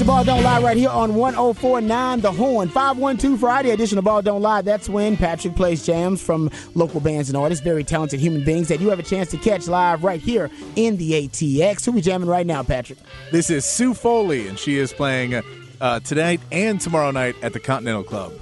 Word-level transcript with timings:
to 0.00 0.06
Ball 0.06 0.24
Don't 0.24 0.42
Lie 0.42 0.62
right 0.62 0.78
here 0.78 0.88
on 0.88 1.14
1049 1.14 2.20
The 2.22 2.32
Horn. 2.32 2.70
512 2.70 3.38
Friday 3.38 3.70
edition 3.70 3.98
of 3.98 4.04
Ball 4.04 4.22
Don't 4.22 4.40
Lie. 4.40 4.62
That's 4.62 4.88
when 4.88 5.14
Patrick 5.14 5.54
plays 5.54 5.84
jams 5.84 6.22
from 6.22 6.50
local 6.74 7.00
bands 7.00 7.28
and 7.28 7.36
artists, 7.36 7.62
very 7.62 7.84
talented 7.84 8.18
human 8.18 8.42
beings 8.42 8.68
that 8.68 8.80
you 8.80 8.88
have 8.88 8.98
a 8.98 9.02
chance 9.02 9.30
to 9.32 9.36
catch 9.36 9.68
live 9.68 10.02
right 10.02 10.20
here 10.20 10.50
in 10.74 10.96
the 10.96 11.12
ATX. 11.12 11.84
Who 11.84 11.92
we 11.92 12.00
jamming 12.00 12.30
right 12.30 12.46
now, 12.46 12.62
Patrick? 12.62 12.98
This 13.30 13.50
is 13.50 13.66
Sue 13.66 13.92
Foley, 13.92 14.48
and 14.48 14.58
she 14.58 14.78
is 14.78 14.90
playing 14.90 15.42
uh, 15.82 16.00
tonight 16.00 16.40
and 16.50 16.80
tomorrow 16.80 17.10
night 17.10 17.36
at 17.42 17.52
the 17.52 17.60
Continental 17.60 18.02
Club. 18.02 18.32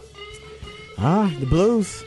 Ah, 0.97 1.35
the 1.41 1.47
blues. 1.47 2.05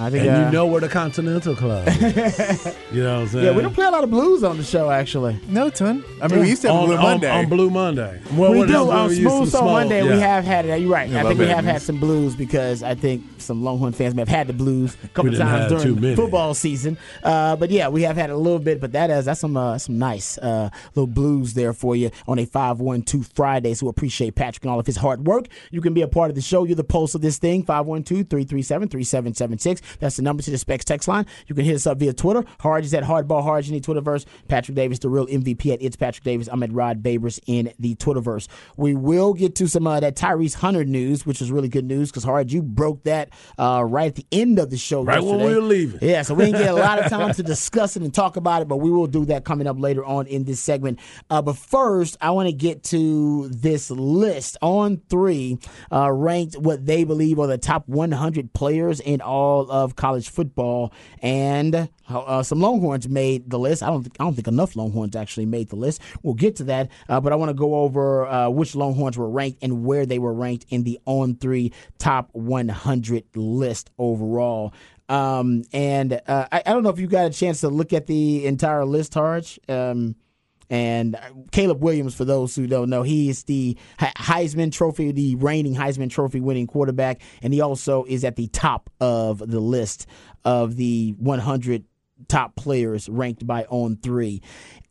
I 0.00 0.10
think, 0.10 0.26
and 0.26 0.36
uh, 0.36 0.46
you 0.46 0.52
know 0.52 0.66
where 0.66 0.80
the 0.80 0.88
Continental 0.88 1.56
Club 1.56 1.88
is. 1.88 2.02
you 2.92 3.02
know 3.02 3.14
what 3.14 3.22
I'm 3.22 3.28
saying? 3.28 3.44
Yeah, 3.44 3.52
we 3.52 3.62
don't 3.62 3.74
play 3.74 3.86
a 3.86 3.90
lot 3.90 4.04
of 4.04 4.10
blues 4.10 4.44
on 4.44 4.56
the 4.56 4.62
show, 4.62 4.90
actually. 4.90 5.40
No, 5.48 5.70
ton. 5.70 6.04
I 6.22 6.28
mean, 6.28 6.36
yeah. 6.36 6.42
we 6.44 6.50
used 6.50 6.62
to 6.62 6.68
have 6.68 6.76
on, 6.76 6.86
Blue 6.86 6.96
on, 6.96 7.02
Monday. 7.02 7.30
On 7.30 7.48
Blue 7.48 7.70
Monday. 7.70 8.20
Well, 8.32 8.52
we 8.52 8.64
do. 8.66 8.90
On 8.90 9.10
Smooth 9.10 9.50
Soul 9.50 9.64
Monday, 9.64 10.04
yeah. 10.04 10.14
we 10.14 10.20
have 10.20 10.44
had 10.44 10.66
it. 10.66 10.80
You're 10.80 10.90
right. 10.90 11.08
Yeah, 11.08 11.20
I 11.20 11.22
think 11.24 11.40
we 11.40 11.46
have 11.46 11.64
had 11.64 11.82
some 11.82 11.98
blues 11.98 12.36
because 12.36 12.84
I 12.84 12.94
think 12.94 13.24
some 13.38 13.64
Longhorn 13.64 13.92
fans 13.92 14.14
may 14.14 14.22
have 14.22 14.28
had 14.28 14.46
the 14.46 14.52
blues 14.52 14.96
a 15.02 15.08
couple 15.08 15.32
times 15.32 15.82
during 15.82 16.14
football 16.14 16.54
season. 16.54 16.96
Uh, 17.22 17.56
but 17.56 17.70
yeah, 17.70 17.88
we 17.88 18.02
have 18.02 18.16
had 18.16 18.30
a 18.30 18.36
little 18.36 18.60
bit. 18.60 18.80
But 18.80 18.92
that 18.92 19.10
is 19.10 19.24
that's 19.24 19.40
some 19.40 19.56
uh, 19.56 19.78
some 19.78 19.98
nice 19.98 20.38
uh, 20.38 20.70
little 20.94 21.08
blues 21.08 21.54
there 21.54 21.72
for 21.72 21.96
you 21.96 22.12
on 22.28 22.38
a 22.38 22.46
five 22.46 22.80
one 22.80 23.02
two 23.02 23.24
Friday. 23.24 23.74
So 23.74 23.88
appreciate 23.88 24.36
Patrick 24.36 24.62
and 24.62 24.70
all 24.70 24.78
of 24.78 24.86
his 24.86 24.96
hard 24.96 25.26
work. 25.26 25.48
You 25.72 25.80
can 25.80 25.92
be 25.92 26.02
a 26.02 26.08
part 26.08 26.30
of 26.30 26.36
the 26.36 26.42
show. 26.42 26.62
You're 26.64 26.76
the 26.76 26.84
pulse 26.84 27.16
of 27.16 27.20
this 27.20 27.38
thing. 27.38 27.64
512-337-3776. 27.64 29.80
That's 30.00 30.16
the 30.16 30.22
number 30.22 30.42
to 30.42 30.50
the 30.50 30.58
Specs 30.58 30.84
text 30.84 31.08
line. 31.08 31.26
You 31.46 31.54
can 31.54 31.64
hit 31.64 31.76
us 31.76 31.86
up 31.86 31.98
via 31.98 32.12
Twitter. 32.12 32.44
Hard 32.60 32.84
is 32.84 32.94
at 32.94 33.04
Hardball 33.04 33.42
Harge 33.42 33.68
in 33.68 33.74
the 33.74 33.80
Twitterverse. 33.80 34.26
Patrick 34.48 34.74
Davis, 34.74 34.98
the 34.98 35.08
real 35.08 35.26
MVP 35.26 35.72
at 35.72 35.82
It's 35.82 35.96
Patrick 35.96 36.24
Davis. 36.24 36.48
I'm 36.50 36.62
at 36.62 36.72
Rob 36.72 37.02
Babers 37.02 37.40
in 37.46 37.72
the 37.78 37.94
Twitterverse. 37.96 38.48
We 38.76 38.94
will 38.94 39.34
get 39.34 39.54
to 39.56 39.68
some 39.68 39.86
of 39.86 39.94
uh, 39.94 40.00
that 40.00 40.16
Tyrese 40.16 40.54
Hunter 40.54 40.84
news, 40.84 41.24
which 41.26 41.40
is 41.40 41.50
really 41.50 41.68
good 41.68 41.84
news 41.84 42.10
because 42.10 42.24
Hard, 42.24 42.52
you 42.52 42.62
broke 42.62 43.04
that 43.04 43.30
uh, 43.58 43.84
right 43.86 44.08
at 44.08 44.14
the 44.16 44.26
end 44.32 44.58
of 44.58 44.70
the 44.70 44.76
show 44.76 45.02
right 45.02 45.16
yesterday. 45.16 45.36
when 45.36 45.46
we 45.46 45.54
were 45.54 45.60
leaving. 45.62 45.98
Yeah, 46.02 46.22
so 46.22 46.34
we 46.34 46.46
didn't 46.46 46.60
get 46.60 46.70
a 46.70 46.74
lot 46.74 46.98
of 46.98 47.10
time 47.10 47.34
to 47.34 47.42
discuss 47.42 47.96
it 47.96 48.02
and 48.02 48.12
talk 48.12 48.36
about 48.36 48.62
it, 48.62 48.68
but 48.68 48.76
we 48.78 48.90
will 48.90 49.06
do 49.06 49.24
that 49.26 49.44
coming 49.44 49.66
up 49.66 49.78
later 49.78 50.04
on 50.04 50.26
in 50.26 50.44
this 50.44 50.60
segment. 50.60 50.98
Uh, 51.30 51.42
but 51.42 51.56
first, 51.56 52.16
I 52.20 52.30
want 52.30 52.48
to 52.48 52.52
get 52.52 52.82
to 52.84 53.48
this 53.48 53.90
list 53.90 54.56
on 54.60 55.00
three, 55.08 55.58
uh, 55.92 56.10
ranked 56.12 56.56
what 56.56 56.84
they 56.84 57.04
believe 57.04 57.38
are 57.38 57.46
the 57.46 57.58
top 57.58 57.88
100 57.88 58.52
players 58.52 59.00
in 59.00 59.20
all 59.20 59.70
of 59.84 59.96
college 59.96 60.28
football, 60.28 60.92
and 61.22 61.88
uh, 62.08 62.42
some 62.42 62.60
Longhorns 62.60 63.08
made 63.08 63.50
the 63.50 63.58
list. 63.58 63.82
I 63.82 63.88
don't 63.88 64.02
think 64.02 64.16
I 64.20 64.24
don't 64.24 64.34
think 64.34 64.48
enough 64.48 64.76
Longhorns 64.76 65.16
actually 65.16 65.46
made 65.46 65.68
the 65.68 65.76
list. 65.76 66.00
We'll 66.22 66.34
get 66.34 66.56
to 66.56 66.64
that, 66.64 66.90
uh, 67.08 67.20
but 67.20 67.32
I 67.32 67.36
want 67.36 67.50
to 67.50 67.54
go 67.54 67.76
over 67.76 68.26
uh, 68.26 68.48
which 68.50 68.74
Longhorns 68.74 69.16
were 69.16 69.30
ranked 69.30 69.58
and 69.62 69.84
where 69.84 70.06
they 70.06 70.18
were 70.18 70.32
ranked 70.32 70.66
in 70.68 70.84
the 70.84 70.98
on 71.04 71.36
three 71.36 71.72
top 71.98 72.30
100 72.32 73.24
list 73.34 73.90
overall. 73.98 74.72
Um, 75.08 75.64
and 75.72 76.20
uh, 76.26 76.48
I, 76.52 76.62
I, 76.66 76.72
don't 76.72 76.82
know 76.82 76.90
if 76.90 76.98
you 76.98 77.06
got 77.06 77.24
a 77.24 77.30
chance 77.30 77.62
to 77.62 77.68
look 77.70 77.94
at 77.94 78.06
the 78.06 78.44
entire 78.44 78.84
list, 78.84 79.14
Harge. 79.14 79.58
Um, 79.66 80.16
and 80.70 81.18
Caleb 81.50 81.82
Williams, 81.82 82.14
for 82.14 82.24
those 82.24 82.54
who 82.54 82.66
don't 82.66 82.90
know, 82.90 83.02
he 83.02 83.28
is 83.28 83.44
the 83.44 83.76
Heisman 83.98 84.72
Trophy, 84.72 85.12
the 85.12 85.34
reigning 85.36 85.74
Heisman 85.74 86.10
Trophy 86.10 86.40
winning 86.40 86.66
quarterback, 86.66 87.22
and 87.42 87.54
he 87.54 87.60
also 87.60 88.04
is 88.04 88.24
at 88.24 88.36
the 88.36 88.48
top 88.48 88.90
of 89.00 89.38
the 89.38 89.60
list 89.60 90.06
of 90.44 90.76
the 90.76 91.14
100 91.18 91.84
top 92.26 92.56
players 92.56 93.08
ranked 93.08 93.46
by 93.46 93.64
On 93.64 93.96
Three. 93.96 94.42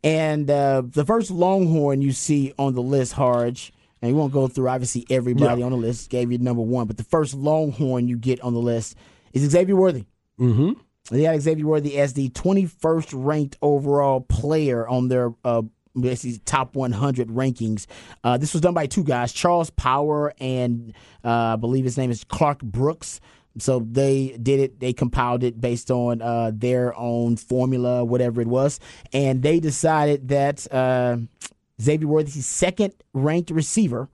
And 0.02 0.50
uh, 0.50 0.82
the 0.84 1.04
first 1.04 1.30
Longhorn 1.30 2.02
you 2.02 2.12
see 2.12 2.52
on 2.58 2.74
the 2.74 2.82
list, 2.82 3.12
Harge, 3.12 3.72
and 4.00 4.12
we 4.12 4.18
won't 4.18 4.32
go 4.32 4.48
through 4.48 4.68
obviously 4.68 5.06
everybody 5.10 5.60
yeah. 5.60 5.66
on 5.66 5.72
the 5.72 5.78
list, 5.78 6.10
gave 6.10 6.30
you 6.32 6.38
number 6.38 6.62
one, 6.62 6.86
but 6.86 6.96
the 6.96 7.04
first 7.04 7.34
Longhorn 7.34 8.08
you 8.08 8.16
get 8.16 8.40
on 8.40 8.54
the 8.54 8.60
list 8.60 8.96
is 9.32 9.48
Xavier 9.48 9.76
Worthy. 9.76 10.06
Mm-hmm. 10.38 10.72
They 11.10 11.22
had 11.22 11.40
Xavier 11.40 11.66
Worthy 11.66 11.98
as 11.98 12.12
the 12.12 12.28
21st 12.30 13.12
ranked 13.14 13.56
overall 13.62 14.20
player 14.20 14.86
on 14.86 15.08
their 15.08 15.32
uh, 15.44 15.62
basically 15.98 16.38
top 16.44 16.74
100 16.74 17.28
rankings. 17.28 17.86
Uh, 18.22 18.36
this 18.36 18.52
was 18.52 18.60
done 18.60 18.74
by 18.74 18.86
two 18.86 19.04
guys, 19.04 19.32
Charles 19.32 19.70
Power 19.70 20.34
and 20.40 20.92
uh, 21.24 21.54
I 21.54 21.56
believe 21.56 21.84
his 21.84 21.96
name 21.96 22.10
is 22.10 22.24
Clark 22.24 22.60
Brooks. 22.60 23.20
So 23.58 23.80
they 23.80 24.38
did 24.40 24.60
it. 24.60 24.80
They 24.80 24.92
compiled 24.92 25.42
it 25.42 25.60
based 25.60 25.90
on 25.90 26.22
uh, 26.22 26.52
their 26.54 26.96
own 26.96 27.36
formula, 27.36 28.04
whatever 28.04 28.40
it 28.40 28.46
was, 28.46 28.78
and 29.12 29.42
they 29.42 29.58
decided 29.58 30.28
that 30.28 30.72
uh, 30.72 31.16
Xavier 31.80 32.06
Worthy's 32.06 32.46
second 32.46 32.94
ranked 33.14 33.50
receiver 33.50 34.08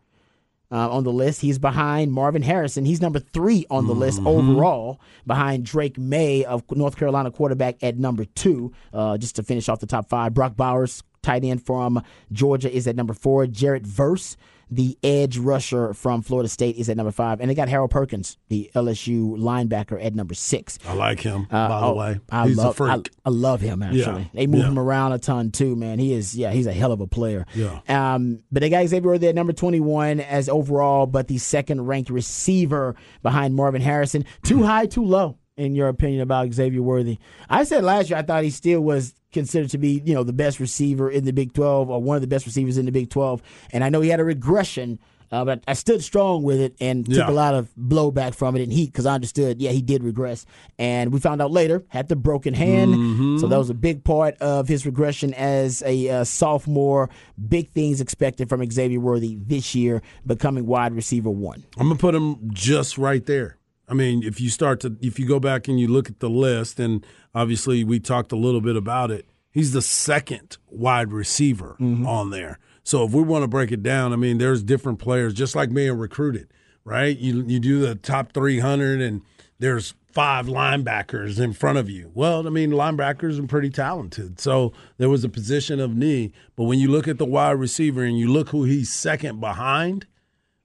uh, 0.70 0.90
on 0.90 1.04
the 1.04 1.12
list. 1.12 1.40
He's 1.40 1.58
behind 1.58 2.12
Marvin 2.12 2.42
Harrison. 2.42 2.84
He's 2.84 3.00
number 3.00 3.18
three 3.18 3.66
on 3.70 3.86
the 3.86 3.92
mm-hmm. 3.92 4.00
list 4.00 4.20
overall, 4.24 5.00
behind 5.26 5.64
Drake 5.64 5.98
Maye 5.98 6.44
of 6.44 6.64
North 6.70 6.96
Carolina 6.96 7.30
quarterback 7.30 7.82
at 7.82 7.98
number 7.98 8.24
two. 8.24 8.72
Uh, 8.92 9.16
just 9.18 9.36
to 9.36 9.42
finish 9.42 9.68
off 9.68 9.80
the 9.80 9.86
top 9.86 10.08
five, 10.08 10.34
Brock 10.34 10.56
Bowers, 10.56 11.02
tight 11.22 11.44
end 11.44 11.64
from 11.64 12.02
Georgia, 12.32 12.70
is 12.74 12.86
at 12.86 12.96
number 12.96 13.14
four. 13.14 13.46
Jared 13.46 13.86
Verse 13.86 14.36
the 14.70 14.98
edge 15.02 15.38
rusher 15.38 15.94
from 15.94 16.22
Florida 16.22 16.48
State 16.48 16.76
is 16.76 16.88
at 16.88 16.96
number 16.96 17.12
five, 17.12 17.40
and 17.40 17.50
they 17.50 17.54
got 17.54 17.68
Harold 17.68 17.90
Perkins, 17.90 18.36
the 18.48 18.70
LSU 18.74 19.36
linebacker, 19.36 20.02
at 20.04 20.14
number 20.14 20.34
six. 20.34 20.78
I 20.86 20.94
like 20.94 21.20
him. 21.20 21.46
Uh, 21.50 21.68
by 21.68 21.80
the 21.80 21.86
oh, 21.86 21.94
way, 21.94 22.20
I 22.30 22.48
he's 22.48 22.56
love, 22.56 22.70
a 22.70 22.74
freak. 22.74 23.10
I, 23.24 23.28
I 23.28 23.30
love 23.30 23.60
him 23.60 23.82
actually. 23.82 24.22
Yeah. 24.22 24.28
They 24.34 24.46
move 24.46 24.60
yeah. 24.60 24.68
him 24.68 24.78
around 24.78 25.12
a 25.12 25.18
ton 25.18 25.50
too, 25.50 25.76
man. 25.76 25.98
He 25.98 26.12
is, 26.12 26.36
yeah, 26.36 26.52
he's 26.52 26.66
a 26.66 26.72
hell 26.72 26.92
of 26.92 27.00
a 27.00 27.06
player. 27.06 27.46
Yeah. 27.54 27.80
Um, 27.88 28.42
but 28.50 28.60
they 28.60 28.70
got 28.70 28.86
Xavier 28.86 29.18
there 29.18 29.30
at 29.30 29.34
number 29.34 29.52
twenty-one 29.52 30.20
as 30.20 30.48
overall, 30.48 31.06
but 31.06 31.28
the 31.28 31.38
second-ranked 31.38 32.10
receiver 32.10 32.94
behind 33.22 33.54
Marvin 33.54 33.82
Harrison. 33.82 34.24
Too 34.42 34.62
high, 34.62 34.86
too 34.86 35.04
low 35.04 35.38
in 35.56 35.74
your 35.74 35.88
opinion 35.88 36.20
about 36.20 36.52
Xavier 36.52 36.82
Worthy? 36.82 37.18
I 37.48 37.64
said 37.64 37.84
last 37.84 38.10
year 38.10 38.18
I 38.18 38.22
thought 38.22 38.44
he 38.44 38.50
still 38.50 38.80
was 38.80 39.14
considered 39.34 39.70
to 39.70 39.78
be, 39.78 40.00
you 40.04 40.14
know, 40.14 40.22
the 40.22 40.32
best 40.32 40.60
receiver 40.60 41.10
in 41.10 41.24
the 41.24 41.32
Big 41.32 41.52
12 41.52 41.90
or 41.90 42.00
one 42.00 42.16
of 42.16 42.22
the 42.22 42.28
best 42.28 42.46
receivers 42.46 42.78
in 42.78 42.86
the 42.86 42.92
Big 42.92 43.10
12. 43.10 43.42
And 43.72 43.84
I 43.84 43.90
know 43.90 44.00
he 44.00 44.08
had 44.08 44.20
a 44.20 44.24
regression, 44.24 44.98
uh, 45.30 45.44
but 45.44 45.62
I 45.66 45.74
stood 45.74 46.02
strong 46.02 46.44
with 46.44 46.60
it 46.60 46.76
and 46.80 47.04
took 47.04 47.16
yeah. 47.16 47.28
a 47.28 47.32
lot 47.32 47.54
of 47.54 47.68
blowback 47.76 48.34
from 48.34 48.56
it 48.56 48.62
and 48.62 48.72
heat 48.72 48.86
because 48.86 49.04
I 49.04 49.14
understood, 49.14 49.60
yeah, 49.60 49.72
he 49.72 49.82
did 49.82 50.04
regress. 50.04 50.46
And 50.78 51.12
we 51.12 51.18
found 51.18 51.42
out 51.42 51.50
later, 51.50 51.84
had 51.88 52.08
the 52.08 52.16
broken 52.16 52.54
hand. 52.54 52.94
Mm-hmm. 52.94 53.38
So 53.38 53.48
that 53.48 53.58
was 53.58 53.68
a 53.68 53.74
big 53.74 54.04
part 54.04 54.36
of 54.38 54.68
his 54.68 54.86
regression 54.86 55.34
as 55.34 55.82
a 55.84 56.08
uh, 56.08 56.24
sophomore. 56.24 57.10
Big 57.48 57.70
things 57.70 58.00
expected 58.00 58.48
from 58.48 58.64
Xavier 58.70 59.00
Worthy 59.00 59.36
this 59.36 59.74
year, 59.74 60.00
becoming 60.24 60.66
wide 60.66 60.94
receiver 60.94 61.30
one. 61.30 61.64
I'm 61.76 61.88
going 61.88 61.96
to 61.96 62.00
put 62.00 62.14
him 62.14 62.50
just 62.52 62.96
right 62.96 63.24
there. 63.26 63.58
I 63.88 63.94
mean, 63.94 64.22
if 64.22 64.40
you 64.40 64.48
start 64.48 64.80
to, 64.80 64.96
if 65.00 65.18
you 65.18 65.26
go 65.26 65.38
back 65.38 65.68
and 65.68 65.78
you 65.78 65.88
look 65.88 66.08
at 66.08 66.20
the 66.20 66.30
list, 66.30 66.80
and 66.80 67.04
obviously 67.34 67.84
we 67.84 68.00
talked 68.00 68.32
a 68.32 68.36
little 68.36 68.60
bit 68.60 68.76
about 68.76 69.10
it, 69.10 69.26
he's 69.50 69.72
the 69.72 69.82
second 69.82 70.56
wide 70.68 71.12
receiver 71.12 71.76
mm-hmm. 71.80 72.06
on 72.06 72.30
there. 72.30 72.58
So 72.82 73.04
if 73.04 73.12
we 73.12 73.22
want 73.22 73.42
to 73.42 73.48
break 73.48 73.72
it 73.72 73.82
down, 73.82 74.12
I 74.12 74.16
mean, 74.16 74.38
there's 74.38 74.62
different 74.62 74.98
players, 74.98 75.34
just 75.34 75.54
like 75.54 75.72
being 75.72 75.96
recruited, 75.98 76.48
right? 76.84 77.16
You 77.16 77.44
you 77.46 77.58
do 77.58 77.80
the 77.80 77.94
top 77.94 78.32
300, 78.32 79.00
and 79.00 79.22
there's 79.58 79.94
five 80.14 80.46
linebackers 80.46 81.40
in 81.40 81.52
front 81.52 81.76
of 81.78 81.90
you. 81.90 82.10
Well, 82.14 82.46
I 82.46 82.50
mean, 82.50 82.70
linebackers 82.70 83.42
are 83.42 83.46
pretty 83.46 83.70
talented. 83.70 84.38
So 84.38 84.72
there 84.96 85.08
was 85.08 85.24
a 85.24 85.28
position 85.28 85.80
of 85.80 85.96
need. 85.96 86.32
But 86.54 86.64
when 86.64 86.78
you 86.78 86.88
look 86.88 87.08
at 87.08 87.18
the 87.18 87.24
wide 87.24 87.52
receiver 87.52 88.04
and 88.04 88.16
you 88.16 88.30
look 88.30 88.50
who 88.50 88.62
he's 88.62 88.92
second 88.92 89.40
behind, 89.40 90.06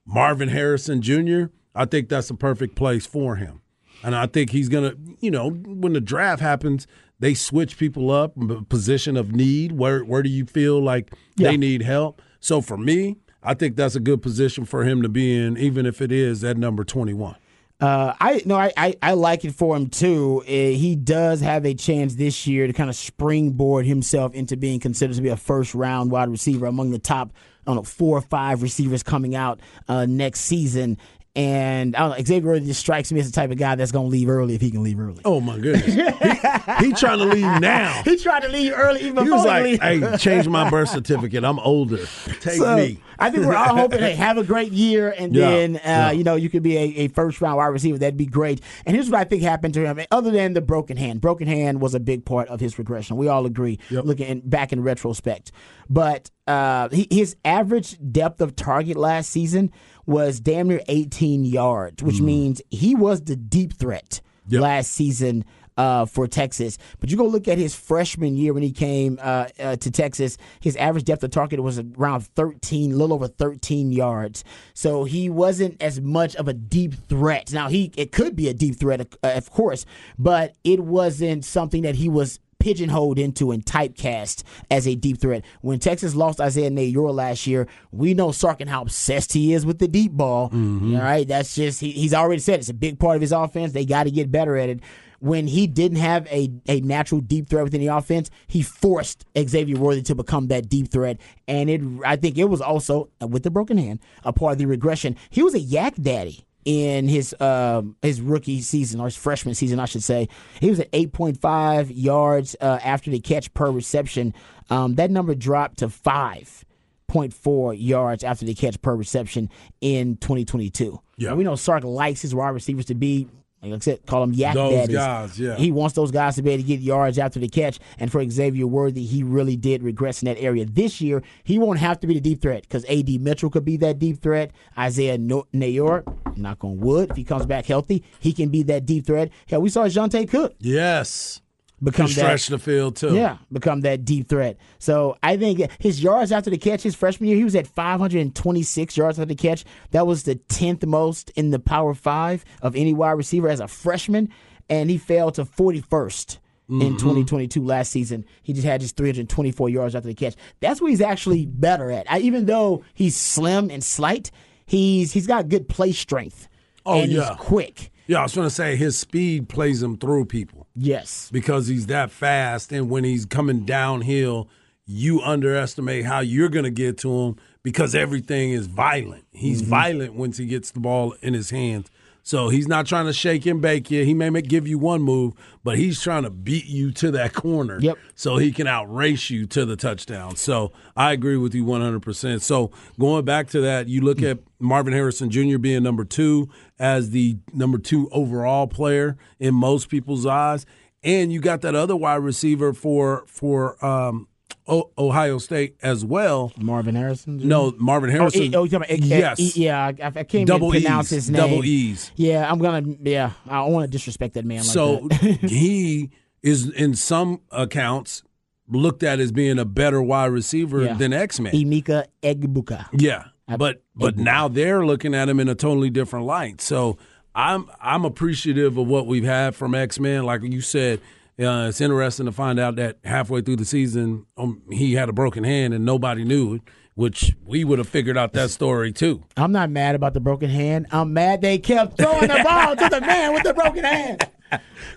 Marvin 0.06 0.50
Harrison 0.50 1.02
Jr., 1.02 1.46
I 1.80 1.86
think 1.86 2.10
that's 2.10 2.30
a 2.30 2.36
perfect 2.36 2.76
place 2.76 3.06
for 3.06 3.38
him. 3.38 3.62
And 4.04 4.14
I 4.14 4.26
think 4.26 4.50
he's 4.50 4.68
going 4.68 4.92
to, 4.92 4.98
you 5.22 5.32
know, 5.32 5.50
when 5.50 5.94
the 5.94 6.02
draft 6.02 6.42
happens, 6.42 6.86
they 7.20 7.34
switch 7.34 7.78
people 7.78 8.12
up, 8.12 8.34
position 8.68 9.16
of 9.16 9.34
need. 9.34 9.72
Where 9.72 10.04
where 10.04 10.22
do 10.22 10.30
you 10.30 10.46
feel 10.46 10.82
like 10.82 11.14
yeah. 11.38 11.52
they 11.52 11.58
need 11.58 11.84
help? 11.84 12.22
So 12.42 12.60
for 12.62 12.78
me, 12.78 13.16
I 13.42 13.54
think 13.54 13.78
that's 13.78 13.96
a 13.96 14.02
good 14.02 14.22
position 14.22 14.66
for 14.66 14.84
him 14.84 15.02
to 15.04 15.10
be 15.10 15.38
in, 15.38 15.58
even 15.58 15.86
if 15.86 16.02
it 16.02 16.12
is 16.12 16.44
at 16.44 16.58
number 16.58 16.84
21. 16.84 17.38
Uh, 17.80 18.14
I 18.20 18.42
no, 18.46 18.58
I, 18.58 18.74
I, 18.76 18.96
I, 19.02 19.14
like 19.14 19.46
it 19.46 19.54
for 19.54 19.74
him 19.74 19.88
too. 19.88 20.44
Uh, 20.46 20.52
he 20.52 20.98
does 20.98 21.40
have 21.40 21.66
a 21.66 21.74
chance 21.74 22.16
this 22.16 22.46
year 22.46 22.68
to 22.68 22.74
kind 22.74 22.90
of 22.90 22.96
springboard 22.98 23.86
himself 23.86 24.34
into 24.34 24.58
being 24.58 24.82
considered 24.82 25.16
to 25.16 25.22
be 25.22 25.30
a 25.30 25.38
first 25.38 25.74
round 25.74 26.12
wide 26.12 26.28
receiver 26.28 26.66
among 26.66 26.92
the 26.92 27.00
top, 27.00 27.32
I 27.66 27.70
don't 27.70 27.78
know, 27.78 27.84
four 27.84 28.18
or 28.18 28.22
five 28.22 28.64
receivers 28.64 29.02
coming 29.02 29.34
out 29.34 29.62
uh, 29.88 30.06
next 30.06 30.42
season. 30.42 30.98
And 31.40 31.96
I 31.96 32.00
don't 32.00 32.18
know, 32.18 32.26
Xavier 32.26 32.60
just 32.60 32.82
strikes 32.82 33.14
me 33.14 33.22
as 33.22 33.28
the 33.28 33.32
type 33.32 33.50
of 33.50 33.58
guy 33.58 33.76
that's 33.76 33.94
going 33.94 34.08
to 34.08 34.10
leave 34.12 34.28
early 34.28 34.56
if 34.56 34.62
he 34.62 34.70
can 34.72 34.84
leave 34.84 35.00
early. 35.00 35.22
Oh, 35.24 35.40
my 35.40 35.58
goodness. 35.58 35.86
he, 35.86 36.86
he 36.88 36.94
trying 36.94 37.20
to 37.20 37.26
leave 37.26 37.62
now. 37.62 38.02
he 38.06 38.18
trying 38.18 38.42
to 38.42 38.50
leave 38.50 38.74
early 38.76 39.04
even 39.04 39.24
He 39.24 39.32
was 39.32 39.46
like, 39.46 39.82
hey, 39.82 40.18
change 40.18 40.50
my 40.50 40.70
birth 40.70 40.90
certificate. 40.90 41.46
I'm 41.46 41.58
older. 41.60 42.06
Take 42.42 42.56
so, 42.56 42.76
me. 42.76 43.00
I 43.18 43.30
think 43.32 43.46
we're 43.46 43.56
all 43.56 43.76
hoping, 43.76 44.00
hey, 44.00 44.16
have 44.16 44.38
a 44.38 44.44
great 44.44 44.72
year, 44.72 45.14
and 45.18 45.36
Yeah, 45.36 45.50
then 45.50 45.76
uh, 45.78 45.80
yeah. 45.84 46.12
you 46.12 46.24
know 46.24 46.36
you 46.36 46.50
could 46.50 46.64
be 46.64 46.78
a, 46.78 46.82
a 46.82 47.08
first 47.10 47.42
round 47.42 47.58
wide 47.58 47.68
receiver. 47.68 47.98
That'd 47.98 48.16
be 48.16 48.26
great. 48.26 48.62
And 48.86 48.96
here's 48.96 49.10
what 49.10 49.20
I 49.20 49.26
think 49.26 49.42
happened 49.44 49.74
to 49.74 49.86
him. 49.86 50.00
Other 50.10 50.32
than 50.32 50.54
the 50.54 50.62
broken 50.62 50.96
hand, 50.96 51.20
broken 51.20 51.46
hand 51.46 51.82
was 51.82 51.94
a 51.94 52.00
big 52.00 52.24
part 52.24 52.48
of 52.48 52.62
his 52.62 52.80
regression. 52.80 53.18
We 53.18 53.28
all 53.28 53.46
agree, 53.46 53.80
Yep. 53.90 54.06
looking 54.06 54.28
in, 54.28 54.50
back 54.50 54.72
in 54.72 54.82
retrospect. 54.84 55.52
But 55.90 56.32
uh, 56.48 56.88
he, 56.90 57.08
his 57.12 57.36
average 57.44 57.98
depth 58.12 58.40
of 58.40 58.56
target 58.56 58.96
last 58.96 59.32
season 59.32 59.74
was 60.10 60.40
damn 60.42 60.68
near 60.68 60.82
18 60.90 61.46
yards, 61.46 62.04
which 62.04 62.20
means 62.20 62.62
he 62.70 62.96
was 62.96 63.22
the 63.22 63.36
deep 63.38 63.74
threat 63.74 64.22
Mm. 64.50 64.54
Yep. 64.54 64.62
last 64.62 64.92
season 64.94 65.46
uh, 65.78 66.06
for 66.06 66.28
Texas. 66.28 66.78
But 67.00 67.12
you 67.12 67.18
go 67.18 67.26
look 67.26 67.48
at 67.48 67.58
his 67.60 67.76
freshman 67.76 68.36
year 68.36 68.52
when 68.52 68.64
he 68.64 68.72
came 68.72 69.20
uh, 69.22 69.48
uh, 69.60 69.76
to 69.76 69.92
Texas, 69.92 70.38
his 70.60 70.76
average 70.78 71.06
depth 71.06 71.24
of 71.24 71.30
target 71.32 71.62
was 71.62 71.80
around 71.80 72.22
13, 72.36 72.92
a 72.92 72.96
little 72.96 73.14
over 73.16 73.28
13 73.28 73.92
yards. 73.92 74.44
So 74.74 75.04
he 75.04 75.30
wasn't 75.30 75.82
as 75.82 76.02
much 76.02 76.36
of 76.36 76.48
a 76.48 76.54
deep 76.54 76.96
threat. 77.08 77.54
Now 77.54 77.70
he 77.70 77.92
it 77.96 78.12
could 78.12 78.36
be 78.36 78.50
a 78.50 78.54
deep 78.54 78.80
threat, 78.80 79.08
of 79.24 79.52
course, 79.52 79.86
but 80.18 80.56
it 80.64 80.80
wasn't 80.80 81.46
something 81.46 81.84
that 81.84 81.96
he 81.96 82.10
was 82.10 82.40
pigeonholed 82.60 83.18
into 83.18 83.52
and 83.52 83.66
typecast 83.66 84.44
as 84.70 84.88
a 84.88 84.96
deep 84.96 85.20
threat. 85.20 85.44
When 85.62 85.80
Texas 85.80 86.16
lost 86.16 86.40
Isaiah 86.40 86.70
Neyor 86.70 87.14
last 87.14 87.48
year, 87.48 87.68
we 87.92 88.14
know 88.14 88.30
Sarkin 88.30 88.68
how 88.68 88.82
obsessed 88.84 89.34
he 89.34 89.54
is 89.54 89.66
with 89.66 89.80
the 89.80 89.88
deep 89.88 90.12
ball. 90.12 90.50
Mm-hmm. 90.50 90.96
All 90.96 91.02
right, 91.02 91.28
that's 91.28 91.56
just 91.56 91.82
he, 91.82 91.92
he's 91.92 92.14
already 92.14 92.42
said 92.42 92.60
it's 92.60 92.70
a 92.70 92.74
big 92.74 93.00
part 93.00 93.16
of 93.16 93.22
his 93.22 93.32
offense. 93.32 93.74
They 93.74 93.86
got 93.86 94.04
to 94.04 94.12
get 94.12 94.32
better 94.32 94.58
at 94.58 94.70
it. 94.70 94.82
When 95.22 95.48
he 95.48 95.68
didn't 95.68 95.98
have 95.98 96.28
a, 96.28 96.50
a 96.70 96.80
natural 96.80 97.20
deep 97.20 97.50
threat 97.50 97.66
within 97.66 97.82
the 97.82 97.88
offense, 97.88 98.30
he 98.48 98.62
forced 98.62 99.26
Xavier 99.38 99.78
Worthy 99.78 100.02
to 100.04 100.16
become 100.16 100.48
that 100.48 100.70
deep 100.70 100.92
threat. 100.92 101.18
And 101.46 101.70
it 101.70 101.82
I 102.06 102.16
think 102.16 102.38
it 102.38 102.46
was 102.46 102.62
also, 102.62 103.10
with 103.20 103.44
the 103.44 103.52
broken 103.52 103.78
hand, 103.78 104.00
a 104.24 104.32
part 104.32 104.54
of 104.54 104.58
the 104.60 104.66
regression. 104.66 105.18
He 105.30 105.44
was 105.44 105.54
a 105.54 105.60
YAC 105.60 106.02
daddy 106.02 106.46
in 106.70 107.08
his 107.08 107.36
um, 107.40 107.96
his 108.04 108.22
rookie 108.22 108.62
season 108.62 109.02
or 109.02 109.06
his 109.06 109.16
freshman 109.16 109.56
season, 109.56 109.80
I 109.80 109.86
should 109.86 110.04
say. 110.04 110.30
He 110.60 110.70
was 110.70 110.80
at 110.80 110.92
8.5 110.92 111.92
yards 111.92 112.56
uh, 112.62 112.78
after 112.84 113.10
the 113.10 113.20
catch 113.20 113.52
per 113.56 113.72
reception. 113.72 114.36
Um, 114.70 114.94
that 114.96 115.10
number 115.10 115.34
dropped 115.34 115.80
to 115.80 115.88
5.4 115.88 117.76
yards 117.76 118.24
after 118.24 118.46
the 118.46 118.54
catch 118.54 118.80
per 118.84 118.96
reception 118.96 119.50
in 119.82 120.18
2022. 120.18 121.00
Yeah. 121.18 121.30
And 121.30 121.40
we 121.40 121.44
know 121.44 121.56
Sark 121.56 121.84
likes 121.84 122.22
his 122.22 122.36
wide 122.36 122.50
receivers 122.50 122.86
to 122.86 122.94
be. 122.94 123.28
Like 123.62 123.74
I 123.74 123.80
said, 123.80 124.06
call 124.06 124.22
them 124.22 124.34
YAC 124.34 124.54
Those 124.54 124.74
daddies. 124.74 124.96
guys, 124.96 125.40
yeah. 125.40 125.56
He 125.58 125.70
wants 125.72 125.94
those 125.94 126.12
guys 126.12 126.36
to 126.36 126.42
be 126.42 126.52
able 126.52 126.64
to 126.64 126.68
get 126.68 126.80
yards 126.80 127.18
after 127.20 127.40
the 127.40 127.50
catch. 127.50 127.78
And 127.98 128.10
for 128.10 128.24
Xavier 128.30 128.66
Worthy, 128.66 129.06
he 129.06 129.22
really 129.22 129.58
did 129.58 129.84
regress 129.84 130.22
in 130.22 130.28
that 130.28 130.40
area. 130.42 130.66
This 130.66 131.02
year, 131.02 131.22
he 131.44 131.60
won't 131.60 131.80
have 131.80 132.00
to 132.00 132.08
be 132.08 132.14
the 132.14 132.22
deep 132.22 132.42
threat 132.42 132.62
because 132.62 132.86
A.D. 132.88 133.18
Mitchell 133.18 133.50
could 133.50 133.66
be 133.66 133.76
that 133.78 134.00
deep 134.00 134.22
threat. 134.22 134.52
Isaiah 134.78 135.18
no- 135.18 135.46
Neyor, 135.54 136.04
knock 136.38 136.64
on 136.64 136.80
wood, 136.80 137.12
if 137.12 137.18
he 137.18 137.26
comes 137.26 137.46
back 137.46 137.66
healthy, 137.66 138.04
he 138.22 138.32
can 138.32 138.48
be 138.48 138.64
that 138.64 138.86
deep 138.86 139.06
threat. 139.06 139.30
Hell, 139.50 139.62
we 139.62 139.70
saw 139.70 139.86
Johntay 139.88 140.30
Cook 140.30 140.56
Yes. 140.60 141.42
Become 141.84 142.08
Can 142.08 142.16
that. 142.16 142.40
stretch 142.40 142.48
the 142.48 142.60
field 142.60 142.96
too. 142.96 143.14
Yeah, 143.16 143.38
become 143.52 143.82
that 143.82 144.06
deep 144.06 144.28
threat. 144.28 144.58
So 144.80 145.18
I 145.24 145.38
think 145.38 145.70
his 145.80 146.02
yards 146.04 146.32
after 146.32 146.50
the 146.50 146.58
catch 146.58 146.84
his 146.84 146.96
freshman 146.96 147.30
year, 147.30 147.38
he 147.38 147.44
was 147.44 147.56
at 147.56 147.68
526 147.68 148.98
yards 148.98 149.20
after 149.20 149.28
the 149.28 149.36
catch. 149.36 149.66
That 149.92 150.08
was 150.08 150.24
the 150.24 150.36
10th 150.36 150.86
most 150.86 151.30
in 151.32 151.52
the 151.52 151.60
Power 151.60 151.94
Five 151.94 152.46
of 152.62 152.76
any 152.76 152.94
wide 152.94 153.12
receiver 153.12 153.50
as 153.50 153.60
a 153.60 153.68
freshman, 153.68 154.30
and 154.70 154.90
he 154.90 154.98
fell 154.98 155.32
to 155.32 155.46
41st. 155.46 156.40
In 156.70 156.76
mm-hmm. 156.76 156.98
2022 156.98 157.64
last 157.64 157.90
season, 157.90 158.24
he 158.44 158.54
just 158.54 158.64
had 158.64 158.80
just 158.80 158.96
324 158.96 159.70
yards 159.70 159.96
after 159.96 160.08
the 160.08 160.14
catch. 160.14 160.36
That's 160.60 160.80
what 160.80 160.92
he's 160.92 161.02
actually 161.02 161.48
better 161.48 161.90
at. 161.90 162.06
I, 162.12 162.20
even 162.20 162.46
though 162.46 162.84
he's 162.94 163.18
slim 163.18 163.72
and 163.72 163.84
slight, 163.84 164.30
he's 164.68 165.12
he's 165.12 165.26
got 165.26 165.50
good 165.50 165.68
play 165.68 165.94
strength. 165.94 166.48
Oh, 166.86 167.02
and 167.02 167.12
yeah. 167.12 167.30
he's 167.30 167.38
quick. 167.38 167.92
Yeah, 168.06 168.20
I 168.20 168.22
was 168.22 168.36
going 168.36 168.46
to 168.48 168.54
say 168.54 168.76
his 168.76 169.00
speed 169.00 169.50
plays 169.50 169.82
him 169.82 169.98
through 169.98 170.26
people 170.26 170.59
Yes. 170.76 171.30
because 171.32 171.68
he's 171.68 171.88
that 171.88 172.12
fast. 172.12 172.72
And 172.72 172.90
when 172.90 173.04
he's 173.04 173.26
coming 173.26 173.66
downhill, 173.66 174.50
you 174.86 175.22
underestimate 175.22 176.06
how 176.06 176.20
you're 176.20 176.50
going 176.50 176.64
to 176.66 176.72
get 176.72 176.98
to 177.00 177.12
him 177.12 177.36
because 177.64 177.94
everything 177.94 178.52
is 178.52 178.66
violent. 178.68 179.26
He's 179.32 179.62
Mm-hmm. 179.62 179.70
violent 179.70 180.14
once 180.14 180.38
he 180.38 180.46
gets 180.46 180.72
the 180.72 180.80
ball 180.80 181.14
in 181.22 181.34
his 181.34 181.50
hands. 181.52 181.88
So 182.24 182.50
he's 182.50 182.68
not 182.68 182.86
trying 182.86 183.06
to 183.08 183.14
shake 183.14 183.46
and 183.46 183.62
bake 183.62 183.90
you. 183.90 184.04
He 184.06 184.14
may 184.14 184.30
make, 184.30 184.48
give 184.48 184.68
you 184.68 184.78
one 184.78 185.02
move, 185.02 185.34
but 185.64 185.78
he's 185.78 186.02
trying 186.02 186.24
to 186.24 186.30
beat 186.30 186.66
you 186.66 186.92
to 186.92 187.12
that 187.12 187.34
corner 187.34 187.80
Yep. 187.82 187.98
so 188.16 188.38
he 188.38 188.52
can 188.52 188.68
outrace 188.68 189.30
you 189.30 189.46
to 189.48 189.66
the 189.66 189.76
touchdown. 189.76 190.36
So 190.36 190.72
I 190.96 191.12
agree 191.12 191.38
with 191.38 191.56
you 191.56 191.66
100%. 191.66 192.42
So 192.42 192.72
going 193.00 193.26
back 193.26 193.48
to 193.50 193.62
that, 193.62 193.88
you 193.88 194.02
look 194.02 194.22
at 194.22 194.40
Marvin 194.60 194.94
Harrison 194.94 195.30
Jr. 195.30 195.58
being 195.58 195.84
number 195.84 196.06
two 196.06 196.50
as 196.78 197.10
the 197.10 197.38
number 197.54 197.78
two 197.78 198.08
overall 198.12 198.68
player 198.68 199.18
in 199.40 199.56
most 199.56 199.90
people's 199.90 200.26
eyes. 200.26 200.66
And 201.04 201.32
you 201.34 201.40
got 201.40 201.62
that 201.62 201.76
other 201.76 201.96
wide 201.96 202.16
receiver 202.18 202.74
for 202.74 203.24
for 203.26 203.84
um, 203.86 204.28
o- 204.68 204.90
Ohio 204.98 205.38
State 205.38 205.76
as 205.82 206.04
well. 206.06 206.52
Marvin 206.58 206.96
Harrison. 206.96 207.38
No, 207.48 207.74
Marvin 207.78 208.10
Oh, 208.12 208.14
Harrison. 208.14 208.42
e- 208.44 208.56
oh, 208.56 208.64
you're 208.64 208.80
talking 208.80 208.96
about, 208.98 209.06
e- 209.06 209.10
yes. 209.10 209.40
e- 209.40 209.64
yeah, 209.64 209.86
I, 209.86 209.94
I 210.20 210.24
can't 210.24 210.48
Double 210.48 210.70
even 210.76 210.84
pronounce 210.84 211.08
E's. 211.12 211.16
his 211.16 211.30
name. 211.30 211.42
Double 211.42 211.66
E's. 211.66 212.12
Yeah, 212.16 212.50
I'm 212.52 212.60
gonna. 212.60 212.96
Yeah, 213.02 213.32
I 213.48 213.56
don't 213.64 213.72
want 213.74 213.86
to 213.86 213.92
disrespect 213.92 214.34
that 214.36 214.46
man. 214.46 214.60
Like 214.60 214.66
so 214.68 215.08
that. 215.10 215.20
he 215.50 216.10
is 216.42 216.70
in 216.70 216.96
some 216.96 217.42
accounts 217.52 218.24
looked 218.68 219.02
at 219.04 219.20
as 219.20 219.32
being 219.32 219.58
a 219.60 219.66
better 219.66 220.02
wide 220.02 220.28
receiver 220.28 220.84
Yeah. 220.84 220.94
than 220.94 221.12
X 221.14 221.40
Men. 221.40 221.54
Emeka 221.54 222.06
Egbuka. 222.24 222.86
Yeah, 222.94 223.26
but 223.58 223.82
but 223.96 224.18
now 224.18 224.48
they're 224.48 224.86
looking 224.86 225.14
at 225.16 225.28
him 225.30 225.40
in 225.40 225.50
a 225.50 225.56
totally 225.56 225.90
different 225.90 226.26
light. 226.26 226.62
So 226.62 226.98
I'm 227.36 227.70
I'm 227.82 228.06
appreciative 228.06 228.78
of 228.78 228.88
what 228.88 229.08
we've 229.08 229.24
had 229.26 229.56
from 229.56 229.74
X 229.76 230.00
Men. 230.00 230.24
Like 230.24 230.42
you 230.44 230.62
said, 230.62 231.00
uh, 231.40 231.68
it's 231.70 231.82
interesting 231.82 232.26
to 232.26 232.32
find 232.32 232.60
out 232.60 232.76
that 232.78 232.98
halfway 233.04 233.42
through 233.42 233.56
the 233.58 233.66
season 233.66 234.26
um, 234.38 234.62
he 234.72 234.94
had 234.94 235.10
a 235.10 235.14
broken 235.14 235.44
hand 235.44 235.74
and 235.74 235.86
nobody 235.86 236.24
knew 236.24 236.56
it. 236.56 236.62
Which 236.96 237.34
we 237.46 237.64
would 237.64 237.80
have 237.80 237.88
figured 237.88 238.18
out 238.18 238.34
that 238.34 238.50
story 238.50 238.92
too. 238.92 239.24
I'm 239.38 239.54
not 239.54 239.70
mad 239.70 239.96
about 239.96 240.14
the 240.14 240.20
broken 240.20 240.50
hand. 240.50 240.88
I'm 240.92 241.14
mad 241.14 241.40
they 241.42 241.58
kept 241.58 241.98
throwing 241.98 242.28
the 242.28 242.42
ball 242.44 242.76
to 242.76 242.90
the 242.90 243.00
man 243.00 243.34
with 243.34 243.44
the 243.44 243.54
broken 243.54 243.86
hand. 243.86 244.28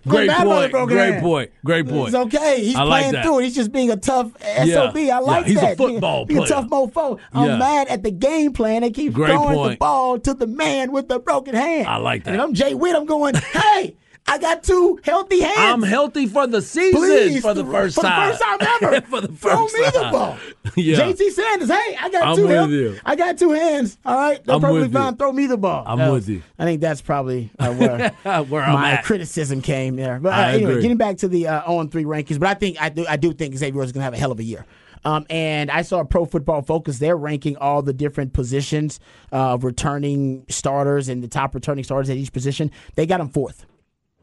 Great 0.08 0.26
mad 0.26 0.44
about 0.46 0.62
the 0.62 0.78
point. 0.78 0.88
Great 0.88 1.10
hand. 1.12 1.22
point. 1.22 1.50
Great 1.64 1.86
point. 1.88 2.08
It's 2.08 2.16
okay. 2.16 2.64
He's 2.64 2.74
I 2.74 2.84
playing 2.86 3.12
that. 3.12 3.24
through 3.24 3.38
it. 3.38 3.44
He's 3.44 3.54
just 3.54 3.70
being 3.70 3.90
a 3.90 3.96
tough 3.96 4.32
SOB. 4.42 4.96
I 4.96 5.18
like 5.20 5.44
that. 5.44 5.50
he's 5.50 5.62
a 5.62 5.76
football 5.76 6.24
being, 6.24 6.40
being 6.40 6.44
a 6.44 6.48
tough 6.48 6.68
mofo. 6.68 7.20
I'm 7.32 7.50
Yeah. 7.50 7.56
mad 7.58 7.86
at 7.86 8.02
the 8.02 8.10
game 8.10 8.52
plan. 8.52 8.82
They 8.82 8.90
keep 8.90 9.12
Great 9.12 9.28
throwing 9.30 9.70
the 9.70 9.76
ball 9.76 10.18
to 10.18 10.34
the 10.34 10.48
man 10.48 10.90
with 10.90 11.06
the 11.06 11.20
broken 11.20 11.54
hand. 11.54 11.86
I 11.86 11.98
like 11.98 12.24
that. 12.24 12.32
And 12.32 12.42
I'm 12.42 12.52
Jay 12.54 12.74
Witt. 12.74 12.96
I'm 12.96 13.06
going, 13.06 13.34
hey, 13.36 13.94
I 14.26 14.38
got 14.38 14.62
two 14.62 14.98
healthy 15.04 15.40
hands. 15.40 15.58
I'm 15.58 15.82
healthy 15.82 16.26
for 16.26 16.46
the 16.46 16.62
season 16.62 17.00
Please, 17.00 17.42
for 17.42 17.54
the 17.54 17.64
first 17.64 17.96
for 17.96 18.02
time. 18.02 18.32
For 18.32 18.38
the 18.38 18.44
first 18.44 18.60
time 18.70 18.94
ever. 18.94 19.00
for 19.08 19.20
the 19.20 19.28
Throw 19.28 19.66
first 19.66 19.74
me 19.74 19.84
the 19.84 20.08
ball. 20.12 20.38
Yeah. 20.76 20.96
JT 21.00 21.30
Sanders, 21.32 21.68
hey, 21.70 21.96
I 22.00 22.08
got 22.08 22.22
I'm 22.28 22.36
two 22.36 22.42
with 22.46 22.56
hands. 22.56 22.72
you. 22.72 22.98
I 23.04 23.14
got 23.16 23.36
two 23.36 23.50
hands. 23.50 23.98
All 24.06 24.16
right, 24.16 24.42
they're 24.42 24.54
I'm 24.54 24.60
perfectly 24.60 24.80
with 24.82 24.92
you. 24.92 24.98
fine. 24.98 25.16
Throw 25.16 25.32
me 25.32 25.46
the 25.46 25.58
ball. 25.58 25.82
I'm 25.86 26.00
Uh, 26.00 26.12
with 26.12 26.28
you. 26.30 26.42
I 26.58 26.64
think 26.64 26.80
that's 26.80 27.02
probably 27.02 27.50
uh, 27.58 27.74
where, 27.74 28.10
Where 28.44 28.66
my 28.68 28.92
at. 28.92 29.04
criticism 29.04 29.60
came 29.60 29.96
there. 29.96 30.18
But 30.18 30.32
uh, 30.32 30.42
anyway, 30.52 30.70
agree. 30.70 30.82
getting 30.82 30.96
back 30.96 31.18
to 31.18 31.28
the 31.28 31.48
uh, 31.48 31.70
on 31.70 31.88
three 31.90 32.04
rankings, 32.04 32.38
but 32.40 32.48
I 32.48 32.54
think 32.54 32.80
I 32.80 32.88
do 32.88 33.04
I 33.06 33.16
do 33.16 33.34
think 33.34 33.54
Xavier 33.56 33.82
is 33.82 33.92
going 33.92 34.00
to 34.00 34.04
have 34.04 34.14
a 34.14 34.18
hell 34.18 34.32
of 34.32 34.38
a 34.38 34.44
year. 34.44 34.64
Um, 35.04 35.26
and 35.28 35.68
I 35.70 35.82
saw 35.82 36.04
Pro 36.04 36.24
Football 36.24 36.62
Focus. 36.62 36.98
They're 37.00 37.16
ranking 37.16 37.56
all 37.56 37.82
the 37.82 37.92
different 37.92 38.32
positions 38.32 39.00
of 39.32 39.64
returning 39.64 40.46
starters 40.48 41.08
and 41.08 41.22
the 41.24 41.28
top 41.28 41.54
returning 41.56 41.82
starters 41.84 42.08
at 42.08 42.16
each 42.16 42.32
position. 42.32 42.70
They 42.94 43.04
got 43.04 43.20
him 43.20 43.28
fourth 43.28 43.66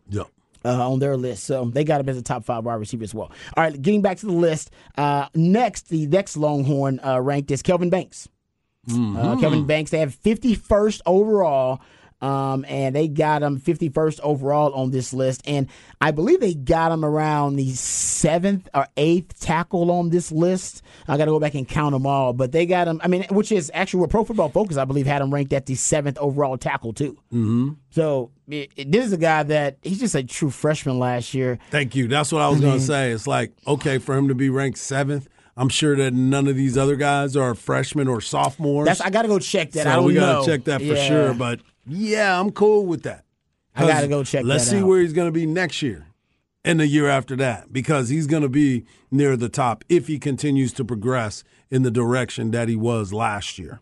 Yeah. 0.09 0.23
uh, 0.65 0.89
on 0.91 0.99
their 0.99 1.15
list. 1.15 1.43
So 1.45 1.65
they 1.65 1.83
got 1.83 2.01
him 2.01 2.09
as 2.09 2.17
a 2.17 2.21
top 2.21 2.43
five 2.45 2.65
wide 2.65 2.75
receiver 2.75 3.03
as 3.03 3.13
well. 3.13 3.31
All 3.55 3.63
right, 3.63 3.81
getting 3.81 4.01
back 4.01 4.17
to 4.17 4.25
the 4.25 4.31
list. 4.33 4.71
Uh, 4.97 5.27
next, 5.33 5.89
the 5.89 6.07
next 6.07 6.35
Longhorn 6.37 6.99
uh, 7.05 7.19
ranked 7.21 7.51
is 7.51 7.61
Kelvin 7.61 7.89
Banks. 7.89 8.27
Uh, 8.91 9.37
Kelvin 9.39 9.67
Banks, 9.67 9.91
they 9.91 9.99
have 9.99 10.15
51st 10.15 11.01
overall. 11.05 11.79
Um, 12.21 12.65
and 12.67 12.93
they 12.95 13.07
got 13.07 13.41
him 13.43 13.59
51st 13.61 14.19
overall 14.21 14.73
on 14.73 14.91
this 14.91 15.13
list. 15.13 15.41
And 15.45 15.67
I 16.01 16.11
believe 16.11 16.41
they 16.41 16.53
got 16.53 16.91
him 16.91 17.05
around 17.05 17.55
the 17.55 17.69
seventh 17.71 18.67
or 18.73 18.87
eighth 18.97 19.39
tackle 19.39 19.89
on 19.91 20.09
this 20.09 20.31
list. 20.31 20.81
I 21.07 21.15
got 21.17 21.25
to 21.25 21.31
go 21.31 21.39
back 21.39 21.55
and 21.55 21.67
count 21.67 21.93
them 21.93 22.05
all. 22.05 22.33
But 22.33 22.51
they 22.51 22.65
got 22.65 22.87
him, 22.87 22.99
I 23.03 23.07
mean, 23.07 23.23
which 23.29 23.51
is 23.51 23.71
actually 23.73 24.01
where 24.01 24.07
Pro 24.09 24.23
Football 24.25 24.49
Focus, 24.49 24.75
I 24.77 24.85
believe, 24.85 25.05
had 25.07 25.21
him 25.21 25.33
ranked 25.33 25.53
at 25.53 25.65
the 25.65 25.75
seventh 25.75 26.17
overall 26.17 26.57
tackle, 26.57 26.91
too. 26.93 27.13
Mm-hmm. 27.33 27.69
So 27.91 28.31
it, 28.49 28.71
it- 28.75 28.91
this 28.91 29.05
is 29.05 29.13
a 29.13 29.17
guy 29.17 29.43
that 29.43 29.77
he's 29.81 29.99
just 29.99 30.15
a 30.15 30.23
true 30.23 30.49
freshman 30.49 30.99
last 30.99 31.33
year. 31.33 31.57
Thank 31.71 31.95
you. 31.95 32.07
That's 32.09 32.31
what 32.33 32.41
I 32.41 32.49
was 32.49 32.59
going 32.59 32.79
to 32.79 32.85
say. 32.85 33.11
It's 33.11 33.27
like, 33.27 33.53
okay, 33.65 33.97
for 33.97 34.17
him 34.17 34.27
to 34.27 34.35
be 34.35 34.49
ranked 34.49 34.77
seventh, 34.79 35.27
I'm 35.55 35.69
sure 35.69 35.95
that 35.95 36.13
none 36.13 36.47
of 36.47 36.55
these 36.55 36.77
other 36.77 36.95
guys 36.95 37.35
are 37.35 37.53
freshmen 37.55 38.07
or 38.07 38.21
sophomores. 38.21 38.87
That's 38.87 39.01
I 39.01 39.09
got 39.09 39.23
to 39.23 39.27
go 39.27 39.39
check 39.39 39.71
that. 39.71 39.83
so 39.83 39.89
I 39.89 39.95
don't 39.95 40.05
we 40.05 40.13
gotta 40.13 40.39
know. 40.39 40.45
check 40.45 40.63
that 40.65 40.79
for 40.79 40.85
Yeah. 40.87 41.07
sure. 41.07 41.33
But 41.33 41.59
yeah, 41.89 42.39
I'm 42.39 42.51
cool 42.51 42.85
with 42.85 43.03
that. 43.03 43.25
I 43.75 43.87
gotta 43.87 44.07
go 44.07 44.23
check 44.23 44.43
Let's 44.45 44.65
see 44.67 44.77
out. 44.79 44.87
where 44.87 45.01
he's 45.01 45.13
going 45.13 45.27
to 45.27 45.31
be 45.31 45.45
next 45.45 45.81
year. 45.81 46.05
and 46.65 46.79
the 46.79 46.87
year 46.87 47.07
after 47.07 47.35
that 47.37 47.71
because 47.71 48.09
he's 48.09 48.27
going 48.27 48.43
to 48.43 48.49
be 48.49 48.85
near 49.11 49.37
the 49.37 49.47
top 49.49 49.83
if 49.89 50.07
he 50.07 50.19
continues 50.19 50.73
to 50.73 50.83
progress 50.83 51.43
in 51.71 51.83
the 51.83 51.91
direction 51.91 52.51
that 52.51 52.67
he 52.67 52.75
was 52.75 53.13
last 53.13 53.57
year. 53.57 53.79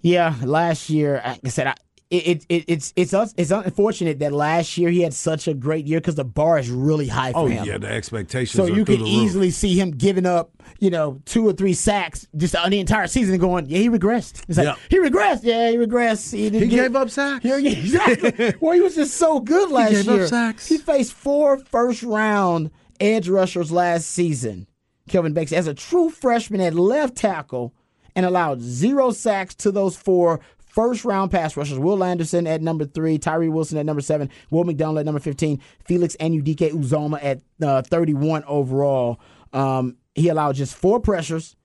Yeah, 0.00 0.36
last 0.42 0.88
year, 0.88 1.20
like 1.24 1.40
I 1.44 1.48
said, 1.48 1.66
I, 1.66 1.74
it, 2.10 2.44
it, 2.48 2.64
it's 2.66 2.92
it's 2.96 3.14
it's 3.36 3.52
unfortunate 3.52 4.18
that 4.18 4.32
last 4.32 4.76
year 4.76 4.90
he 4.90 5.02
had 5.02 5.14
such 5.14 5.46
a 5.46 5.54
great 5.54 5.86
year 5.86 6.00
because 6.00 6.16
the 6.16 6.24
bar 6.24 6.58
is 6.58 6.68
really 6.68 7.06
high 7.06 7.30
for 7.32 7.38
oh, 7.38 7.46
him. 7.46 7.62
Oh 7.62 7.64
yeah, 7.64 7.78
the 7.78 7.86
expectations. 7.86 8.56
So 8.56 8.66
you 8.66 8.84
could 8.84 9.00
easily 9.00 9.52
see 9.52 9.78
him 9.78 9.92
giving 9.92 10.26
up, 10.26 10.50
you 10.80 10.90
know, 10.90 11.22
two 11.24 11.46
or 11.46 11.52
three 11.52 11.72
sacks 11.72 12.26
just 12.36 12.56
on 12.56 12.70
the 12.70 12.80
entire 12.80 13.06
season, 13.06 13.38
going, 13.38 13.66
yeah, 13.66 13.78
he 13.78 13.88
regressed. 13.88 14.42
It's 14.48 14.58
like 14.58 14.66
Yeah. 14.66 14.74
he 14.88 14.98
regressed. 14.98 15.40
Yeah, 15.44 15.70
he 15.70 15.76
regressed. 15.76 16.32
He, 16.32 16.50
He 16.50 16.66
gave 16.66 16.96
up 16.96 17.10
sacks. 17.10 17.44
Yeah, 17.44 17.58
exactly. 17.58 18.54
well, 18.60 18.74
he 18.74 18.80
was 18.80 18.96
just 18.96 19.16
so 19.16 19.38
good 19.38 19.70
last 19.70 19.90
he 19.90 19.96
gave 19.98 20.08
up 20.08 20.16
year. 20.16 20.26
sacks. 20.26 20.66
He 20.66 20.78
faced 20.78 21.12
four 21.12 21.58
first 21.58 22.02
round 22.02 22.72
edge 22.98 23.28
rushers 23.28 23.70
last 23.70 24.06
season. 24.10 24.66
Kelvin 25.08 25.32
Banks 25.32 25.52
as 25.52 25.68
a 25.68 25.74
true 25.74 26.10
freshman 26.10 26.60
at 26.60 26.74
left 26.74 27.16
tackle 27.16 27.72
and 28.16 28.26
allowed 28.26 28.60
zero 28.60 29.12
sacks 29.12 29.54
to 29.56 29.70
those 29.70 29.96
four 29.96 30.40
first 30.70 31.04
round 31.04 31.30
pass 31.30 31.56
rushers. 31.56 31.78
Will 31.78 32.02
Anderson 32.02 32.46
at 32.46 32.62
number 32.62 32.84
three, 32.84 33.18
Tyree 33.18 33.48
Wilson 33.48 33.78
at 33.78 33.86
number 33.86 34.00
seven, 34.00 34.30
Will 34.50 34.64
McDonald 34.64 34.98
at 34.98 35.04
number 35.06 35.20
15, 35.20 35.60
Felix 35.84 36.16
Anudike 36.20 36.70
Uzomah 36.72 37.22
at 37.22 37.40
uh, 37.62 37.82
31 37.82 38.44
overall. 38.44 39.20
Um, 39.52 39.96
he 40.14 40.28
allowed 40.28 40.54
just 40.54 40.74
four 40.74 41.00
pressures, 41.00 41.56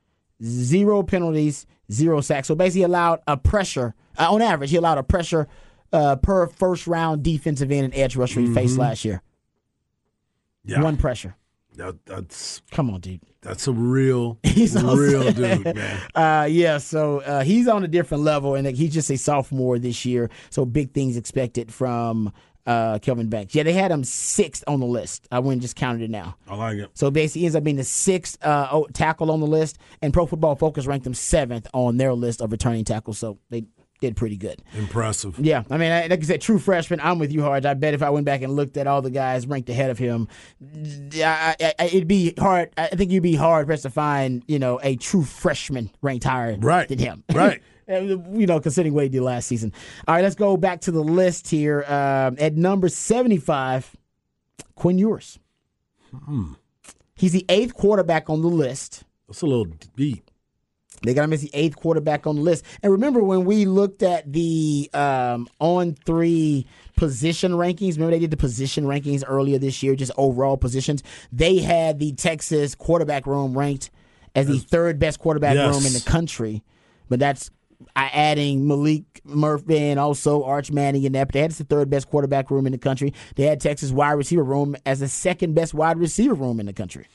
zero 0.43 1.03
penalties, 1.03 1.65
zero 1.91 2.21
sacks. 2.21 2.47
So 2.47 2.55
basically, 2.55 2.83
allowed 2.83 3.21
a 3.27 3.37
pressure, 3.37 3.95
uh, 4.17 4.33
on 4.33 4.41
average, 4.41 4.71
he 4.71 4.77
allowed 4.77 4.97
a 4.97 5.03
pressure 5.03 5.47
uh, 5.93 6.15
per 6.17 6.47
first 6.47 6.87
round 6.87 7.23
defensive 7.23 7.71
end 7.71 7.85
and 7.85 7.95
edge 7.95 8.15
rusher 8.15 8.41
he 8.41 8.53
faced 8.53 8.77
last 8.77 9.05
year. 9.05 9.21
Yeah, 10.65 10.81
One 10.81 10.97
pressure. 10.97 11.35
That- 11.77 12.05
that's 12.05 12.61
Come 12.71 12.89
on, 12.89 13.01
dude. 13.01 13.21
that's 13.41 13.67
a 13.67 13.71
real, 13.71 14.37
He's 14.43 14.75
real 14.81 15.31
dude, 15.31 15.75
man. 15.75 16.01
Uh, 16.15 16.47
yeah, 16.49 16.77
so 16.77 17.19
uh, 17.19 17.43
he's 17.43 17.67
on 17.67 17.83
a 17.83 17.87
different 17.87 18.23
level, 18.23 18.55
and 18.55 18.65
he's 18.67 18.93
just 18.93 19.09
a 19.11 19.17
sophomore 19.17 19.77
this 19.79 20.05
year. 20.05 20.29
So 20.49 20.65
big 20.65 20.91
things 20.93 21.17
expected 21.17 21.71
from 21.73 22.31
uh, 22.65 22.97
Kelvin 22.99 23.29
Banks. 23.29 23.53
Yeah, 23.53 23.61
they 23.63 23.73
had 23.73 23.91
him 23.91 24.03
sixth 24.03 24.63
on 24.67 24.79
the 24.79 24.85
list. 24.87 25.27
I 25.31 25.37
went 25.39 25.53
and 25.53 25.61
just 25.61 25.75
counted 25.75 26.01
it 26.01 26.09
now. 26.09 26.35
I 26.47 26.55
like 26.55 26.77
it. 26.77 26.89
So 26.95 27.11
basically, 27.11 27.41
he 27.41 27.45
ends 27.45 27.55
up 27.55 27.63
being 27.63 27.75
the 27.75 27.83
sixth 27.83 28.43
uh, 28.43 28.81
tackle 28.93 29.29
on 29.29 29.39
the 29.39 29.45
list, 29.47 29.77
and 30.01 30.11
Pro 30.13 30.25
Football 30.25 30.55
Focus 30.55 30.87
ranked 30.87 31.05
him 31.05 31.13
seventh 31.13 31.67
on 31.73 31.97
their 31.97 32.13
list 32.13 32.41
of 32.41 32.51
returning 32.51 32.83
tackles. 32.83 33.19
So 33.19 33.37
they 33.49 33.65
did 34.01 34.15
pretty 34.15 34.37
good. 34.37 34.61
Impressive. 34.77 35.39
Yeah, 35.39 35.63
I 35.69 35.77
mean, 35.77 35.89
like 36.09 36.11
I 36.11 36.21
said, 36.21 36.41
true 36.41 36.59
freshman. 36.59 36.99
I'm 36.99 37.17
with 37.19 37.31
you, 37.31 37.41
Hard. 37.41 37.65
I 37.65 37.73
bet 37.75 37.93
if 37.93 38.01
I 38.03 38.09
went 38.09 38.25
back 38.25 38.41
and 38.41 38.55
looked 38.55 38.77
at 38.77 38.87
all 38.87 39.01
the 39.01 39.09
guys 39.09 39.47
ranked 39.47 39.69
ahead 39.69 39.89
of 39.89 39.97
him, 39.97 40.27
I, 41.15 41.55
I, 41.59 41.73
I- 41.79 41.85
it'd 41.85 42.07
be 42.07 42.33
hard. 42.37 42.71
I 42.77 42.87
think 42.87 43.11
you'd 43.11 43.23
be 43.23 43.35
hard 43.35 43.65
pressed 43.67 43.83
to 43.83 43.89
find, 43.89 44.43
you 44.47 44.59
know, 44.59 44.79
a 44.83 44.95
true 44.97 45.23
freshman 45.23 45.89
ranked 46.01 46.25
higher 46.25 46.57
Right. 46.59 46.87
than 46.87 46.99
him. 46.99 47.23
Right. 47.33 47.61
you 47.87 48.45
know, 48.47 48.59
considering 48.59 48.93
what 48.93 49.03
he 49.03 49.09
did 49.09 49.21
last 49.21 49.47
season. 49.47 49.71
All 50.07 50.15
right, 50.15 50.23
let's 50.23 50.35
go 50.35 50.57
back 50.57 50.81
to 50.81 50.91
the 50.91 51.03
list 51.03 51.47
here. 51.49 51.83
Um, 51.87 52.35
at 52.39 52.55
number 52.55 52.89
75, 52.89 53.95
Quinn 54.75 54.97
Ewers. 54.97 55.39
Hmm. 56.25 56.53
He's 57.15 57.31
the 57.31 57.45
eighth 57.47 57.73
quarterback 57.75 58.29
on 58.29 58.41
the 58.41 58.47
list. 58.49 59.03
That's 59.27 59.41
a 59.41 59.45
little 59.45 59.65
deep. 59.95 60.29
They 61.05 61.13
got 61.13 61.23
him 61.23 61.33
as 61.33 61.41
the 61.41 61.51
eighth 61.53 61.75
quarterback 61.75 62.27
on 62.27 62.35
the 62.35 62.41
list. 62.41 62.65
And 62.83 62.91
remember 62.91 63.21
when 63.23 63.45
we 63.45 63.65
looked 63.65 64.03
at 64.03 64.31
the 64.31 64.89
um, 64.93 65.47
on 65.59 65.93
three 66.05 66.65
position 66.95 67.51
rankings? 67.53 67.93
Remember 67.93 68.11
they 68.11 68.19
did 68.19 68.31
the 68.31 68.37
position 68.37 68.85
rankings 68.85 69.23
earlier 69.27 69.57
this 69.57 69.81
year, 69.83 69.95
just 69.95 70.11
overall 70.17 70.57
positions. 70.57 71.03
They 71.31 71.59
had 71.59 71.99
the 71.99 72.13
Texas 72.13 72.75
quarterback 72.75 73.25
room 73.27 73.57
ranked 73.57 73.91
as 74.35 74.47
the 74.47 74.59
third 74.59 74.99
best 74.99 75.19
quarterback 75.19 75.55
Yes. 75.55 75.73
room 75.73 75.85
in 75.85 75.93
the 75.93 76.01
country. 76.05 76.63
But 77.09 77.19
that's 77.19 77.51
I 77.95 78.05
adding 78.13 78.65
Maalik 78.65 79.03
Murphy 79.25 79.77
and 79.77 79.99
also 79.99 80.43
Arch 80.43 80.71
Manning 80.71 81.03
in 81.03 81.11
that. 81.13 81.27
But 81.27 81.33
they 81.33 81.41
had 81.41 81.51
the 81.51 81.63
third 81.65 81.89
best 81.89 82.09
quarterback 82.09 82.49
room 82.49 82.65
in 82.65 82.71
the 82.71 82.77
country. 82.77 83.13
They 83.35 83.43
had 83.45 83.59
Texas 83.61 83.91
wide 83.91 84.13
receiver 84.13 84.43
room 84.43 84.75
as 84.85 85.01
the 85.01 85.07
second 85.07 85.53
best 85.55 85.73
wide 85.73 85.97
receiver 85.97 86.33
room 86.33 86.59
in 86.59 86.65
the 86.65 86.73
country. 86.73 87.05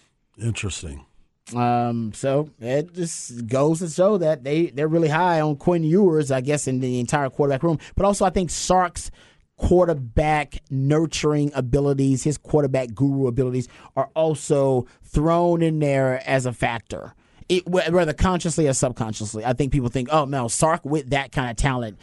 Interesting. 0.40 1.04
Um, 1.54 2.12
so 2.12 2.50
it 2.60 2.92
just 2.94 3.46
goes 3.46 3.80
to 3.80 3.88
show 3.88 4.18
that 4.18 4.44
they 4.44 4.66
they're 4.66 4.88
really 4.88 5.08
high 5.08 5.40
on 5.40 5.56
Quinn 5.56 5.84
Ewers, 5.84 6.30
I 6.30 6.40
guess, 6.40 6.66
in 6.66 6.80
the 6.80 7.00
entire 7.00 7.30
quarterback 7.30 7.62
room. 7.62 7.78
But 7.96 8.06
also, 8.06 8.24
I 8.24 8.30
think 8.30 8.50
Sark's 8.50 9.10
quarterback 9.56 10.62
nurturing 10.70 11.52
abilities, 11.54 12.24
his 12.24 12.38
quarterback 12.38 12.94
guru 12.94 13.26
abilities, 13.26 13.68
are 13.94 14.10
also 14.14 14.86
thrown 15.02 15.62
in 15.62 15.78
there 15.78 16.22
as 16.26 16.46
a 16.46 16.52
factor. 16.52 17.14
It, 17.48 17.66
whether 17.68 18.12
consciously 18.12 18.68
or 18.68 18.72
subconsciously, 18.72 19.44
I 19.44 19.52
think 19.52 19.72
people 19.72 19.88
think, 19.88 20.08
"Oh 20.12 20.24
no, 20.24 20.48
Sark 20.48 20.84
with 20.84 21.10
that 21.10 21.32
kind 21.32 21.50
of 21.50 21.56
talent." 21.56 21.98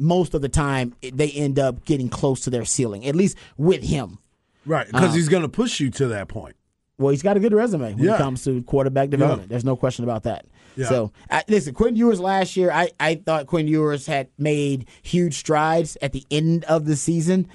Most 0.00 0.32
of 0.32 0.42
the 0.42 0.48
time, 0.48 0.94
they 1.00 1.30
end 1.32 1.58
up 1.58 1.84
getting 1.84 2.08
close 2.08 2.42
to 2.42 2.50
their 2.50 2.64
ceiling, 2.64 3.04
at 3.04 3.16
least 3.16 3.36
with 3.56 3.82
him. 3.82 4.18
Right, 4.64 4.86
because 4.86 5.14
he's 5.14 5.28
going 5.28 5.42
to 5.42 5.48
push 5.48 5.80
you 5.80 5.90
to 5.92 6.06
that 6.08 6.28
point. 6.28 6.54
Well, 6.98 7.10
he's 7.10 7.22
got 7.22 7.36
a 7.36 7.40
good 7.40 7.52
resume 7.54 7.94
when 7.94 8.04
Yeah. 8.04 8.14
it 8.14 8.18
comes 8.18 8.42
to 8.44 8.60
quarterback 8.64 9.10
development. 9.10 9.48
There's 9.48 9.64
no 9.64 9.76
question 9.76 10.04
about 10.04 10.24
that. 10.24 10.46
Yeah. 10.76 10.88
So, 10.88 11.12
I, 11.30 11.44
listen, 11.48 11.74
Quinn 11.74 11.94
Ewers 11.96 12.20
last 12.20 12.56
year, 12.56 12.70
I, 12.72 12.90
I 12.98 13.14
thought 13.16 13.46
Quinn 13.46 13.68
Ewers 13.68 14.06
had 14.06 14.28
made 14.36 14.88
huge 15.02 15.34
strides 15.34 15.96
at 16.02 16.12
the 16.12 16.24
end 16.30 16.64
of 16.64 16.84
the 16.86 16.96
season. 16.96 17.48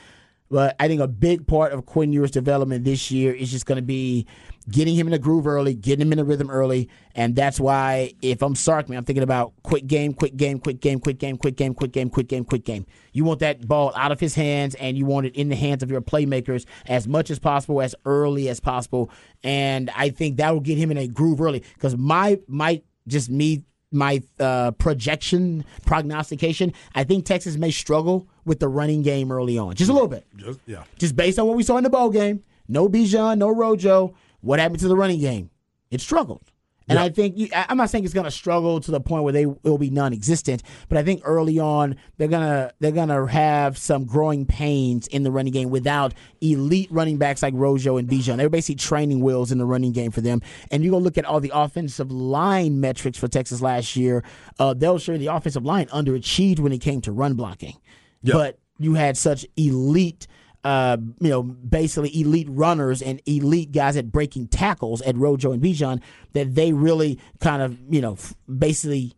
But 0.54 0.76
I 0.80 0.88
think 0.88 1.02
a 1.02 1.08
big 1.08 1.48
part 1.48 1.72
of 1.72 1.88
Quinn 1.88 2.14
Ewers' 2.14 2.30
development 2.30 2.86
this 2.86 3.10
year 3.10 3.34
is 3.34 3.50
just 3.50 3.66
going 3.66 3.78
to 3.78 3.82
be 3.82 4.28
getting 4.70 4.94
him 4.94 5.08
in 5.08 5.12
the 5.12 5.18
groove 5.18 5.48
early, 5.48 5.74
getting 5.74 6.06
him 6.06 6.12
in 6.12 6.20
the 6.20 6.24
rhythm 6.24 6.52
early. 6.52 6.90
And 7.16 7.36
that's 7.36 7.60
why, 7.60 8.14
if 8.22 8.44
I'm 8.44 8.54
Sark, 8.54 8.88
man, 8.88 9.00
I'm 9.00 9.04
thinking 9.04 9.24
about 9.24 9.54
quick 9.64 9.88
game, 9.88 10.14
quick 10.14 10.38
game, 10.38 10.60
quick 10.60 10.80
game, 10.80 11.00
quick 11.00 11.18
game, 11.18 11.38
quick 11.38 11.56
game, 11.56 11.74
quick 11.74 11.92
game, 11.92 12.08
quick 12.12 12.28
game, 12.28 12.46
quick 12.46 12.66
game. 12.66 12.86
You 13.14 13.24
want 13.24 13.40
that 13.40 13.68
ball 13.68 13.94
out 13.96 14.12
of 14.12 14.20
his 14.20 14.36
hands, 14.36 14.76
and 14.76 14.96
you 14.96 15.08
want 15.08 15.26
it 15.26 15.36
in 15.36 15.50
the 15.50 15.56
hands 15.56 15.82
of 15.82 15.90
your 15.90 16.02
playmakers 16.02 16.68
as 16.86 17.08
much 17.08 17.32
as 17.32 17.40
possible, 17.40 17.82
as 17.82 17.96
early 18.06 18.48
as 18.48 18.60
possible. 18.60 19.10
And 19.44 19.90
I 19.96 20.12
think 20.12 20.38
that 20.38 20.54
will 20.54 20.60
get 20.60 20.78
him 20.78 20.92
in 20.92 21.00
a 21.00 21.08
groove 21.08 21.42
early. 21.42 21.64
Because 21.74 21.98
my, 21.98 22.40
my, 22.48 22.84
just 23.08 23.32
me 23.32 23.64
my 23.94 24.22
uh, 24.40 24.72
projection 24.72 25.66
prognostication, 25.86 26.74
I 26.96 27.04
think 27.04 27.26
Texas 27.26 27.56
may 27.58 27.72
struggle 27.72 28.28
with 28.46 28.60
the 28.60 28.68
running 28.68 29.02
game 29.04 29.32
early 29.32 29.58
on, 29.58 29.76
just 29.76 29.90
a 29.90 29.94
little 29.94 30.08
bit, 30.08 30.26
Just 30.36 30.60
yeah. 30.66 30.84
just 30.98 31.16
based 31.16 31.40
on 31.40 31.48
what 31.48 31.56
we 31.56 31.64
saw 31.64 31.78
in 31.78 31.84
the 31.84 31.90
bowl 31.90 32.10
game. 32.10 32.44
No 32.68 32.90
Bijan, 32.90 33.38
no 33.38 33.50
Rojo. 33.50 34.16
What 34.42 34.60
happened 34.60 34.80
to 34.82 34.88
the 34.88 34.96
running 34.96 35.20
game? 35.20 35.50
It 35.92 36.02
struggled. 36.02 36.52
And 36.90 36.98
Yeah. 36.98 37.04
I 37.04 37.10
think 37.10 37.38
you, 37.38 37.48
I'm 37.54 37.78
not 37.78 37.90
saying 37.90 38.04
it's 38.04 38.14
going 38.14 38.26
to 38.26 38.32
struggle 38.32 38.80
to 38.82 38.92
the 38.92 39.00
point 39.00 39.24
where 39.24 39.32
they 39.34 39.46
will 39.46 39.78
be 39.78 39.90
non-existent, 39.90 40.64
but 40.90 40.98
I 40.98 41.04
think 41.04 41.22
early 41.24 41.58
on 41.60 41.96
they're 42.18 42.28
gonna 42.28 42.72
they're 42.80 42.92
gonna 42.92 43.26
have 43.28 43.78
some 43.78 44.04
growing 44.06 44.46
pains 44.46 45.08
in 45.08 45.24
the 45.24 45.32
running 45.32 45.54
game 45.54 45.70
without 45.70 46.14
elite 46.42 46.90
running 46.92 47.18
backs 47.18 47.42
like 47.42 47.54
Rojo 47.56 47.98
and 47.98 48.08
Bijan. 48.10 48.38
They're 48.38 48.50
basically 48.50 48.76
training 48.76 49.22
wheels 49.22 49.52
in 49.52 49.58
the 49.60 49.66
running 49.66 49.94
game 49.94 50.12
for 50.12 50.22
them. 50.22 50.42
And 50.72 50.84
you're 50.84 50.92
gonna 50.92 51.04
look 51.06 51.18
at 51.18 51.26
all 51.26 51.40
the 51.40 51.52
offensive 51.54 52.12
line 52.12 52.82
metrics 52.82 53.18
for 53.18 53.28
Texas 53.28 53.62
last 53.62 53.96
year. 53.96 54.24
Uh, 54.60 54.74
they'll 54.74 55.00
show 55.00 55.14
you 55.14 55.18
the 55.20 55.28
offensive 55.28 55.64
line 55.66 55.86
underachieved 55.88 56.60
when 56.60 56.74
it 56.74 56.80
came 56.80 57.00
to 57.02 57.12
run 57.12 57.36
blocking, 57.36 57.78
Yeah. 58.22 58.34
but 58.34 58.60
you 58.80 58.96
had 58.96 59.16
such 59.18 59.46
elite 59.56 60.28
uh, 60.64 60.98
you 61.20 61.30
know, 61.30 61.44
basically 61.44 62.20
elite 62.20 62.48
runners 62.50 63.02
and 63.02 63.22
elite 63.26 63.72
guys 63.72 63.98
at 63.98 64.12
breaking 64.12 64.48
tackles 64.48 65.02
at 65.02 65.16
Rojo 65.18 65.52
and 65.52 65.62
Bijan 65.62 66.02
that 66.34 66.56
they 66.56 66.74
really 66.74 67.20
kind 67.40 67.62
of, 67.62 67.78
you 67.90 68.02
know, 68.02 68.18
basically 68.48 69.14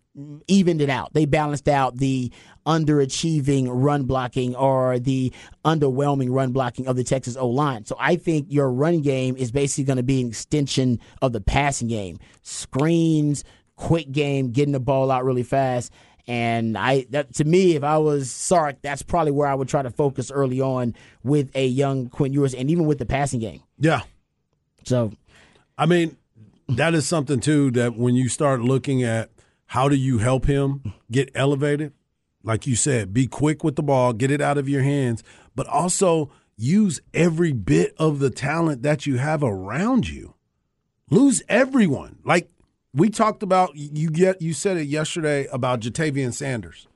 evened 0.47 0.81
it 0.81 0.89
out. 0.89 1.13
They 1.13 1.25
balanced 1.25 1.67
out 1.67 1.97
the 1.97 2.31
underachieving 2.65 3.67
run 3.69 4.03
blocking 4.03 4.55
or 4.55 4.97
the 4.97 5.31
underwhelming 5.63 6.31
run 6.31 6.51
blocking 6.51 6.87
of 6.87 6.95
the 6.95 7.03
Texas 7.03 7.35
O 7.35 7.47
line. 7.47 7.85
So 7.85 7.95
I 7.99 8.15
think 8.15 8.47
your 8.49 8.71
run 8.71 9.01
game 9.01 9.35
is 9.37 9.51
basically 9.51 9.83
going 9.83 9.97
to 9.97 10.03
be 10.03 10.21
an 10.21 10.29
extension 10.29 10.99
of 11.21 11.33
the 11.33 11.41
passing 11.41 11.89
game. 11.89 12.17
Screens, 12.41 13.43
quick 13.75 14.11
game, 14.11 14.51
getting 14.51 14.71
the 14.71 14.79
ball 14.79 15.11
out 15.11 15.25
really 15.25 15.43
fast. 15.43 15.91
And 16.27 16.77
I, 16.77 17.05
that, 17.11 17.33
to 17.35 17.43
me, 17.43 17.75
if 17.75 17.83
I 17.83 17.97
was 17.99 18.31
Sark, 18.31 18.77
that's 18.81 19.03
probably 19.03 19.31
where 19.31 19.47
I 19.47 19.53
would 19.53 19.67
try 19.67 19.81
to 19.81 19.91
focus 19.91 20.31
early 20.31 20.59
on 20.59 20.95
with 21.23 21.55
a 21.55 21.67
young 21.67 22.09
Quinn 22.09 22.33
Ewers, 22.33 22.53
and 22.53 22.69
even 22.69 22.85
with 22.85 22.97
the 22.97 23.05
passing 23.05 23.39
game. 23.39 23.61
Yeah. 23.77 24.01
So, 24.85 25.11
I 25.77 25.85
mean, 25.85 26.17
that 26.67 26.93
is 26.93 27.07
something 27.07 27.39
too 27.39 27.71
that 27.71 27.95
when 27.95 28.15
you 28.15 28.27
start 28.29 28.61
looking 28.61 29.03
at 29.03 29.29
how 29.67 29.89
do 29.89 29.95
you 29.95 30.19
help 30.19 30.45
him 30.45 30.93
get 31.11 31.29
elevated, 31.35 31.93
like 32.43 32.67
you 32.67 32.75
said, 32.75 33.13
be 33.13 33.27
quick 33.27 33.63
with 33.63 33.75
the 33.75 33.83
ball, 33.83 34.13
get 34.13 34.31
it 34.31 34.41
out 34.41 34.57
of 34.57 34.69
your 34.69 34.83
hands, 34.83 35.23
but 35.55 35.67
also 35.67 36.31
use 36.57 37.01
every 37.13 37.51
bit 37.51 37.93
of 37.97 38.19
the 38.19 38.29
talent 38.29 38.83
that 38.83 39.05
you 39.05 39.17
have 39.17 39.43
around 39.43 40.07
you. 40.07 40.35
Lose 41.09 41.43
everyone. 41.49 42.19
Like 42.23 42.49
we 42.95 43.09
talked 43.09 43.43
about 43.43 43.75
you 43.75 44.09
get 44.09 44.41
you 44.41 44.53
said 44.53 44.77
it 44.77 44.87
yesterday 44.87 45.47
about 45.51 45.81
Ja'Tavion 45.81 46.33
Sanders 46.33 46.87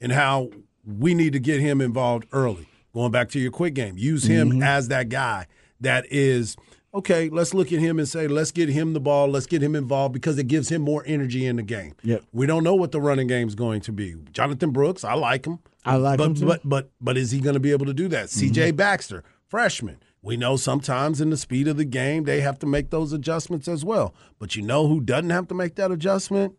and 0.00 0.12
how 0.12 0.50
we 0.86 1.12
need 1.14 1.32
to 1.34 1.40
get 1.40 1.60
him 1.60 1.80
involved 1.80 2.26
early. 2.32 2.68
Going 2.94 3.10
back 3.10 3.28
to 3.30 3.38
your 3.38 3.50
quick 3.50 3.74
game, 3.74 3.98
use 3.98 4.24
him 4.24 4.50
mm-hmm. 4.50 4.62
as 4.62 4.88
that 4.88 5.08
guy 5.08 5.46
that 5.80 6.06
is 6.10 6.56
okay, 6.94 7.28
let's 7.28 7.52
look 7.52 7.72
at 7.72 7.80
him 7.80 7.98
and 7.98 8.08
say, 8.08 8.26
let's 8.26 8.50
get 8.50 8.68
him 8.68 8.94
the 8.94 9.00
ball, 9.00 9.28
let's 9.28 9.46
get 9.46 9.62
him 9.62 9.74
involved 9.74 10.14
because 10.14 10.38
it 10.38 10.48
gives 10.48 10.70
him 10.70 10.82
more 10.82 11.02
energy 11.06 11.44
in 11.44 11.56
the 11.56 11.62
game. 11.62 11.94
Yep. 12.02 12.24
We 12.32 12.46
don't 12.46 12.64
know 12.64 12.74
what 12.74 12.92
the 12.92 13.00
running 13.00 13.26
game 13.26 13.46
is 13.46 13.54
going 13.54 13.82
to 13.82 13.92
be. 13.92 14.16
Jonathan 14.32 14.70
Brooks, 14.70 15.04
I 15.04 15.14
like 15.14 15.44
him. 15.44 15.58
I 15.84 15.96
like 15.96 16.18
but, 16.18 16.24
him 16.24 16.34
too. 16.34 16.46
But 16.46 16.60
but 16.64 16.90
but 17.00 17.16
is 17.16 17.30
he 17.30 17.40
going 17.40 17.54
to 17.54 17.60
be 17.60 17.72
able 17.72 17.86
to 17.86 17.94
do 17.94 18.08
that? 18.08 18.26
Mm-hmm. 18.26 18.52
CJ 18.52 18.76
Baxter, 18.76 19.24
freshman. 19.48 19.98
We 20.28 20.36
know 20.36 20.56
sometimes 20.56 21.22
in 21.22 21.30
the 21.30 21.38
speed 21.38 21.68
of 21.68 21.78
the 21.78 21.86
game 21.86 22.24
they 22.24 22.42
have 22.42 22.58
to 22.58 22.66
make 22.66 22.90
those 22.90 23.14
adjustments 23.14 23.66
as 23.66 23.82
well. 23.82 24.14
But 24.38 24.56
you 24.56 24.60
know 24.62 24.86
who 24.86 25.00
doesn't 25.00 25.30
have 25.30 25.48
to 25.48 25.54
make 25.54 25.76
that 25.76 25.90
adjustment? 25.90 26.54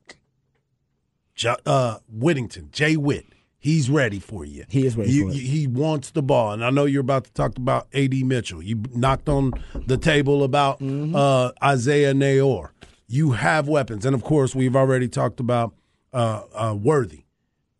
Ju- 1.35 1.55
uh, 1.67 1.99
Whittington, 2.11 2.69
Jay 2.71 2.97
Witt. 2.97 3.27
He's 3.59 3.88
ready 3.88 4.19
for 4.19 4.43
you. 4.43 4.65
He 4.69 4.88
is 4.88 4.97
ready 4.97 5.11
You- 5.11 5.27
for 5.27 5.33
you- 5.35 5.47
He 5.47 5.67
wants 5.67 6.09
the 6.09 6.23
ball, 6.23 6.51
and 6.51 6.65
I 6.65 6.71
know 6.71 6.85
you're 6.85 7.01
about 7.01 7.25
to 7.25 7.33
talk 7.33 7.57
about 7.59 7.88
AD 7.93 8.23
Mitchell. 8.23 8.63
You 8.63 8.81
knocked 8.95 9.29
on 9.29 9.51
the 9.85 9.97
table 9.97 10.43
about 10.43 10.79
Mm-hmm. 10.79 11.15
uh, 11.15 11.51
Isaiah 11.63 12.15
Neyor. 12.15 12.69
You 13.07 13.33
have 13.33 13.67
weapons, 13.67 14.03
and 14.03 14.15
of 14.15 14.23
course, 14.23 14.55
we've 14.55 14.75
already 14.75 15.07
talked 15.07 15.39
about 15.39 15.75
uh, 16.11 16.41
uh, 16.55 16.75
Worthy. 16.75 17.25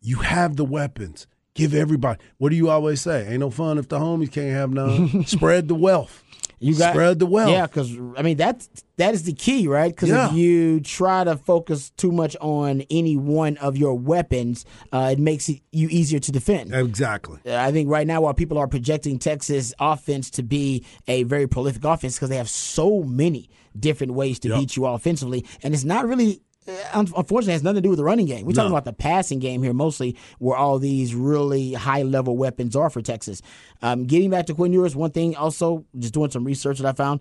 You 0.00 0.18
have 0.18 0.54
the 0.54 0.64
weapons. 0.64 1.26
Give 1.60 1.74
everybody. 1.74 2.20
What 2.38 2.50
do 2.50 2.56
you 2.56 2.68
always 2.70 3.00
say? 3.00 3.26
Ain't 3.28 3.40
no 3.40 3.50
fun 3.50 3.78
if 3.78 3.88
the 3.88 3.98
homies 3.98 4.32
can't 4.32 4.50
have 4.52 4.70
none. 4.72 5.24
Spread 5.26 5.68
the 5.68 5.74
wealth. 5.74 6.24
You 6.62 6.76
got 6.76 6.92
spread 6.92 7.18
the 7.18 7.24
wealth. 7.24 7.50
Yeah, 7.50 7.66
because 7.66 7.90
I 8.18 8.22
mean 8.22 8.36
that's 8.36 8.68
that 8.98 9.14
is 9.14 9.22
the 9.22 9.32
key, 9.32 9.66
right? 9.66 9.90
Because 9.94 10.10
Yeah. 10.10 10.26
if 10.28 10.34
you 10.34 10.80
try 10.80 11.24
to 11.24 11.38
focus 11.38 11.88
too 11.96 12.12
much 12.12 12.36
on 12.38 12.82
any 12.90 13.16
one 13.16 13.56
of 13.56 13.78
your 13.78 13.94
weapons, 13.98 14.66
uh, 14.92 15.08
it 15.12 15.18
makes 15.18 15.48
it 15.48 15.62
you 15.72 15.88
easier 15.90 16.18
to 16.18 16.30
defend. 16.30 16.74
exactly. 16.74 17.38
I 17.50 17.72
think 17.72 17.88
right 17.88 18.06
now, 18.06 18.20
while 18.20 18.34
people 18.34 18.58
are 18.58 18.68
projecting 18.68 19.18
Texas 19.18 19.72
offense 19.80 20.28
to 20.32 20.42
be 20.42 20.84
a 21.08 21.22
very 21.22 21.46
prolific 21.46 21.82
offense 21.82 22.16
because 22.16 22.28
they 22.28 22.36
have 22.36 22.50
so 22.50 23.04
many 23.04 23.48
different 23.78 24.12
ways 24.12 24.38
to 24.40 24.48
Yep. 24.48 24.58
beat 24.58 24.76
you 24.76 24.84
offensively, 24.84 25.46
and 25.62 25.72
it's 25.72 25.84
not 25.84 26.06
really. 26.06 26.42
Uh, 26.68 26.72
un- 26.92 27.12
Unfortunately, 27.16 27.52
it 27.52 27.56
has 27.56 27.62
nothing 27.62 27.76
to 27.76 27.80
do 27.82 27.88
with 27.90 27.98
the 27.98 28.04
running 28.04 28.26
game. 28.26 28.46
We're 28.46 28.52
talking 28.52 28.70
about 28.70 28.84
the 28.84 28.92
passing 28.92 29.38
game 29.38 29.62
here 29.62 29.72
mostly, 29.72 30.16
where 30.38 30.56
all 30.56 30.78
these 30.78 31.14
really 31.14 31.72
high 31.72 32.02
level 32.02 32.36
weapons 32.36 32.76
are 32.76 32.90
for 32.90 33.02
Texas. 33.02 33.42
Um, 33.82 34.04
getting 34.04 34.30
back 34.30 34.46
to 34.46 34.54
Quinn 34.54 34.72
Ewers, 34.72 34.94
one 34.94 35.10
thing 35.10 35.36
also, 35.36 35.84
just 35.98 36.14
doing 36.14 36.30
some 36.30 36.44
research 36.44 36.78
that 36.78 36.86
I 36.86 36.92
found, 36.92 37.20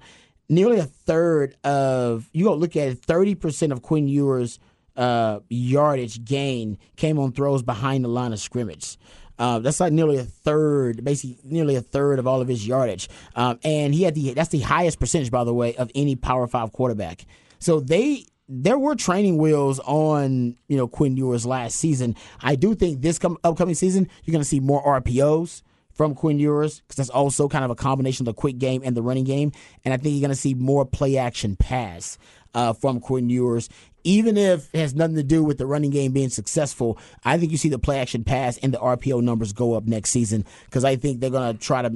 nearly 0.49 0.79
a 0.79 0.85
third 0.85 1.55
of 1.63 2.29
you 2.33 2.45
go 2.45 2.55
look 2.55 2.75
at 2.75 2.89
it, 2.89 2.99
thirty 3.05 3.35
percent 3.35 3.71
of 3.71 3.81
Quinn 3.81 4.07
Ewers' 4.07 4.59
uh, 4.97 5.39
yardage 5.49 6.25
gain 6.25 6.77
came 6.97 7.17
on 7.19 7.31
throws 7.31 7.63
behind 7.63 8.03
the 8.03 8.09
line 8.09 8.33
of 8.33 8.39
scrimmage. 8.39 8.97
Uh, 9.37 9.59
that's 9.59 9.79
like 9.79 9.93
nearly 9.93 10.17
a 10.17 10.23
third, 10.25 11.01
basically 11.01 11.37
nearly 11.45 11.75
a 11.75 11.81
third 11.81 12.19
of 12.19 12.27
all 12.27 12.41
of 12.41 12.49
his 12.49 12.67
yardage. 12.67 13.07
Um, 13.37 13.57
and 13.63 13.95
he 13.95 14.03
had 14.03 14.13
the 14.13 14.33
that's 14.33 14.49
the 14.49 14.59
highest 14.59 14.99
percentage, 14.99 15.31
by 15.31 15.45
the 15.45 15.53
way, 15.53 15.75
of 15.77 15.89
any 15.95 16.17
Power 16.17 16.45
Five 16.45 16.73
quarterback. 16.73 17.25
So 17.59 17.79
they 17.79 18.25
there 18.49 18.79
were 18.79 18.95
training 18.95 19.37
wheels 19.37 19.79
on 19.85 20.57
you 20.67 20.75
know 20.75 20.87
Quinn 20.87 21.15
Ewers 21.15 21.45
last 21.45 21.77
season. 21.77 22.15
I 22.41 22.55
do 22.55 22.73
think 22.73 23.01
this 23.01 23.19
come, 23.19 23.37
upcoming 23.43 23.75
season 23.75 24.09
you're 24.23 24.31
going 24.33 24.41
to 24.41 24.47
see 24.49 24.59
more 24.59 24.83
RPOs 24.83 25.61
from 25.93 26.15
Quinn 26.15 26.39
Ewers 26.39 26.79
because 26.79 26.95
that's 26.95 27.09
also 27.09 27.47
kind 27.47 27.63
of 27.63 27.71
a 27.71 27.75
combination 27.75 28.27
of 28.27 28.33
the 28.33 28.39
quick 28.39 28.57
game 28.57 28.81
and 28.83 28.97
the 28.97 29.03
running 29.03 29.25
game. 29.25 29.51
And 29.85 29.93
I 29.93 29.97
think 29.97 30.13
you're 30.13 30.21
going 30.21 30.29
to 30.29 30.35
see 30.35 30.53
more 30.55 30.85
play 30.85 31.17
action 31.17 31.55
pass 31.55 32.17
uh, 32.53 32.73
from 32.73 32.99
Quinn 32.99 33.29
Ewers. 33.29 33.69
Even 34.05 34.37
if 34.37 34.73
it 34.73 34.79
has 34.79 34.95
nothing 34.95 35.17
to 35.17 35.23
do 35.23 35.43
with 35.43 35.57
the 35.57 35.65
running 35.65 35.91
game 35.91 36.13
being 36.13 36.29
successful, 36.29 36.97
I 37.25 37.37
think 37.37 37.51
you 37.51 37.57
see 37.57 37.67
the 37.67 37.77
play 37.77 37.99
action 37.99 38.23
pass 38.23 38.57
and 38.59 38.73
the 38.73 38.77
RPO 38.77 39.21
numbers 39.21 39.51
go 39.51 39.73
up 39.73 39.83
next 39.83 40.11
season 40.11 40.45
because 40.65 40.85
I 40.85 40.95
think 40.95 41.19
they're 41.19 41.29
going 41.29 41.53
to 41.53 41.59
try 41.59 41.81
to, 41.81 41.89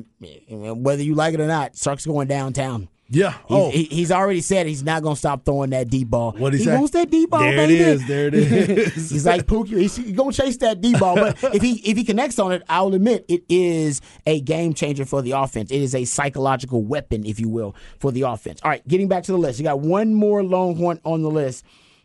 whether 0.50 1.02
you 1.02 1.16
like 1.16 1.34
it 1.34 1.40
or 1.40 1.48
not, 1.48 1.78
Sark's 1.78 2.06
going 2.06 2.28
downtown. 2.28 2.90
Yeah. 3.14 3.32
He's, 3.32 3.40
Oh, 3.50 3.70
he, 3.70 3.84
he's 3.84 4.12
already 4.12 4.42
said 4.42 4.66
he's 4.66 4.84
not 4.84 5.04
going 5.04 5.14
to 5.16 5.20
stop 5.20 5.46
throwing 5.46 5.70
that 5.70 5.90
deep 5.90 6.10
ball. 6.10 6.32
What'd 6.34 6.60
he 6.60 6.66
he 6.66 6.70
say? 6.72 6.76
wants 6.76 6.92
that 6.92 7.10
deep 7.12 7.30
ball, 7.30 7.42
There 7.42 7.54
it 7.54 7.68
baby. 7.68 7.76
is, 7.80 8.08
there 8.08 8.28
it 8.28 8.34
is. 8.36 9.10
he's 9.12 9.26
like 9.26 9.46
Pookie. 9.46 9.78
He's, 9.78 9.96
he's 9.96 10.12
going 10.16 10.32
to 10.32 10.42
chase 10.42 10.58
that 10.58 10.82
deep 10.82 11.00
ball. 11.00 11.16
But 11.16 11.42
if 11.56 11.62
he 11.62 11.74
if 11.90 11.96
he 11.96 12.04
connects 12.04 12.40
on 12.40 12.52
it, 12.52 12.64
I'll 12.68 12.94
admit 12.94 13.26
it 13.30 13.44
is 13.48 14.02
a 14.26 14.42
game 14.42 14.74
changer 14.74 15.06
for 15.06 15.22
the 15.22 15.32
offense. 15.32 15.72
It 15.72 15.82
is 15.82 15.94
a 15.96 16.06
psychological 16.06 16.84
weapon, 16.84 17.26
if 17.26 17.40
you 17.40 17.50
will, 17.50 17.76
for 18.00 18.12
the 18.12 18.24
offense. 18.24 18.60
All 18.64 18.70
right, 18.72 18.86
getting 18.88 19.08
back 19.08 19.24
to 19.26 19.32
the 19.32 19.38
list. 19.38 19.60
You 19.60 19.64
got 19.64 19.80
one 19.80 20.14
more 20.14 20.44
Longhorn 20.44 21.00
on 21.06 21.22
the 21.22 21.30
list, 21.32 21.64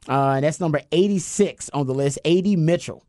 uh, 0.08 0.32
and 0.36 0.44
that's 0.44 0.60
number 0.60 0.80
86 0.92 1.70
on 1.70 1.86
the 1.86 1.94
list, 1.94 2.18
AD 2.24 2.46
Mitchell. 2.46 3.04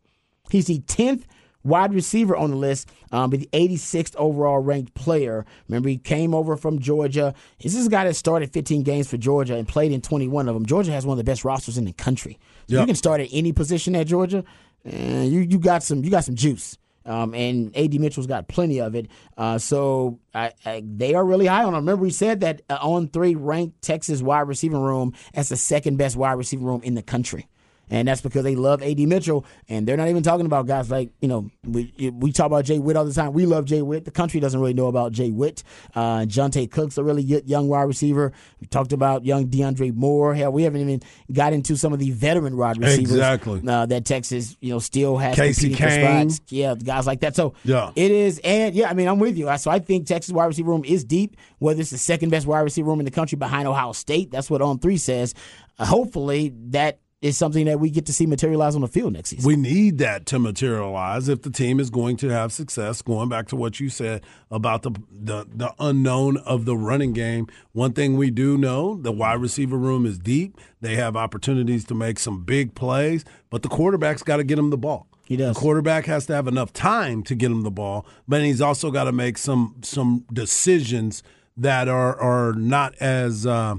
He's 0.50 0.68
the 0.68 0.80
10th 0.80 1.24
wide 1.64 1.94
receiver 1.94 2.36
on 2.36 2.52
the 2.52 2.56
list, 2.58 2.90
um, 3.12 3.30
but 3.30 3.40
the 3.42 3.50
86th 3.54 4.16
overall 4.16 4.60
ranked 4.60 4.94
player. 4.94 5.46
Remember, 5.68 5.90
he 5.90 5.98
came 5.98 6.34
over 6.34 6.56
from 6.56 6.80
Georgia. 6.80 7.34
This 7.62 7.76
is 7.76 7.88
a 7.88 7.90
guy 7.90 8.06
that 8.06 8.16
started 8.16 8.52
15 8.54 8.84
games 8.84 9.10
for 9.10 9.18
Georgia 9.18 9.56
and 9.56 9.68
played 9.68 9.92
in 9.92 10.02
21 10.02 10.48
of 10.48 10.54
them. 10.54 10.66
Georgia 10.66 10.92
has 10.92 11.06
one 11.06 11.14
of 11.14 11.18
the 11.26 11.30
best 11.30 11.44
rosters 11.44 11.78
in 11.78 11.86
the 11.86 11.94
country. 11.94 12.40
So 12.68 12.76
Yep. 12.76 12.82
you 12.82 12.86
can 12.88 12.96
start 12.96 13.22
at 13.22 13.30
any 13.32 13.52
position 13.52 13.96
at 13.96 14.08
Georgia. 14.08 14.44
Uh, 14.86 14.96
you 14.96 15.40
you 15.42 15.60
got 15.60 15.84
some 15.84 16.04
you 16.06 16.10
got 16.10 16.24
some 16.24 16.36
juice. 16.36 16.78
Um, 17.06 17.34
and 17.34 17.76
AD 17.76 18.00
Mitchell's 18.00 18.28
got 18.28 18.48
plenty 18.48 18.80
of 18.82 18.94
it. 18.94 19.08
Uh, 19.36 19.58
so 19.58 20.20
I, 20.34 20.52
I, 20.66 20.84
they 20.86 21.16
are 21.16 21.26
really 21.26 21.48
high 21.48 21.64
on 21.64 21.70
him. 21.70 21.80
Remember, 21.80 22.04
we 22.04 22.12
said 22.12 22.42
that 22.42 22.62
uh, 22.70 22.78
on 22.82 23.08
three 23.08 23.34
ranked 23.36 23.82
Texas 23.82 24.22
wide 24.22 24.42
receiving 24.48 24.80
room 24.80 25.14
as 25.34 25.50
the 25.50 25.56
second 25.58 25.98
best 25.98 26.16
wide 26.16 26.34
receiving 26.34 26.66
room 26.66 26.82
in 26.84 26.94
the 26.94 27.02
country. 27.02 27.48
And 27.90 28.08
that's 28.08 28.22
because 28.22 28.44
they 28.44 28.56
love 28.56 28.84
AD 28.84 29.00
Mitchell, 29.00 29.46
and 29.68 29.88
they're 29.88 29.98
not 29.98 30.10
even 30.10 30.22
talking 30.24 30.46
about 30.46 30.68
guys 30.68 30.92
like 30.92 31.10
you 31.22 31.28
know 31.28 31.50
we 31.66 31.94
we 32.14 32.32
talk 32.32 32.46
about 32.48 32.66
Jay 32.66 32.80
Witt 32.80 32.96
all 32.98 33.06
the 33.06 33.14
time. 33.14 33.34
We 33.34 33.46
love 33.46 33.66
Jay 33.66 33.82
Witt. 33.82 34.06
The 34.06 34.12
country 34.12 34.40
doesn't 34.40 34.60
really 34.60 34.74
know 34.74 34.88
about 34.88 35.12
Jay 35.12 35.32
Witt. 35.32 35.64
Uh, 35.96 36.20
Johntay 36.20 36.70
Cook's 36.70 36.98
a 36.98 37.04
really 37.04 37.24
good 37.24 37.50
young 37.50 37.68
wide 37.68 37.84
receiver. 37.84 38.32
We 38.62 38.68
talked 38.68 38.94
about 38.94 39.26
young 39.26 39.48
DeAndre 39.48 39.94
Moore. 39.94 40.36
Hell, 40.36 40.52
we 40.52 40.64
haven't 40.64 40.82
even 40.82 41.02
got 41.32 41.54
into 41.54 41.76
some 41.78 41.94
of 41.94 42.00
the 42.00 42.12
veteran 42.12 42.58
wide 42.58 42.78
receivers 42.78 43.12
Exactly. 43.12 43.62
uh, 43.68 43.86
that 43.88 44.06
Texas 44.06 44.56
you 44.62 44.72
know 44.72 44.80
still 44.80 45.18
has 45.18 45.36
Casey 45.36 45.74
Cain. 45.74 46.30
Yeah, 46.50 46.76
guys 46.76 47.08
like 47.08 47.22
that. 47.22 47.36
So 47.36 47.54
Yeah. 47.64 47.92
it 47.96 48.12
is, 48.12 48.40
and 48.44 48.76
yeah, 48.76 48.90
I 48.90 48.94
mean 48.94 49.08
I'm 49.08 49.20
with 49.20 49.38
you. 49.38 49.50
So 49.58 49.72
I 49.72 49.80
think 49.80 50.06
Texas 50.06 50.32
wide 50.34 50.46
receiver 50.46 50.70
room 50.70 50.84
is 50.86 51.04
deep. 51.04 51.38
Whether 51.58 51.82
it's 51.82 51.90
the 51.90 51.98
second 51.98 52.30
best 52.30 52.46
wide 52.46 52.60
receiver 52.62 52.88
room 52.90 53.00
in 53.00 53.06
the 53.06 53.12
country 53.12 53.36
behind 53.36 53.68
Ohio 53.68 53.94
State, 53.94 54.30
that's 54.32 54.50
what 54.50 54.62
on 54.62 54.80
three 54.80 54.98
says. 54.98 55.34
Uh, 55.78 55.86
hopefully 55.86 56.54
that 56.68 57.00
is 57.22 57.38
something 57.38 57.66
that 57.66 57.80
we 57.80 57.90
get 57.90 58.06
to 58.06 58.14
see 58.14 58.26
materialize 58.26 58.76
on 58.76 58.82
the 58.82 58.88
field 58.88 59.14
next 59.14 59.30
season. 59.30 59.46
We 59.46 59.58
need 59.58 59.98
that 59.98 60.26
to 60.28 60.40
materialize 60.40 61.28
if 61.28 61.42
the 61.42 61.50
team 61.50 61.80
is 61.80 61.90
going 61.90 62.16
to 62.18 62.30
have 62.30 62.54
success. 62.54 63.02
Going 63.02 63.28
back 63.28 63.48
to 63.50 63.56
what 63.58 63.80
you 63.80 63.90
said 63.90 64.24
about 64.50 64.84
the, 64.84 64.92
the 65.12 65.46
the 65.54 65.74
unknown 65.80 66.38
of 66.38 66.66
the 66.66 66.78
running 66.78 67.14
game, 67.14 67.48
one 67.74 67.94
thing 67.94 68.16
we 68.16 68.32
do 68.32 68.58
know: 68.58 68.96
the 68.96 69.12
wide 69.12 69.42
receiver 69.42 69.78
room 69.78 70.06
is 70.06 70.18
deep. 70.18 70.58
They 70.82 70.96
have 70.96 71.18
opportunities 71.18 71.84
to 71.86 71.96
make 71.96 72.20
some 72.20 72.44
big 72.44 72.74
plays, 72.74 73.26
but 73.50 73.64
the 73.64 73.70
quarterback's 73.70 74.24
got 74.24 74.38
to 74.38 74.44
get 74.44 74.56
them 74.56 74.70
the 74.70 74.78
ball. 74.78 75.08
He 75.26 75.36
does. 75.36 75.56
The 75.56 75.60
quarterback 75.60 76.06
has 76.06 76.26
to 76.28 76.34
have 76.34 76.48
enough 76.48 76.72
time 76.72 77.22
to 77.24 77.36
get 77.36 77.52
him 77.52 77.64
the 77.64 77.72
ball, 77.72 78.06
but 78.28 78.42
he's 78.42 78.62
also 78.62 78.92
got 78.92 79.04
to 79.04 79.12
make 79.12 79.38
some 79.38 79.76
some 79.82 80.26
decisions 80.32 81.22
that 81.58 81.90
are 81.90 82.18
are 82.20 82.54
not 82.54 82.96
as. 82.96 83.46
Uh, 83.46 83.76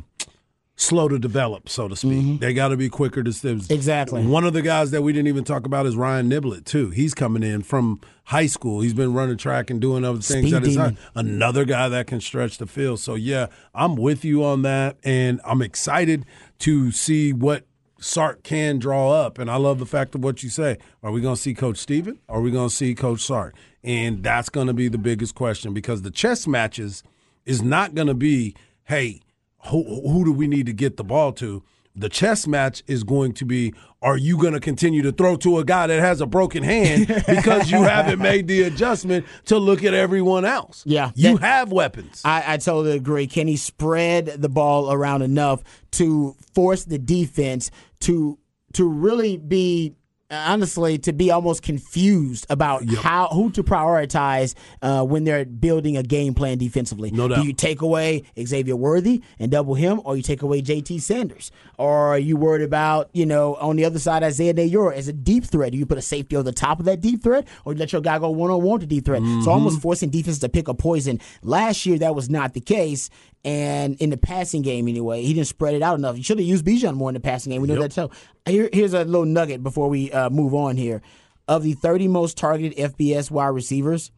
slow 0.81 1.09
to 1.09 1.19
develop, 1.19 1.69
so 1.69 1.89
to 1.89 1.97
speak. 1.97 2.41
They 2.41 2.55
got 2.55 2.69
to 2.69 2.77
be 2.77 2.89
quicker 2.89 3.23
to 3.23 3.31
Mm-hmm. 3.31 3.73
Exactly. 3.73 4.27
One 4.27 4.45
of 4.45 4.53
the 4.53 4.63
guys 4.63 4.91
that 4.91 5.03
we 5.03 5.13
didn't 5.13 5.29
even 5.29 5.45
talk 5.45 5.65
about 5.67 5.87
is 5.87 5.97
Ryan 5.97 6.29
Niblett 6.31 6.65
too. 6.65 6.91
He's 6.91 7.15
coming 7.15 7.43
in 7.43 7.63
from 7.63 8.01
high 8.25 8.47
school. 8.47 8.81
He's 8.81 8.93
been 8.95 9.15
running 9.15 9.37
track 9.37 9.71
and 9.71 9.81
doing 9.81 10.05
other 10.05 10.21
things 10.21 10.47
Speed 10.49 10.55
at 10.55 10.63
his 10.63 10.75
demon. 10.77 10.97
time. 10.97 11.05
Another 11.15 11.65
guy 11.65 11.89
that 11.89 12.07
can 12.07 12.21
stretch 12.21 12.59
the 12.59 12.67
field. 12.67 13.01
So 13.01 13.15
yeah, 13.15 13.47
I'm 13.75 13.95
with 13.97 14.25
you 14.25 14.45
on 14.45 14.63
that, 14.63 14.97
and 15.05 15.41
I'm 15.45 15.63
excited 15.63 16.27
to 16.61 16.91
see 16.93 17.33
what. 17.33 17.65
Sark 18.03 18.43
can 18.43 18.79
draw 18.79 19.13
up, 19.13 19.39
and 19.39 19.51
I 19.51 19.57
love 19.57 19.79
the 19.79 19.85
fact 19.85 20.15
of 20.15 20.25
what 20.25 20.43
you 20.43 20.49
say. 20.49 20.79
Are 21.03 21.13
we 21.13 21.21
going 21.21 21.35
to 21.35 21.41
see 21.41 21.53
Coach 21.53 21.77
Steven? 21.77 22.19
Or 22.29 22.39
are 22.39 22.41
we 22.41 22.51
going 22.51 22.71
to 22.71 22.75
see 22.75 22.95
Coach 22.95 23.21
Sark? 23.21 23.55
And 23.85 24.23
that's 24.23 24.49
going 24.49 24.69
to 24.69 24.73
be 24.73 24.89
the 24.89 24.97
biggest 24.97 25.35
question 25.35 25.75
because 25.75 26.01
the 26.01 26.11
chess 26.11 26.47
matches 26.47 27.03
is 27.45 27.61
not 27.61 27.95
going 27.95 28.07
to 28.07 28.15
be, 28.15 28.55
hey, 28.85 29.21
who, 29.67 29.83
who 30.09 30.25
do 30.25 30.33
we 30.33 30.47
need 30.47 30.67
to 30.67 30.73
get 30.73 30.97
the 30.97 31.05
ball 31.05 31.33
to? 31.35 31.63
The 31.97 32.09
chess 32.09 32.47
match 32.47 32.83
is 32.87 33.03
going 33.03 33.33
to 33.35 33.45
be 33.45 33.75
are 34.01 34.17
you 34.17 34.39
going 34.39 34.55
to 34.55 34.61
continue 34.61 35.03
to 35.03 35.13
throw 35.13 35.37
to 35.39 35.59
a 35.59 35.65
guy 35.65 35.87
that 35.89 36.01
has 36.01 36.21
a 36.23 36.27
broken 36.27 36.63
hand 36.63 37.07
because 37.29 37.71
you 37.71 37.83
haven't 37.83 38.19
made 38.21 38.47
the 38.47 38.63
adjustment 38.63 39.27
to 39.47 39.59
look 39.59 39.85
at 39.85 39.93
everyone 39.93 40.45
else? 40.45 40.83
Yeah. 40.87 41.11
You 41.15 41.37
That- 41.37 41.45
have 41.47 41.73
weapons. 41.73 42.23
I, 42.25 42.55
I 42.55 42.57
totally 42.59 42.97
agree. 42.97 43.27
Can 43.27 43.49
he 43.49 43.57
spread 43.57 44.27
the 44.27 44.49
ball 44.49 44.91
around 44.93 45.23
enough 45.23 45.63
to 45.93 46.35
force 46.55 46.85
the 46.85 46.99
defense 46.99 47.71
to 48.01 48.39
to 48.75 48.89
really 48.89 49.37
be 49.37 49.97
honestly 50.31 50.99
to 50.99 51.13
be 51.13 51.31
almost 51.31 51.63
confused 51.63 52.47
about 52.49 52.89
how 52.97 53.29
who 53.29 53.51
to 53.53 53.63
prioritize 53.63 54.55
uh, 54.83 55.05
when 55.05 55.25
they're 55.25 55.45
building 55.45 55.97
a 55.97 56.03
game 56.03 56.35
plan 56.35 56.59
defensively. 56.59 57.11
No 57.11 57.29
Do 57.29 57.43
you 57.43 57.53
take 57.53 57.83
away 57.83 58.23
Xavier 58.41 58.77
Worthy 58.77 59.23
and 59.39 59.51
double 59.51 59.75
him, 59.75 60.01
or 60.05 60.17
you 60.17 60.23
take 60.23 60.43
away 60.43 60.63
JT 60.63 61.01
Sanders? 61.01 61.51
Or 61.79 62.09
are 62.09 62.19
you 62.19 62.37
worried 62.37 62.63
about 62.63 63.11
you 63.13 63.27
know 63.27 63.55
on 63.57 63.77
the 63.77 63.85
other 63.85 63.99
side 63.99 64.23
Isaiah 64.23 64.55
Neyor 64.55 64.95
as 64.95 65.09
a 65.09 65.13
deep 65.13 65.45
threat? 65.45 65.73
Do 65.73 65.79
you 65.79 65.87
put 65.87 65.99
a 65.99 66.03
safety 66.03 66.37
on 66.37 66.45
the 66.45 66.53
top 66.53 66.79
of 66.79 66.87
that 66.87 67.01
deep 67.01 67.23
threat, 67.23 67.47
or 67.65 67.73
you 67.73 67.79
let 67.79 67.93
your 67.93 68.03
guy 68.03 68.19
go 68.19 68.31
one 68.31 68.51
on 68.51 68.63
one 68.63 68.81
to 68.81 68.87
deep 68.87 69.05
threat? 69.05 69.23
So 69.45 69.51
almost 69.51 69.81
forcing 69.81 70.11
defense 70.11 70.39
to 70.41 70.49
pick 70.49 70.69
a 70.69 70.75
poison. 70.75 71.21
Last 71.43 71.87
year 71.87 71.99
that 71.99 72.15
was 72.15 72.31
not 72.31 72.55
the 72.55 72.61
case. 72.61 73.11
And 73.45 73.97
in 74.01 74.11
the 74.11 74.19
passing 74.19 74.61
game, 74.61 74.87
anyway, 74.87 75.23
he 75.23 75.33
didn't 75.33 75.47
spread 75.47 75.75
it 75.75 75.83
out 75.83 75.99
enough. 75.99 76.17
You 76.17 76.23
should 76.23 76.39
have 76.39 76.47
used 76.47 76.65
Bijan 76.65 76.95
more 76.95 77.09
in 77.09 77.15
the 77.15 77.21
passing 77.21 77.53
game. 77.53 77.63
We 77.63 77.69
know 77.69 77.81
that. 77.81 77.93
So 77.93 78.11
here, 78.45 78.69
here's 78.73 78.93
a 78.93 79.05
little 79.05 79.25
nugget 79.25 79.63
before 79.63 79.89
we 79.89 80.13
uh, 80.13 80.29
move 80.29 80.55
on 80.55 80.77
here. 80.77 81.01
Of 81.49 81.63
the 81.63 81.73
30 81.73 82.09
most 82.09 82.37
targeted 82.37 82.77
FBS 82.77 83.31
wide 83.31 83.49
receivers, 83.49 84.13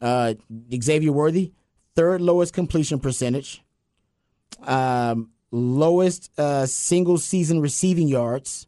uh, 0.00 0.34
Xavier 0.82 1.10
Worthy, 1.10 1.52
third 1.96 2.20
lowest 2.20 2.52
completion 2.52 3.00
percentage, 3.00 3.62
um, 4.62 5.30
lowest 5.50 6.30
uh, 6.38 6.66
single 6.66 7.18
season 7.18 7.60
receiving 7.60 8.08
yards, 8.08 8.66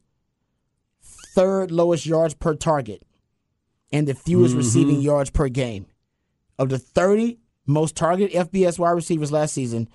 third 1.02 1.70
lowest 1.70 2.06
yards 2.06 2.34
per 2.34 2.54
target, 2.54 3.04
and 3.92 4.08
the 4.08 4.14
fewest 4.14 4.56
receiving 4.56 5.00
yards 5.00 5.30
per 5.30 5.48
game. 5.48 5.86
Of 6.58 6.70
the 6.70 6.78
30 6.78 7.38
most 7.66 7.96
targeted 7.96 8.48
FBS 8.50 8.78
wide 8.78 8.90
receivers 8.92 9.32
last 9.32 9.52
season, 9.54 9.88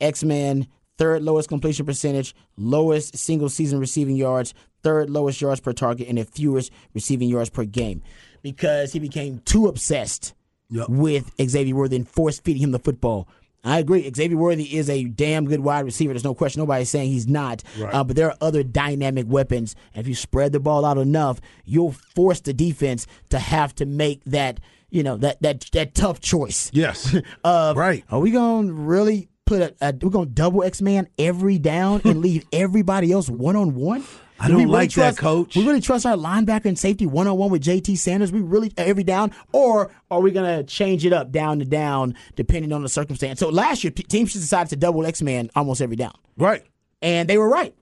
X 0.00 0.22
Man, 0.24 0.66
third 0.98 1.22
lowest 1.22 1.48
completion 1.48 1.86
percentage, 1.86 2.34
lowest 2.56 3.16
single 3.16 3.48
season 3.48 3.78
receiving 3.80 4.16
yards, 4.16 4.54
third 4.82 5.10
lowest 5.10 5.40
yards 5.40 5.60
per 5.60 5.72
target, 5.72 6.08
and 6.08 6.18
the 6.18 6.24
fewest 6.24 6.70
receiving 6.94 7.28
yards 7.28 7.50
per 7.50 7.64
game. 7.64 8.02
Because 8.42 8.92
he 8.92 8.98
became 8.98 9.40
too 9.40 9.66
obsessed 9.66 10.34
Yep. 10.68 10.88
with 10.88 11.30
Xavier 11.40 11.74
Worthy 11.76 11.96
and 11.96 12.08
force 12.08 12.38
feeding 12.40 12.62
him 12.62 12.72
the 12.72 12.78
football. 12.80 13.28
I 13.64 13.78
agree. 13.80 14.08
Xavier 14.14 14.36
Worthy 14.36 14.76
is 14.76 14.88
a 14.90 15.04
damn 15.04 15.46
good 15.46 15.60
wide 15.60 15.84
receiver. 15.84 16.12
There's 16.12 16.22
no 16.24 16.34
question. 16.34 16.60
Nobody's 16.60 16.88
saying 16.90 17.10
he's 17.10 17.26
not. 17.26 17.62
Right. 17.78 17.92
Uh, 17.94 18.04
but 18.04 18.14
there 18.16 18.30
are 18.30 18.36
other 18.40 18.62
dynamic 18.62 19.26
weapons. 19.28 19.74
If 19.94 20.06
you 20.06 20.14
spread 20.14 20.52
the 20.52 20.60
ball 20.60 20.84
out 20.84 20.98
enough, 20.98 21.40
you'll 21.64 21.90
force 21.92 22.40
the 22.40 22.52
defense 22.52 23.06
to 23.30 23.38
have 23.40 23.74
to 23.76 23.86
make 23.86 24.22
that, 24.24 24.60
you 24.90 25.02
know, 25.02 25.16
that 25.18 25.40
that 25.42 25.60
that 25.72 25.94
tough 25.94 26.20
choice. 26.20 26.70
Yes. 26.72 27.16
Of 27.44 27.76
Right. 27.76 28.04
Are 28.10 28.20
we 28.20 28.30
going 28.30 28.68
to 28.68 28.72
really 28.72 29.28
put 29.44 29.62
a, 29.62 29.74
a 29.80 29.94
we're 30.00 30.10
going 30.10 30.28
to 30.28 30.34
double 30.34 30.62
X 30.62 30.82
man 30.82 31.08
every 31.18 31.58
down 31.58 32.00
and 32.04 32.20
leave 32.20 32.44
everybody 32.52 33.12
else 33.12 33.28
one 33.28 33.56
on 33.56 33.74
one? 33.74 34.04
I 34.38 34.48
don't 34.48 34.68
like 34.68 34.92
that, 34.94 35.16
coach. 35.16 35.56
We 35.56 35.66
really 35.66 35.80
trust 35.80 36.04
our 36.04 36.16
linebacker 36.16 36.66
and 36.66 36.78
safety 36.78 37.06
one 37.06 37.26
on 37.26 37.38
one 37.38 37.50
with 37.50 37.62
JT 37.62 37.96
Sanders. 37.96 38.32
We 38.32 38.40
really 38.40 38.72
every 38.76 39.02
down, 39.02 39.32
or 39.52 39.90
are 40.10 40.20
we 40.20 40.30
going 40.30 40.58
to 40.58 40.64
change 40.64 41.06
it 41.06 41.12
up 41.12 41.32
down 41.32 41.58
to 41.60 41.64
down 41.64 42.14
depending 42.34 42.72
on 42.72 42.82
the 42.82 42.88
circumstance? 42.88 43.40
So 43.40 43.48
last 43.48 43.82
year, 43.82 43.90
teams 43.90 44.32
just 44.32 44.44
decided 44.44 44.68
to 44.70 44.76
double 44.76 45.06
X 45.06 45.22
man 45.22 45.50
almost 45.56 45.80
every 45.80 45.96
down, 45.96 46.12
right. 46.36 46.62
and 47.00 47.28
they 47.28 47.38
were 47.38 47.48
right. 47.48 47.74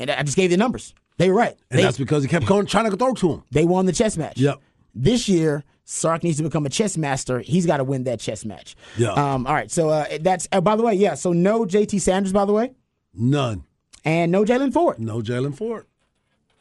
And 0.00 0.10
I 0.10 0.22
just 0.24 0.36
gave 0.36 0.50
the 0.50 0.56
numbers. 0.56 0.94
They 1.18 1.28
were 1.28 1.36
right. 1.36 1.56
And 1.70 1.78
they, 1.78 1.84
that's 1.84 1.98
because 1.98 2.22
he 2.22 2.28
kept 2.28 2.46
going, 2.46 2.66
trying 2.66 2.90
to 2.90 2.96
throw 2.96 3.14
to 3.14 3.34
him. 3.34 3.42
they 3.50 3.64
won 3.64 3.86
the 3.86 3.92
chess 3.92 4.16
match. 4.16 4.38
Yep. 4.38 4.58
This 4.94 5.28
year, 5.28 5.64
Sark 5.92 6.22
needs 6.22 6.36
to 6.36 6.44
become 6.44 6.64
a 6.66 6.68
chess 6.68 6.96
master. 6.96 7.40
He's 7.40 7.66
got 7.66 7.78
to 7.78 7.84
win 7.84 8.04
that 8.04 8.20
chess 8.20 8.44
match. 8.44 8.76
Yeah. 8.96 9.10
Um. 9.12 9.44
All 9.44 9.52
right. 9.54 9.70
So 9.72 9.88
uh, 9.88 10.06
that's. 10.20 10.46
Uh, 10.52 10.60
by 10.60 10.76
the 10.76 10.84
way, 10.84 10.94
yeah. 10.94 11.14
So 11.14 11.32
no 11.32 11.64
JT 11.64 12.00
Sanders, 12.00 12.32
by 12.32 12.44
the 12.44 12.52
way, 12.52 12.74
None. 13.12 13.64
and 14.04 14.30
no 14.30 14.44
Jaylan 14.44 14.72
Ford. 14.72 15.00
No 15.00 15.20
Jaylan 15.20 15.52
Ford. 15.56 15.86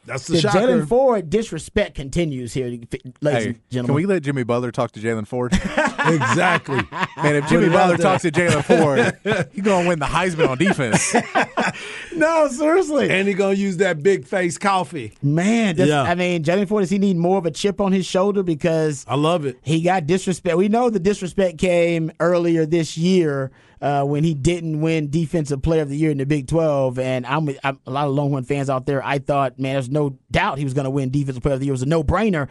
That's 0.05 0.25
the, 0.27 0.33
The 0.33 0.41
shocker. 0.41 0.59
Jaylan 0.59 0.87
Ford 0.87 1.29
disrespect 1.29 1.95
continues 1.95 2.53
here, 2.53 2.65
ladies 2.67 2.87
Hey, 2.89 3.45
and 3.47 3.55
can 3.55 3.61
gentlemen. 3.69 3.95
we 3.95 4.05
let 4.05 4.23
Jimmy 4.23 4.43
Butler 4.43 4.71
talk 4.71 4.91
to 4.93 4.99
Jaylan 4.99 5.27
Ford? 5.27 5.53
exactly. 5.53 6.77
Man, 7.17 7.35
if 7.35 7.47
Jimmy 7.47 7.69
Butler 7.69 7.97
there. 7.97 8.05
talks 8.05 8.23
to 8.23 8.31
Jaylan 8.31 8.63
Ford, 8.63 9.47
he's 9.53 9.63
gonna 9.63 9.87
win 9.87 9.99
the 9.99 10.05
Heisman 10.05 10.47
on 10.49 10.57
defense. 10.57 11.13
no, 12.15 12.47
seriously. 12.47 13.09
and 13.09 13.27
he 13.27 13.33
gonna 13.33 13.53
use 13.55 13.77
that 13.77 14.01
big 14.01 14.25
face 14.25 14.57
coffee. 14.57 15.13
Man, 15.21 15.75
that's, 15.75 15.89
Yeah. 15.89 16.03
I 16.03 16.15
mean, 16.15 16.43
Jaylan 16.43 16.67
Ford, 16.67 16.81
does 16.83 16.89
he 16.89 16.97
need 16.97 17.17
more 17.17 17.37
of 17.37 17.45
a 17.45 17.51
chip 17.51 17.79
on 17.81 17.91
his 17.91 18.05
shoulder 18.05 18.41
because 18.43 19.05
I 19.07 19.15
love 19.15 19.45
it. 19.45 19.57
he 19.61 19.81
got 19.81 20.07
disrespect? 20.07 20.57
We 20.57 20.69
know 20.69 20.89
the 20.89 20.99
disrespect 20.99 21.57
came 21.57 22.11
earlier 22.19 22.65
this 22.65 22.97
year 22.97 23.51
uh, 23.81 24.03
when 24.03 24.23
he 24.23 24.33
didn't 24.33 24.81
win 24.81 25.09
Defensive 25.09 25.61
Player 25.61 25.81
of 25.81 25.89
the 25.89 25.97
Year 25.97 26.11
in 26.11 26.17
the 26.17 26.25
Big 26.25 26.47
12. 26.47 26.99
And 26.99 27.25
I'm, 27.25 27.49
I'm 27.63 27.79
a 27.85 27.91
lot 27.91 28.07
of 28.07 28.13
Longhorn 28.13 28.43
fans 28.43 28.69
out 28.69 28.85
there. 28.85 29.03
I 29.03 29.19
thought, 29.19 29.59
man, 29.59 29.73
there's 29.73 29.89
no 29.89 30.17
doubt 30.31 30.57
he 30.57 30.63
was 30.63 30.73
going 30.73 30.85
to 30.85 30.91
win 30.91 31.09
Defensive 31.09 31.41
Player 31.43 31.55
of 31.55 31.59
the 31.59 31.67
Year. 31.67 31.71
It 31.71 31.79
was 31.79 31.83
a 31.83 31.87
no 31.87 32.03
brainer. 32.03 32.47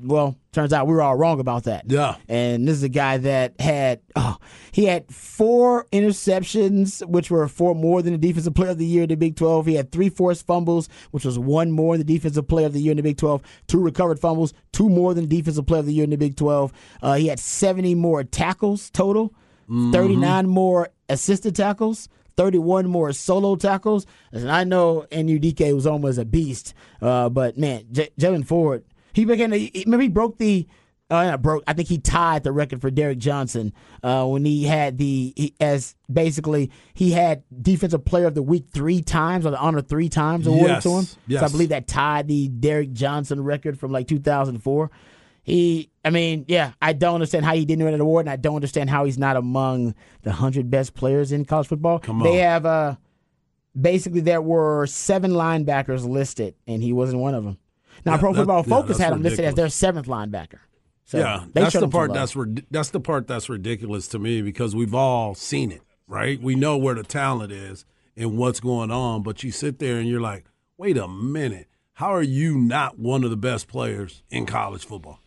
Well, 0.00 0.36
turns 0.52 0.72
out 0.72 0.86
we 0.86 0.92
were 0.92 1.02
all 1.02 1.16
wrong 1.16 1.40
about 1.40 1.64
that. 1.64 1.84
Yeah. 1.88 2.16
And 2.28 2.68
this 2.68 2.76
is 2.76 2.82
a 2.84 2.88
guy 2.88 3.16
that 3.18 3.60
had 3.60 4.00
oh, 4.14 4.36
he 4.70 4.84
had 4.84 5.12
four 5.12 5.86
interceptions, 5.92 7.04
which 7.06 7.30
were 7.32 7.48
four 7.48 7.74
more 7.74 8.00
than 8.00 8.12
the 8.12 8.18
defensive 8.18 8.54
player 8.54 8.70
of 8.70 8.78
the 8.78 8.86
year 8.86 9.02
in 9.02 9.08
the 9.08 9.16
Big 9.16 9.34
12. 9.34 9.66
He 9.66 9.74
had 9.74 9.90
three 9.90 10.08
forced 10.08 10.46
fumbles, 10.46 10.88
which 11.10 11.24
was 11.24 11.36
one 11.38 11.72
more 11.72 11.96
than 11.96 12.06
the 12.06 12.14
defensive 12.14 12.46
player 12.46 12.66
of 12.66 12.74
the 12.74 12.80
year 12.80 12.92
in 12.92 12.96
the 12.96 13.02
Big 13.02 13.16
12. 13.16 13.42
Two 13.66 13.82
recovered 13.82 14.20
fumbles, 14.20 14.54
two 14.72 14.88
more 14.88 15.14
than 15.14 15.28
the 15.28 15.36
defensive 15.36 15.66
player 15.66 15.80
of 15.80 15.86
the 15.86 15.94
year 15.94 16.04
in 16.04 16.10
the 16.10 16.16
Big 16.16 16.36
12. 16.36 16.72
Uh, 17.02 17.14
he 17.14 17.26
had 17.26 17.40
70 17.40 17.96
more 17.96 18.22
tackles 18.22 18.90
total, 18.90 19.34
39 19.68 20.46
more 20.48 20.88
assisted 21.08 21.54
tackles. 21.54 22.08
31 22.36 22.86
more 22.86 23.12
solo 23.12 23.56
tackles. 23.56 24.06
And 24.30 24.48
I 24.50 24.62
know 24.62 25.06
Anudike 25.10 25.74
was 25.74 25.86
almost 25.88 26.18
a 26.18 26.24
beast, 26.24 26.72
uh, 27.02 27.28
but 27.28 27.58
man, 27.58 27.84
J- 27.90 28.10
Jaylan 28.18 28.46
Ford, 28.46 28.84
he 29.12 29.24
began 29.24 29.50
to, 29.50 29.58
he- 29.58 29.82
remember 29.84 30.04
he 30.04 30.08
broke 30.08 30.38
the, 30.38 30.68
uh, 31.10 31.36
broke, 31.36 31.64
I 31.66 31.72
think 31.72 31.88
he 31.88 31.98
tied 31.98 32.44
the 32.44 32.52
record 32.52 32.80
for 32.80 32.92
Derek 32.92 33.18
Johnson 33.18 33.72
uh, 34.04 34.24
when 34.26 34.44
he 34.44 34.62
had 34.64 34.98
the, 34.98 35.32
he, 35.36 35.54
as 35.58 35.96
basically, 36.12 36.70
he 36.94 37.10
had 37.10 37.42
Defensive 37.60 38.04
Player 38.04 38.26
of 38.26 38.36
the 38.36 38.42
Week 38.42 38.66
three 38.70 39.02
times, 39.02 39.44
or 39.44 39.50
the 39.50 39.58
honor 39.58 39.80
three 39.80 40.08
times 40.08 40.46
awarded 40.46 40.68
Yes, 40.68 40.82
to 40.84 40.90
him. 40.90 41.06
Yes. 41.26 41.40
So 41.40 41.46
I 41.46 41.48
believe 41.48 41.70
that 41.70 41.88
tied 41.88 42.28
the 42.28 42.46
Derek 42.46 42.92
Johnson 42.92 43.42
record 43.42 43.80
from 43.80 43.90
like 43.90 44.06
2004. 44.06 44.90
He, 45.48 45.90
I 46.04 46.10
mean, 46.10 46.44
yeah, 46.48 46.72
I 46.80 46.92
don't 46.92 47.14
understand 47.14 47.44
how 47.44 47.54
he 47.54 47.64
didn't 47.64 47.84
win 47.84 47.94
an 47.94 48.00
award, 48.00 48.26
and 48.26 48.30
I 48.30 48.36
don't 48.36 48.54
understand 48.54 48.90
how 48.90 49.04
he's 49.04 49.18
not 49.18 49.36
among 49.36 49.94
the 50.22 50.32
hundred 50.32 50.70
best 50.70 50.94
players 50.94 51.32
in 51.32 51.44
college 51.44 51.68
football. 51.68 51.98
Come 52.00 52.20
They 52.20 52.36
have 52.36 52.66
uh, 52.66 52.96
basically 53.78 54.20
there 54.20 54.42
were 54.42 54.86
seven 54.86 55.32
linebackers 55.32 56.06
listed, 56.06 56.54
and 56.66 56.82
he 56.82 56.92
wasn't 56.92 57.20
one 57.20 57.34
of 57.34 57.44
them. 57.44 57.58
Now, 58.04 58.12
Yeah, 58.12 58.18
Pro 58.18 58.34
Football 58.34 58.64
yeah, 58.66 58.76
Focus 58.76 58.98
that's 58.98 59.00
had 59.00 59.12
him 59.12 59.22
listed 59.22 59.44
as 59.44 59.54
their 59.54 59.68
seventh 59.68 60.06
linebacker. 60.06 60.58
So 61.04 61.18
yeah, 61.18 61.46
that's 61.54 61.72
the 61.72 61.88
part 61.88 62.12
that's 62.12 62.36
that's 62.70 62.90
the 62.90 63.00
part 63.00 63.26
that's 63.26 63.48
ridiculous 63.48 64.08
to 64.08 64.18
me 64.18 64.42
because 64.42 64.76
we've 64.76 64.94
all 64.94 65.34
seen 65.34 65.72
it, 65.72 65.80
right? 66.06 66.40
We 66.40 66.54
know 66.54 66.76
where 66.76 66.94
the 66.94 67.02
talent 67.02 67.50
is 67.50 67.86
and 68.14 68.36
what's 68.36 68.60
going 68.60 68.90
on, 68.90 69.22
but 69.22 69.42
you 69.42 69.50
sit 69.50 69.78
there 69.78 69.96
and 69.96 70.06
you're 70.06 70.20
like, 70.20 70.44
wait 70.76 70.98
a 70.98 71.08
minute, 71.08 71.68
how 71.94 72.14
are 72.14 72.22
you 72.22 72.58
not 72.58 72.98
one 72.98 73.24
of 73.24 73.30
the 73.30 73.38
best 73.38 73.68
players 73.68 74.22
in 74.28 74.44
college 74.44 74.84
football? 74.84 75.20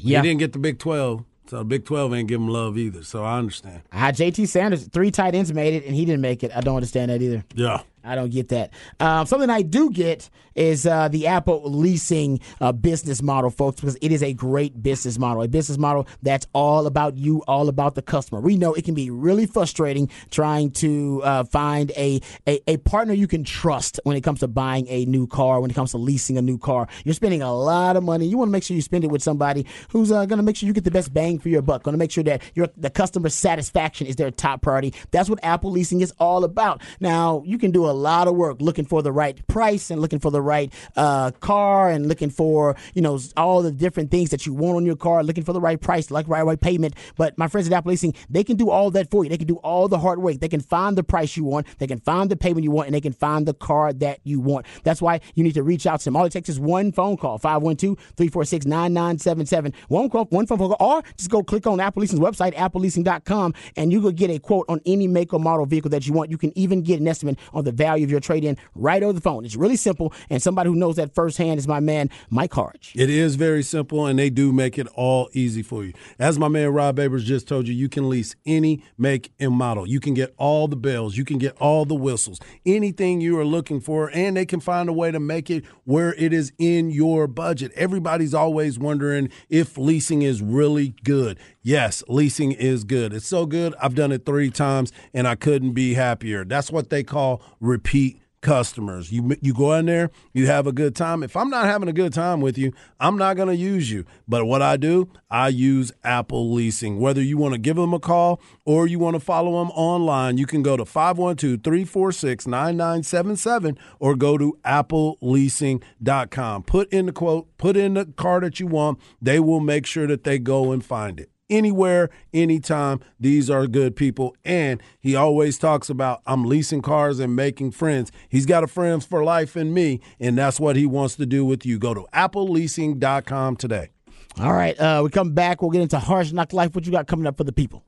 Yeah. 0.00 0.22
He 0.22 0.28
didn't 0.28 0.40
get 0.40 0.52
the 0.52 0.58
Big 0.58 0.78
Twelve, 0.78 1.24
so 1.46 1.58
the 1.58 1.64
Big 1.64 1.84
Twelve 1.84 2.14
ain't 2.14 2.28
give 2.28 2.40
him 2.40 2.48
love 2.48 2.78
either. 2.78 3.02
So 3.02 3.24
I 3.24 3.38
understand. 3.38 3.82
I 3.92 3.98
had 3.98 4.16
JT 4.16 4.48
Sanders, 4.48 4.86
three 4.88 5.10
tight 5.10 5.34
ends 5.34 5.52
made 5.52 5.74
it, 5.74 5.84
and 5.84 5.94
he 5.94 6.04
didn't 6.04 6.20
make 6.22 6.42
it. 6.42 6.52
I 6.54 6.60
don't 6.60 6.76
understand 6.76 7.10
that 7.10 7.22
either. 7.22 7.44
Yeah. 7.54 7.82
I 8.06 8.14
don't 8.14 8.30
get 8.30 8.48
that. 8.48 8.72
Um, 9.00 9.26
something 9.26 9.50
I 9.50 9.62
do 9.62 9.90
get 9.90 10.30
is 10.54 10.86
uh, 10.86 11.08
the 11.08 11.26
Apple 11.26 11.62
leasing 11.70 12.40
uh, 12.60 12.72
business 12.72 13.22
model, 13.22 13.50
folks, 13.50 13.80
because 13.80 13.98
it 14.00 14.10
is 14.10 14.22
a 14.22 14.32
great 14.32 14.82
business 14.82 15.18
model. 15.18 15.42
A 15.42 15.48
business 15.48 15.78
model 15.78 16.06
that's 16.22 16.46
all 16.52 16.86
about 16.86 17.16
you, 17.16 17.42
all 17.46 17.68
about 17.68 17.94
the 17.94 18.02
customer. 18.02 18.40
We 18.40 18.56
know 18.56 18.72
it 18.72 18.84
can 18.84 18.94
be 18.94 19.10
really 19.10 19.46
frustrating 19.46 20.08
trying 20.30 20.70
to 20.72 21.20
uh, 21.24 21.44
find 21.44 21.90
a, 21.96 22.20
a, 22.46 22.60
a 22.70 22.76
partner 22.78 23.12
you 23.12 23.26
can 23.26 23.44
trust 23.44 24.00
when 24.04 24.16
it 24.16 24.22
comes 24.22 24.40
to 24.40 24.48
buying 24.48 24.86
a 24.88 25.04
new 25.04 25.26
car, 25.26 25.60
when 25.60 25.70
it 25.70 25.74
comes 25.74 25.90
to 25.90 25.98
leasing 25.98 26.38
a 26.38 26.42
new 26.42 26.58
car. 26.58 26.88
You're 27.04 27.14
spending 27.14 27.42
a 27.42 27.52
lot 27.52 27.96
of 27.96 28.02
money. 28.02 28.26
You 28.26 28.38
want 28.38 28.48
to 28.48 28.52
make 28.52 28.62
sure 28.62 28.74
you 28.74 28.82
spend 28.82 29.04
it 29.04 29.10
with 29.10 29.22
somebody 29.22 29.66
who's 29.90 30.10
uh, 30.10 30.24
going 30.24 30.38
to 30.38 30.42
make 30.42 30.56
sure 30.56 30.66
you 30.66 30.72
get 30.72 30.84
the 30.84 30.90
best 30.90 31.12
bang 31.12 31.38
for 31.38 31.48
your 31.48 31.62
buck, 31.62 31.82
going 31.82 31.92
to 31.92 31.98
make 31.98 32.10
sure 32.10 32.24
that 32.24 32.42
your 32.54 32.68
the 32.76 32.90
customer 32.90 33.28
satisfaction 33.28 34.06
is 34.06 34.16
their 34.16 34.30
top 34.30 34.62
priority. 34.62 34.94
That's 35.10 35.28
what 35.28 35.38
Apple 35.42 35.70
leasing 35.70 36.00
is 36.00 36.12
all 36.18 36.44
about. 36.44 36.82
Now, 37.00 37.42
you 37.44 37.58
can 37.58 37.70
do 37.70 37.84
a 37.84 37.92
lot 37.96 38.28
of 38.28 38.36
work 38.36 38.60
looking 38.60 38.84
for 38.84 39.02
the 39.02 39.12
right 39.12 39.46
price 39.48 39.90
and 39.90 40.00
looking 40.00 40.18
for 40.18 40.30
the 40.30 40.42
right 40.42 40.72
uh, 40.96 41.30
car 41.40 41.90
and 41.90 42.08
looking 42.08 42.30
for 42.30 42.76
you 42.94 43.02
know 43.02 43.18
all 43.36 43.62
the 43.62 43.72
different 43.72 44.10
things 44.10 44.30
that 44.30 44.46
you 44.46 44.54
want 44.54 44.76
on 44.76 44.86
your 44.86 44.96
car, 44.96 45.24
looking 45.24 45.44
for 45.44 45.52
the 45.52 45.60
right 45.60 45.80
price, 45.80 46.10
like 46.10 46.26
right 46.28 46.44
right 46.44 46.60
payment. 46.60 46.94
But 47.16 47.38
my 47.38 47.48
friends 47.48 47.66
at 47.66 47.72
Apple 47.72 47.90
Leasing, 47.90 48.14
they 48.30 48.44
can 48.44 48.56
do 48.56 48.70
all 48.70 48.90
that 48.92 49.10
for 49.10 49.24
you. 49.24 49.30
They 49.30 49.38
can 49.38 49.46
do 49.46 49.56
all 49.56 49.88
the 49.88 49.98
hard 49.98 50.20
work. 50.20 50.40
They 50.40 50.48
can 50.48 50.60
find 50.60 50.96
the 50.96 51.04
price 51.04 51.36
you 51.36 51.44
want, 51.44 51.66
they 51.78 51.86
can 51.86 52.00
find 52.00 52.30
the 52.30 52.36
payment 52.36 52.64
you 52.64 52.70
want, 52.70 52.88
and 52.88 52.94
they 52.94 53.00
can 53.00 53.12
find 53.12 53.46
the 53.46 53.54
car 53.54 53.92
that 53.94 54.20
you 54.24 54.40
want. 54.40 54.66
That's 54.84 55.02
why 55.02 55.20
you 55.34 55.44
need 55.44 55.54
to 55.54 55.62
reach 55.62 55.86
out 55.86 56.00
to 56.00 56.04
them. 56.06 56.16
All 56.16 56.24
it 56.24 56.32
takes 56.32 56.48
is 56.48 56.58
one 56.60 56.92
phone 56.92 57.16
call, 57.16 57.38
512-346-9977. 57.38 59.74
One 59.88 60.10
call, 60.10 60.24
one 60.26 60.46
phone 60.46 60.58
call, 60.58 60.76
or 60.80 61.02
just 61.16 61.30
go 61.30 61.42
click 61.42 61.66
on 61.66 61.80
Apple 61.80 62.02
Leasing's 62.02 62.20
website, 62.20 62.54
appleleasing.com, 62.54 63.54
and 63.76 63.90
you 63.92 64.00
could 64.00 64.16
get 64.16 64.30
a 64.30 64.38
quote 64.38 64.66
on 64.68 64.80
any 64.86 65.06
make 65.06 65.32
or 65.32 65.40
model 65.40 65.66
vehicle 65.66 65.90
that 65.90 66.06
you 66.06 66.12
want. 66.12 66.30
You 66.30 66.38
can 66.38 66.56
even 66.56 66.82
get 66.82 67.00
an 67.00 67.08
estimate 67.08 67.38
on 67.52 67.64
the 67.64 67.72
value 67.72 67.85
value 67.86 68.04
of 68.04 68.10
your 68.10 68.20
trade 68.20 68.44
in 68.44 68.56
right 68.74 69.02
over 69.02 69.12
the 69.12 69.20
phone. 69.20 69.44
It's 69.44 69.54
really 69.54 69.76
simple, 69.76 70.12
and 70.28 70.42
somebody 70.42 70.70
who 70.70 70.76
knows 70.76 70.96
that 70.96 71.14
firsthand 71.14 71.58
is 71.58 71.68
my 71.68 71.80
man, 71.80 72.10
Mike 72.30 72.52
Harge. 72.52 72.92
It 72.96 73.08
is 73.08 73.36
very 73.36 73.62
simple, 73.62 74.06
and 74.06 74.18
they 74.18 74.28
do 74.28 74.52
make 74.52 74.76
it 74.76 74.88
all 74.94 75.28
easy 75.32 75.62
for 75.62 75.84
you. 75.84 75.92
As 76.18 76.38
my 76.38 76.48
man 76.48 76.70
Rob 76.70 76.96
Babers 76.96 77.24
just 77.24 77.46
told 77.46 77.68
you, 77.68 77.74
you 77.74 77.88
can 77.88 78.08
lease 78.08 78.34
any 78.44 78.82
make 78.98 79.32
and 79.38 79.52
model. 79.52 79.86
You 79.86 80.00
can 80.00 80.14
get 80.14 80.34
all 80.36 80.66
the 80.66 80.76
bells, 80.76 81.16
you 81.16 81.24
can 81.24 81.38
get 81.38 81.56
all 81.58 81.84
the 81.84 81.94
whistles, 81.94 82.40
anything 82.64 83.20
you 83.20 83.38
are 83.38 83.44
looking 83.44 83.80
for, 83.80 84.10
and 84.12 84.36
they 84.36 84.46
can 84.46 84.60
find 84.60 84.88
a 84.88 84.92
way 84.92 85.12
to 85.12 85.20
make 85.20 85.48
it 85.48 85.64
where 85.84 86.14
it 86.14 86.32
is 86.32 86.52
in 86.58 86.90
your 86.90 87.28
budget. 87.28 87.70
Everybody's 87.76 88.34
always 88.34 88.78
wondering 88.78 89.30
if 89.48 89.78
leasing 89.78 90.22
is 90.22 90.42
really 90.42 90.94
good. 91.04 91.38
Yes, 91.62 92.02
leasing 92.08 92.52
is 92.52 92.84
good. 92.84 93.12
It's 93.12 93.26
so 93.26 93.44
good. 93.44 93.74
I've 93.80 93.94
done 93.94 94.12
it 94.12 94.24
three 94.24 94.50
times 94.50 94.92
and 95.12 95.26
I 95.26 95.34
couldn't 95.34 95.72
be 95.72 95.94
happier. 95.94 96.44
That's 96.44 96.70
what 96.70 96.90
they 96.90 97.02
call 97.02 97.42
repeat 97.66 98.20
customers. 98.46 99.10
You 99.10 99.36
you 99.40 99.52
go 99.52 99.74
in 99.74 99.86
there, 99.86 100.12
you 100.32 100.46
have 100.46 100.68
a 100.68 100.72
good 100.72 100.94
time. 100.94 101.24
If 101.24 101.36
I'm 101.36 101.50
not 101.50 101.66
having 101.66 101.88
a 101.88 101.92
good 101.92 102.12
time 102.12 102.40
with 102.40 102.56
you, 102.56 102.72
I'm 103.00 103.18
not 103.18 103.36
going 103.36 103.48
to 103.48 103.56
use 103.56 103.90
you. 103.90 104.04
But 104.28 104.46
what 104.46 104.62
I 104.62 104.76
do, 104.76 105.10
I 105.28 105.48
use 105.48 105.90
Apple 106.04 106.52
Leasing. 106.52 107.00
Whether 107.00 107.22
you 107.22 107.38
want 107.38 107.54
to 107.54 107.58
give 107.58 107.74
them 107.74 107.92
a 107.92 107.98
call 107.98 108.40
or 108.64 108.86
you 108.86 109.00
want 109.00 109.14
to 109.14 109.20
follow 109.20 109.58
them 109.58 109.72
online, 109.72 110.38
you 110.38 110.46
can 110.46 110.62
go 110.62 110.76
to 110.76 110.84
512-346-9977 110.84 113.76
or 113.98 114.14
go 114.14 114.38
to 114.38 114.56
appleleasing.com. 114.64 116.62
Put 116.62 116.92
in 116.92 117.06
the 117.06 117.12
quote, 117.12 117.48
put 117.58 117.76
in 117.76 117.94
the 117.94 118.06
car 118.06 118.38
that 118.40 118.60
you 118.60 118.68
want. 118.68 119.00
They 119.20 119.40
will 119.40 119.60
make 119.60 119.86
sure 119.86 120.06
that 120.06 120.22
they 120.22 120.38
go 120.38 120.70
and 120.70 120.84
find 120.84 121.18
it 121.18 121.30
anywhere, 121.50 122.10
anytime. 122.32 123.00
These 123.18 123.50
are 123.50 123.66
good 123.66 123.96
people. 123.96 124.36
And 124.44 124.82
he 125.00 125.14
always 125.16 125.58
talks 125.58 125.88
about 125.90 126.22
I'm 126.26 126.44
leasing 126.44 126.82
cars 126.82 127.18
and 127.18 127.34
making 127.34 127.72
friends. 127.72 128.12
He's 128.28 128.46
got 128.46 128.64
a 128.64 128.66
friends 128.66 129.04
for 129.04 129.24
life 129.24 129.56
in 129.56 129.72
me, 129.74 130.00
and 130.20 130.36
that's 130.36 130.60
what 130.60 130.76
he 130.76 130.86
wants 130.86 131.16
to 131.16 131.26
do 131.26 131.44
with 131.44 131.64
you. 131.66 131.78
Go 131.78 131.94
to 131.94 132.06
appleleasing.com 132.12 133.56
today. 133.56 133.90
All 134.38 134.52
right, 134.52 134.78
uh, 134.78 135.00
we 135.02 135.10
come 135.10 135.32
back. 135.32 135.62
We'll 135.62 135.70
get 135.70 135.80
into 135.80 135.98
Harsh 135.98 136.32
Knock 136.32 136.52
Life. 136.52 136.74
What 136.74 136.84
you 136.84 136.92
got 136.92 137.06
coming 137.06 137.26
up 137.26 137.38
for 137.38 137.44
the 137.44 137.52
people? 137.52 137.84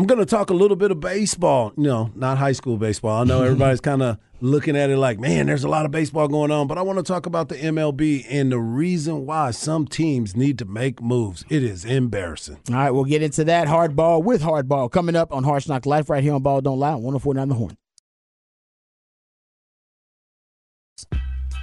I'm 0.00 0.06
going 0.06 0.18
to 0.18 0.24
talk 0.24 0.48
a 0.48 0.54
little 0.54 0.78
bit 0.78 0.90
of 0.90 0.98
baseball. 0.98 1.74
No, 1.76 2.10
not 2.14 2.38
high 2.38 2.52
school 2.52 2.78
baseball. 2.78 3.20
I 3.20 3.24
know 3.24 3.42
everybody's 3.44 3.82
kind 3.82 4.00
of 4.00 4.16
looking 4.40 4.74
at 4.74 4.88
it 4.88 4.96
like, 4.96 5.18
man, 5.18 5.44
there's 5.44 5.62
a 5.62 5.68
lot 5.68 5.84
of 5.84 5.90
baseball 5.90 6.26
going 6.26 6.50
on, 6.50 6.66
but 6.68 6.78
I 6.78 6.82
want 6.82 6.98
to 6.98 7.02
talk 7.02 7.26
about 7.26 7.50
the 7.50 7.56
MLB 7.56 8.24
and 8.26 8.50
the 8.50 8.58
reason 8.58 9.26
why 9.26 9.50
some 9.50 9.86
teams 9.86 10.34
need 10.34 10.58
to 10.60 10.64
make 10.64 11.02
moves. 11.02 11.44
It 11.50 11.62
is 11.62 11.84
embarrassing. 11.84 12.60
All 12.70 12.76
right, 12.76 12.90
we'll 12.90 13.04
get 13.04 13.20
into 13.20 13.44
that 13.44 13.68
hardball 13.68 14.24
with 14.24 14.40
hardball 14.40 14.90
coming 14.90 15.16
up 15.16 15.34
on 15.34 15.44
Harsh 15.44 15.68
Knock 15.68 15.84
Life 15.84 16.08
right 16.08 16.24
here 16.24 16.32
on 16.32 16.40
Ball 16.40 16.62
Don't 16.62 16.78
Lie 16.78 16.92
on 16.92 17.02
1049 17.02 17.48
The 17.50 17.54
Horn. 17.54 17.76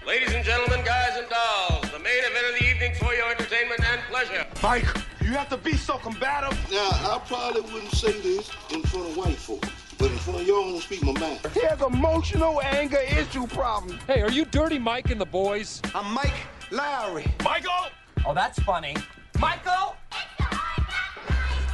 Ladies 0.06 0.32
and 0.36 0.46
gentlemen, 0.46 0.86
guys 0.86 1.18
and 1.18 1.28
dolls, 1.28 1.92
the 1.92 1.98
main 1.98 2.20
event 2.20 2.54
of 2.54 2.60
the 2.60 2.70
evening 2.70 2.94
for 3.00 3.16
your 3.16 3.32
entertainment 3.32 3.82
and 3.84 4.00
pleasure. 4.02 4.46
Mike, 4.62 4.86
you 5.28 5.34
have 5.34 5.50
to 5.50 5.58
be 5.58 5.76
so 5.76 5.98
combative. 5.98 6.58
Now, 6.72 6.90
I 6.90 7.22
probably 7.28 7.62
wouldn't 7.62 7.92
say 7.92 8.14
this 8.22 8.50
in 8.72 8.82
front 8.84 9.10
of 9.10 9.18
white 9.18 9.36
folk, 9.36 9.62
but 9.98 10.10
in 10.10 10.18
front 10.20 10.40
of 10.40 10.48
y'all, 10.48 10.64
I'm 10.64 10.70
gonna 10.70 10.82
speak 10.82 11.04
my 11.04 11.12
mind. 11.20 11.40
He 11.54 11.60
has 11.66 11.82
emotional 11.82 12.62
anger 12.62 13.00
issue 13.00 13.46
problem. 13.48 14.00
Hey, 14.08 14.22
are 14.22 14.32
you 14.32 14.46
Dirty 14.46 14.80
Mike 14.80 15.12
and 15.12 15.20
the 15.20 15.26
boys? 15.26 15.82
I'm 15.94 16.14
Mike 16.14 16.34
Lowrey. 16.70 17.30
Michael! 17.44 17.92
Oh, 18.26 18.34
that's 18.34 18.58
funny. 18.60 18.96
Michael? 19.38 19.98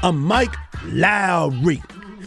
I'm 0.02 0.20
Mike 0.20 0.56
Lowrey. 0.86 1.80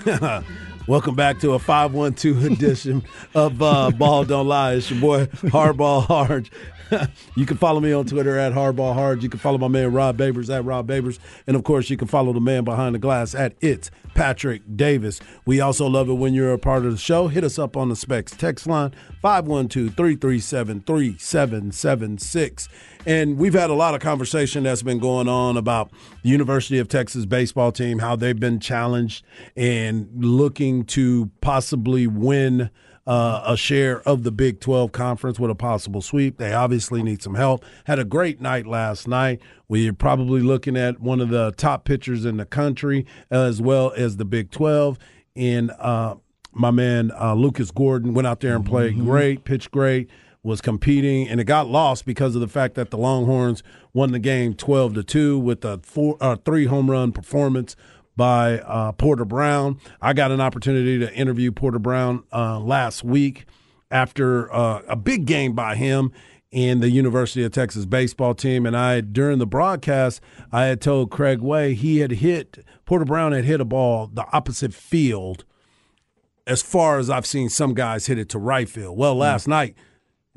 Welcome 0.87 1.17
back 1.17 1.41
to 1.41 1.55
a 1.55 1.59
512 1.59 2.45
edition 2.53 3.03
of 3.35 3.61
uh, 3.61 3.91
Ball 3.91 4.25
Don't 4.25 4.47
Lie. 4.47 4.75
It's 4.75 4.93
your 4.93 5.01
boy, 5.01 5.27
Hardball 5.27 6.07
Harge. 6.07 6.53
you 7.37 7.47
can 7.47 7.57
follow 7.57 7.81
me 7.81 7.93
on 7.93 8.07
Twitter 8.07 8.39
at 8.39 8.53
Hardball 8.53 8.95
Harge. 8.95 9.23
You 9.23 9.29
can 9.29 9.41
follow 9.41 9.59
my 9.59 9.69
man 9.69 9.93
Rob 9.93 10.17
Babers 10.17 10.55
at 10.55 10.65
Rob 10.65 10.89
Babers. 10.89 11.19
And 11.47 11.57
of 11.57 11.65
course, 11.65 11.91
you 11.91 11.97
can 11.97 12.09
follow 12.09 12.33
the 12.33 12.41
man 12.41 12.65
behind 12.65 12.95
the 12.95 12.99
glass 12.99 13.35
at 13.35 13.55
It's 13.61 13.91
Patrick 14.15 14.63
Davis. 14.77 15.21
We 15.45 15.61
also 15.61 15.87
love 15.87 16.09
it 16.09 16.15
when 16.15 16.35
you're 16.35 16.53
a 16.53 16.59
part 16.59 16.85
of 16.85 16.93
the 16.93 16.99
show. 16.99 17.29
Hit 17.29 17.45
us 17.45 17.59
up 17.59 17.77
on 17.77 17.89
the 17.89 17.97
Specs 17.97 18.33
text 18.33 18.67
line 18.67 18.93
512 19.23 19.95
337 19.95 20.81
3776. 20.81 22.69
And 23.07 23.39
we've 23.39 23.55
had 23.55 23.71
a 23.71 23.75
lot 23.75 23.95
of 23.95 24.01
conversation 24.01 24.65
that's 24.65 24.83
been 24.83 24.99
going 24.99 25.29
on 25.29 25.57
about 25.57 25.91
the 26.23 26.29
University 26.29 26.79
of 26.79 26.89
Texas 26.89 27.25
baseball 27.25 27.71
team, 27.71 28.01
how 28.01 28.17
they've 28.17 28.39
been 28.39 28.59
challenged 28.59 29.25
and 29.57 30.09
looking 30.17 30.85
to 30.87 31.31
possibly 31.41 32.07
win 32.07 32.71
uh, 33.07 33.43
a 33.47 33.57
share 33.57 34.01
of 34.03 34.25
the 34.25 34.33
Big 34.33 34.61
12 34.61 34.93
conference 34.93 35.39
with 35.39 35.51
a 35.51 35.55
possible 35.55 36.03
sweep. 36.03 36.39
They 36.39 36.53
obviously 36.53 37.03
need 37.03 37.23
some 37.23 37.35
help. 37.35 37.65
Had 37.85 37.99
a 37.99 38.05
great 38.05 38.41
night 38.41 38.67
last 38.67 39.07
night. 39.07 39.41
We're 39.69 39.93
probably 39.93 40.41
looking 40.41 40.77
at 40.77 41.01
one 41.01 41.21
of 41.21 41.29
the 41.29 41.53
top 41.57 41.85
pitchers 41.85 42.25
in 42.25 42.37
the 42.37 42.47
country 42.47 43.07
as 43.31 43.63
well 43.63 43.93
as 43.97 44.17
the 44.17 44.25
Big 44.25 44.51
12. 44.51 44.99
And 45.37 45.71
uh, 45.79 46.17
my 46.53 46.71
man 46.71 47.13
uh, 47.21 47.35
Lucas 47.35 47.71
Gordon 47.71 48.15
went 48.15 48.27
out 48.27 48.41
there 48.41 48.57
and 48.57 48.65
played 48.65 48.99
great, 48.99 49.45
pitched 49.45 49.71
great 49.71 50.11
was 50.47 50.61
competing, 50.61 51.29
and 51.29 51.41
it 51.41 51.45
got 51.45 51.67
lost 51.67 52.07
because 52.07 52.37
of 52.37 52.41
the 52.41 52.47
fact 52.49 52.77
that 52.77 52.91
the 52.91 52.97
Longhorns 52.97 53.65
won 53.93 54.13
the 54.13 54.19
game 54.21 54.55
twelve 54.55 54.95
to 54.95 55.03
two 55.03 55.39
with 55.39 55.65
a 55.65 55.79
four, 55.83 56.17
uh, 56.21 56.37
three 56.37 56.67
home 56.67 56.89
run 56.89 57.11
performance 57.11 57.75
by 58.17 58.59
uh, 58.61 58.93
Porter 58.93 59.25
Brown. 59.25 59.79
I 60.01 60.13
got 60.13 60.31
an 60.31 60.41
opportunity 60.41 60.99
to 60.99 61.13
interview 61.15 61.53
Porter 61.53 61.79
Brown 61.79 62.25
uh, 62.33 62.59
last 62.59 63.05
week 63.05 63.47
after 63.91 64.53
uh, 64.53 64.83
a 64.89 64.97
big 64.97 65.27
game 65.27 65.53
by 65.53 65.77
him 65.77 66.13
in 66.51 66.81
the 66.81 66.89
University 66.89 67.45
of 67.45 67.53
Texas 67.53 67.85
baseball 67.85 68.35
team. 68.35 68.67
And 68.67 68.77
I, 68.77 69.01
during 69.01 69.39
the 69.39 69.47
broadcast, 69.47 70.21
I 70.51 70.65
had 70.65 70.81
told 70.81 71.11
Craig 71.11 71.41
Way 71.41 71.75
he 71.75 71.99
had 71.99 72.13
hit 72.13 72.65
Porter 72.87 73.05
Brown 73.05 73.33
had 73.33 73.45
hit 73.45 73.61
a 73.61 73.65
ball 73.65 74.07
the 74.07 74.25
opposite 74.33 74.73
field 74.73 75.45
as 76.47 76.63
far 76.63 76.99
as 76.99 77.11
I've 77.11 77.27
seen 77.27 77.49
some 77.49 77.75
guys 77.75 78.07
hit 78.07 78.19
it 78.19 78.29
to 78.31 78.39
right 78.39 78.69
field. 78.69 78.97
Well, 78.97 79.17
last 79.17 79.49
night 79.49 79.75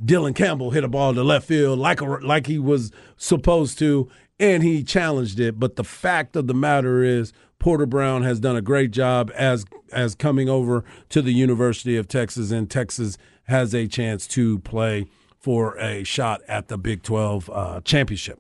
Dylan 0.03 0.35
Campbell 0.35 0.71
hit 0.71 0.83
a 0.83 0.87
ball 0.87 1.13
to 1.13 1.23
left 1.23 1.47
field 1.47 1.77
like 1.77 2.01
a, 2.01 2.05
like 2.05 2.47
he 2.47 2.57
was 2.57 2.91
supposed 3.17 3.77
to, 3.79 4.09
and 4.39 4.63
he 4.63 4.83
challenged 4.83 5.39
it. 5.39 5.59
But 5.59 5.75
the 5.75 5.83
fact 5.83 6.35
of 6.35 6.47
the 6.47 6.53
matter 6.53 7.03
is, 7.03 7.33
Porter 7.59 7.85
Brown 7.85 8.23
has 8.23 8.39
done 8.39 8.55
a 8.55 8.61
great 8.61 8.91
job 8.91 9.31
as 9.35 9.65
as 9.91 10.15
coming 10.15 10.47
over 10.49 10.83
to 11.09 11.21
the 11.21 11.31
University 11.31 11.97
of 11.97 12.07
Texas, 12.07 12.51
and 12.51 12.69
Texas 12.69 13.17
has 13.45 13.73
a 13.73 13.87
chance 13.87 14.27
to 14.27 14.59
play 14.59 15.07
for 15.37 15.77
a 15.79 16.03
shot 16.03 16.41
at 16.47 16.67
the 16.67 16.77
Big 16.77 17.01
12 17.01 17.49
uh, 17.49 17.81
championship. 17.81 18.39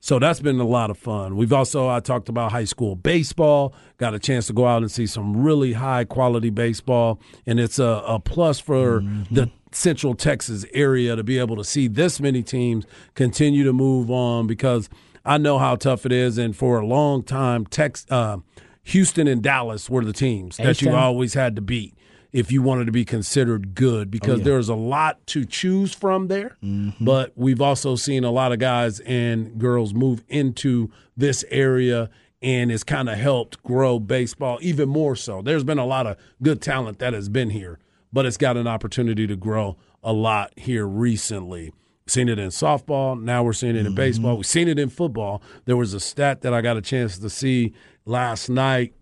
So 0.00 0.18
that's 0.18 0.40
been 0.40 0.58
a 0.60 0.66
lot 0.66 0.90
of 0.90 0.98
fun. 0.98 1.36
We've 1.36 1.52
also 1.52 1.88
I 1.88 2.00
talked 2.00 2.28
about 2.28 2.52
high 2.52 2.64
school 2.64 2.96
baseball. 2.96 3.74
Got 3.98 4.14
a 4.14 4.18
chance 4.18 4.46
to 4.46 4.52
go 4.52 4.66
out 4.66 4.82
and 4.82 4.90
see 4.90 5.06
some 5.06 5.42
really 5.42 5.74
high 5.74 6.04
quality 6.04 6.50
baseball, 6.50 7.20
and 7.46 7.60
it's 7.60 7.78
a, 7.78 8.02
a 8.06 8.18
plus 8.18 8.58
for 8.58 9.00
the 9.30 9.50
Central 9.72 10.14
Texas 10.14 10.64
area 10.72 11.16
to 11.16 11.22
be 11.22 11.38
able 11.38 11.56
to 11.56 11.64
see 11.64 11.86
this 11.86 12.18
many 12.18 12.42
teams 12.42 12.86
continue 13.14 13.62
to 13.64 13.72
move 13.72 14.10
on 14.10 14.46
because 14.46 14.88
I 15.24 15.38
know 15.38 15.58
how 15.58 15.76
tough 15.76 16.06
it 16.06 16.12
is, 16.12 16.38
and 16.38 16.56
for 16.56 16.80
a 16.80 16.86
long 16.86 17.22
time, 17.22 17.66
Tex, 17.66 18.06
uh, 18.10 18.38
Houston 18.84 19.26
and 19.28 19.42
Dallas 19.42 19.90
were 19.90 20.04
the 20.04 20.12
teams 20.12 20.56
that 20.56 20.80
you 20.82 20.88
always 20.96 21.34
had 21.34 21.56
to 21.56 21.62
beat 21.62 21.94
if 22.32 22.52
you 22.52 22.62
wanted 22.62 22.86
to 22.86 22.92
be 22.92 23.04
considered 23.04 23.74
good 23.74 24.10
because 24.10 24.38
there's 24.44 24.68
a 24.68 24.74
lot 24.74 25.24
to 25.26 25.44
choose 25.44 25.92
from 25.92 26.28
there. 26.28 26.56
But 27.00 27.32
we've 27.36 27.60
also 27.60 27.96
seen 27.96 28.24
a 28.24 28.30
lot 28.30 28.52
of 28.52 28.58
guys 28.60 29.00
and 29.00 29.58
girls 29.58 29.92
move 29.92 30.22
into 30.28 30.90
this 31.16 31.44
area 31.50 32.08
and 32.42 32.70
it's 32.72 32.84
kind 32.84 33.08
of 33.10 33.18
helped 33.18 33.62
grow 33.62 33.98
baseball 33.98 34.58
even 34.62 34.88
more 34.88 35.14
so. 35.16 35.42
There's 35.42 35.64
been 35.64 35.78
a 35.78 35.84
lot 35.84 36.06
of 36.06 36.16
good 36.42 36.62
talent 36.62 37.00
that 37.00 37.12
has 37.12 37.28
been 37.28 37.50
here, 37.50 37.78
but 38.12 38.24
it's 38.26 38.38
got 38.38 38.56
an 38.56 38.66
opportunity 38.66 39.26
to 39.26 39.36
grow 39.36 39.76
a 40.02 40.12
lot 40.12 40.52
here 40.56 40.86
recently. 40.86 41.72
Seen 42.10 42.28
it 42.28 42.40
in 42.40 42.48
softball. 42.48 43.20
Now 43.20 43.44
we're 43.44 43.52
seeing 43.52 43.76
it 43.76 43.86
in 43.86 43.94
baseball. 43.94 44.36
We've 44.36 44.44
seen 44.44 44.66
it 44.66 44.80
in 44.80 44.88
football. 44.88 45.40
There 45.64 45.76
was 45.76 45.94
a 45.94 46.00
stat 46.00 46.40
that 46.40 46.52
I 46.52 46.60
got 46.60 46.76
a 46.76 46.82
chance 46.82 47.16
to 47.18 47.30
see 47.30 47.72
last 48.04 48.48
night 48.48 48.94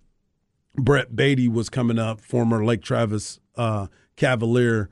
Brett 0.74 1.16
Baty 1.16 1.48
was 1.48 1.70
coming 1.70 1.98
up, 1.98 2.20
former 2.20 2.62
Lake 2.66 2.82
Travis 2.82 3.40
uh, 3.56 3.86
Cavalier 4.16 4.90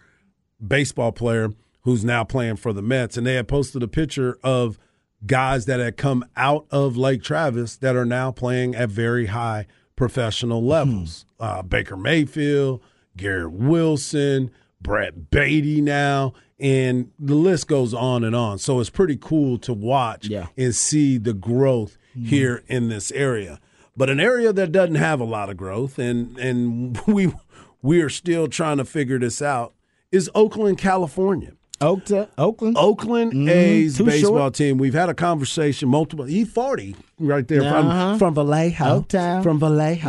baseball 0.67 1.13
player 1.13 1.51
who's 1.83 2.07
now 2.07 2.25
playing 2.25 2.57
for 2.57 2.73
the 2.73 2.81
Mets. 2.81 3.19
And 3.19 3.27
they 3.27 3.35
had 3.35 3.49
posted 3.49 3.83
a 3.83 3.89
picture 3.89 4.39
of 4.43 4.79
guys 5.27 5.67
that 5.67 5.79
had 5.79 5.99
come 5.99 6.25
out 6.37 6.67
of 6.71 6.97
Lake 6.97 7.23
Travis 7.23 7.77
that 7.77 7.97
are 7.97 8.07
now 8.07 8.33
playing 8.33 8.75
at 8.75 8.89
very 8.89 9.27
high 9.27 9.67
professional 9.95 10.65
levels. 10.65 11.27
Uh, 11.39 11.61
Baker 11.63 11.99
Mayfield, 11.99 12.83
Garrett 13.15 13.53
Wilson, 13.53 14.51
Brett 14.81 15.31
Baty 15.31 15.81
now, 15.81 16.33
and 16.59 17.11
the 17.19 17.35
list 17.35 17.69
goes 17.69 17.93
on 17.95 18.25
and 18.25 18.35
on. 18.35 18.59
So 18.59 18.81
it's 18.81 18.91
pretty 18.91 19.17
cool 19.17 19.59
to 19.59 19.73
watch 19.73 20.27
Yeah. 20.29 20.47
and 20.57 20.75
see 20.75 21.19
the 21.19 21.35
growth 21.35 21.99
here 22.15 22.63
in 22.67 22.89
this 22.89 23.13
area. 23.13 23.61
But 23.97 24.09
an 24.11 24.21
area 24.21 24.53
that 24.53 24.73
doesn't 24.73 24.95
have 24.97 25.21
a 25.21 25.25
lot 25.25 25.51
of 25.51 25.57
growth, 25.57 25.99
and 25.99 26.37
and 26.39 26.99
we 27.07 27.33
we 27.83 28.01
are 28.03 28.09
still 28.11 28.49
trying 28.49 28.79
to 28.79 28.85
figure 28.85 29.19
this 29.19 29.41
out, 29.43 29.75
is 30.13 30.31
Oakland, 30.35 30.79
California. 30.79 31.53
Oakta, 31.81 32.29
Oakland. 32.39 32.77
Oakland 32.79 33.49
A's 33.51 33.95
Mm-hmm. 33.95 34.05
too 34.05 34.11
baseball 34.11 34.39
short. 34.39 34.55
team. 34.55 34.79
We've 34.79 34.95
had 34.95 35.11
a 35.11 35.15
conversation 35.15 35.91
multiple. 35.91 36.27
E 36.29 36.45
forty 36.47 36.97
right 37.19 37.47
there 37.47 37.63
Uh-huh. 37.63 38.17
from 38.17 38.19
from 38.19 38.35
Vallejo. 38.35 38.85
Oaktown. 39.03 39.43
From 39.43 39.59
Vallejo. 39.61 40.09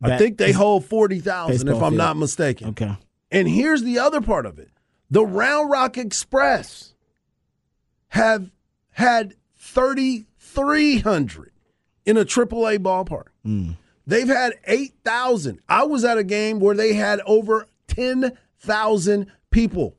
I 0.02 0.18
think 0.18 0.38
they 0.38 0.52
hold 0.52 0.84
40,000 0.84 1.68
if 1.68 1.74
I'm 1.74 1.80
field. 1.80 1.94
not 1.94 2.16
mistaken. 2.16 2.68
Okay. 2.70 2.96
And 3.30 3.48
here's 3.48 3.82
the 3.82 3.98
other 3.98 4.20
part 4.20 4.46
of 4.46 4.58
it. 4.58 4.70
The 5.10 5.24
Round 5.24 5.70
Rock 5.70 5.96
Express 5.98 6.94
have 8.08 8.50
had 8.90 9.34
3,300 9.56 11.52
in 12.04 12.16
a 12.16 12.24
AAA 12.24 12.78
ballpark. 12.78 13.76
They've 14.06 14.28
had 14.28 14.54
8,000. 14.66 15.60
I 15.68 15.84
was 15.84 16.04
at 16.04 16.18
a 16.18 16.24
game 16.24 16.58
where 16.60 16.74
they 16.74 16.94
had 16.94 17.20
over 17.26 17.68
10,000 17.86 19.26
people 19.50 19.96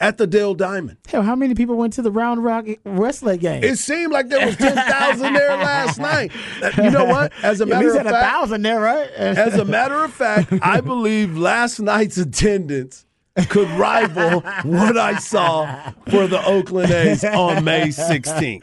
at 0.00 0.18
the 0.18 0.26
Dell 0.26 0.54
Diamond. 0.54 0.98
Hell, 1.08 1.22
how 1.22 1.34
many 1.34 1.54
people 1.54 1.76
went 1.76 1.92
to 1.94 2.02
the 2.02 2.10
Round 2.10 2.44
Rock 2.44 2.66
Wrestling 2.84 3.38
game? 3.40 3.64
It 3.64 3.78
seemed 3.78 4.12
like 4.12 4.28
there 4.28 4.44
was 4.44 4.56
10,000 4.56 5.32
there 5.32 5.56
last 5.56 5.98
night. 5.98 6.32
You 6.76 6.90
know 6.90 7.04
what? 7.06 7.32
As 7.42 7.60
a 7.60 7.64
At 7.64 7.68
matter 7.70 7.84
least 7.86 7.98
of 8.00 8.06
had 8.06 8.06
a 8.06 8.10
fact, 8.10 8.32
thousand 8.32 8.62
there, 8.62 8.80
right? 8.80 9.10
As 9.16 9.54
a 9.54 9.64
matter 9.64 10.04
of 10.04 10.12
fact, 10.12 10.52
I 10.62 10.80
believe 10.80 11.36
last 11.36 11.80
night's 11.80 12.18
attendance 12.18 13.06
could 13.48 13.68
rival 13.70 14.40
what 14.64 14.96
I 14.96 15.18
saw 15.18 15.92
for 16.08 16.26
the 16.26 16.42
Oakland 16.46 16.90
A's 16.90 17.24
on 17.24 17.64
May 17.64 17.88
16th. 17.88 18.62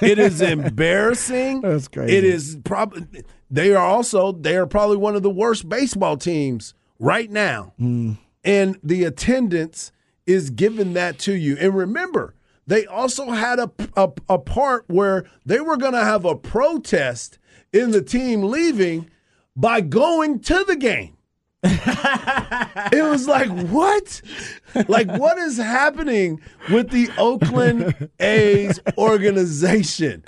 It 0.00 0.18
is 0.18 0.40
embarrassing. 0.40 1.62
That's 1.62 1.88
crazy. 1.88 2.16
It 2.16 2.24
is 2.24 2.58
probably 2.64 3.24
they 3.50 3.74
are 3.74 3.84
also 3.84 4.32
they 4.32 4.56
are 4.56 4.66
probably 4.66 4.96
one 4.98 5.16
of 5.16 5.22
the 5.22 5.30
worst 5.30 5.68
baseball 5.68 6.16
teams 6.16 6.74
right 6.98 7.30
now. 7.30 7.72
Hmm. 7.78 8.12
And 8.44 8.78
the 8.82 9.04
attendance 9.04 9.92
is 10.26 10.50
giving 10.50 10.94
that 10.94 11.18
to 11.20 11.34
you. 11.34 11.56
And 11.58 11.74
remember, 11.74 12.34
they 12.66 12.86
also 12.86 13.30
had 13.30 13.58
a, 13.58 13.70
a, 13.96 14.10
a 14.28 14.38
part 14.38 14.84
where 14.88 15.24
they 15.44 15.60
were 15.60 15.76
going 15.76 15.92
to 15.92 16.04
have 16.04 16.24
a 16.24 16.36
protest 16.36 17.38
in 17.72 17.90
the 17.90 18.02
team 18.02 18.42
leaving 18.42 19.10
by 19.56 19.80
going 19.80 20.40
to 20.40 20.64
the 20.64 20.76
game. 20.76 21.16
it 21.64 23.04
was 23.04 23.28
like, 23.28 23.48
what? 23.68 24.20
Like, 24.88 25.06
what 25.08 25.38
is 25.38 25.58
happening 25.58 26.40
with 26.70 26.90
the 26.90 27.08
Oakland 27.18 28.08
A's 28.18 28.80
organization? 28.98 30.24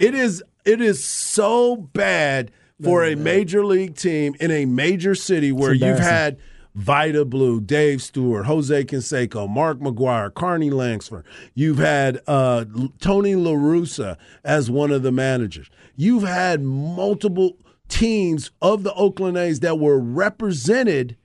It 0.00 0.14
is 0.14 0.42
it 0.64 0.80
is 0.80 1.02
so 1.04 1.76
bad 1.76 2.50
for 2.82 3.04
a 3.04 3.14
major 3.14 3.64
league 3.64 3.94
team 3.94 4.34
in 4.40 4.50
a 4.50 4.64
major 4.64 5.14
city 5.14 5.52
where 5.52 5.72
you've 5.72 6.00
had 6.00 6.38
Vida 6.74 7.24
Blue, 7.24 7.60
Dave 7.60 8.02
Stewart, 8.02 8.46
Jose 8.46 8.84
Canseco, 8.84 9.48
Mark 9.48 9.78
McGwire, 9.78 10.32
Carney 10.32 10.70
Lansford. 10.70 11.24
You've 11.54 11.78
had 11.78 12.20
uh, 12.26 12.64
Tony 13.00 13.34
La 13.34 13.52
Russa 13.52 14.16
as 14.42 14.70
one 14.70 14.90
of 14.90 15.02
the 15.02 15.12
managers. 15.12 15.68
You've 15.96 16.22
had 16.22 16.62
multiple 16.62 17.58
teams 17.88 18.50
of 18.62 18.84
the 18.84 18.94
Oakland 18.94 19.36
A's 19.36 19.60
that 19.60 19.78
were 19.78 19.98
represented 19.98 21.16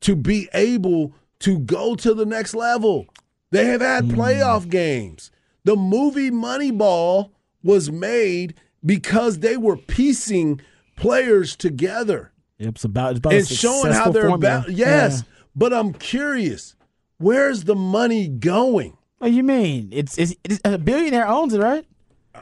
to 0.00 0.16
be 0.16 0.48
able 0.52 1.14
to 1.40 1.60
go 1.60 1.94
to 1.94 2.12
the 2.12 2.26
next 2.26 2.54
level. 2.54 3.06
They 3.50 3.66
have 3.66 3.80
had 3.80 4.04
playoff 4.04 4.68
games. 4.68 5.30
The 5.64 5.76
movie 5.76 6.30
Moneyball 6.30 7.30
was 7.62 7.92
made 7.92 8.54
because 8.84 9.38
they 9.38 9.56
were 9.56 9.76
piecing 9.76 10.60
players 10.96 11.54
together 11.54 12.31
It's 12.58 12.84
about, 12.84 13.10
it's 13.12 13.18
about 13.18 13.32
and 13.34 13.42
a 13.42 13.46
showing 13.46 13.76
how 13.92 14.04
successful 14.04 14.12
they're 14.12 14.28
formula. 14.28 14.58
about. 14.58 14.70
Yes, 14.70 15.18
Yeah. 15.26 15.34
but 15.56 15.72
I'm 15.72 15.92
curious, 15.92 16.76
where's 17.18 17.64
the 17.64 17.74
money 17.74 18.28
going? 18.28 18.96
What 19.18 19.28
do 19.28 19.34
you 19.34 19.42
mean? 19.42 19.88
It's, 19.92 20.18
it's, 20.18 20.34
it's 20.44 20.60
a 20.64 20.78
billionaire 20.78 21.26
owns 21.28 21.54
it, 21.54 21.60
right? 21.60 21.84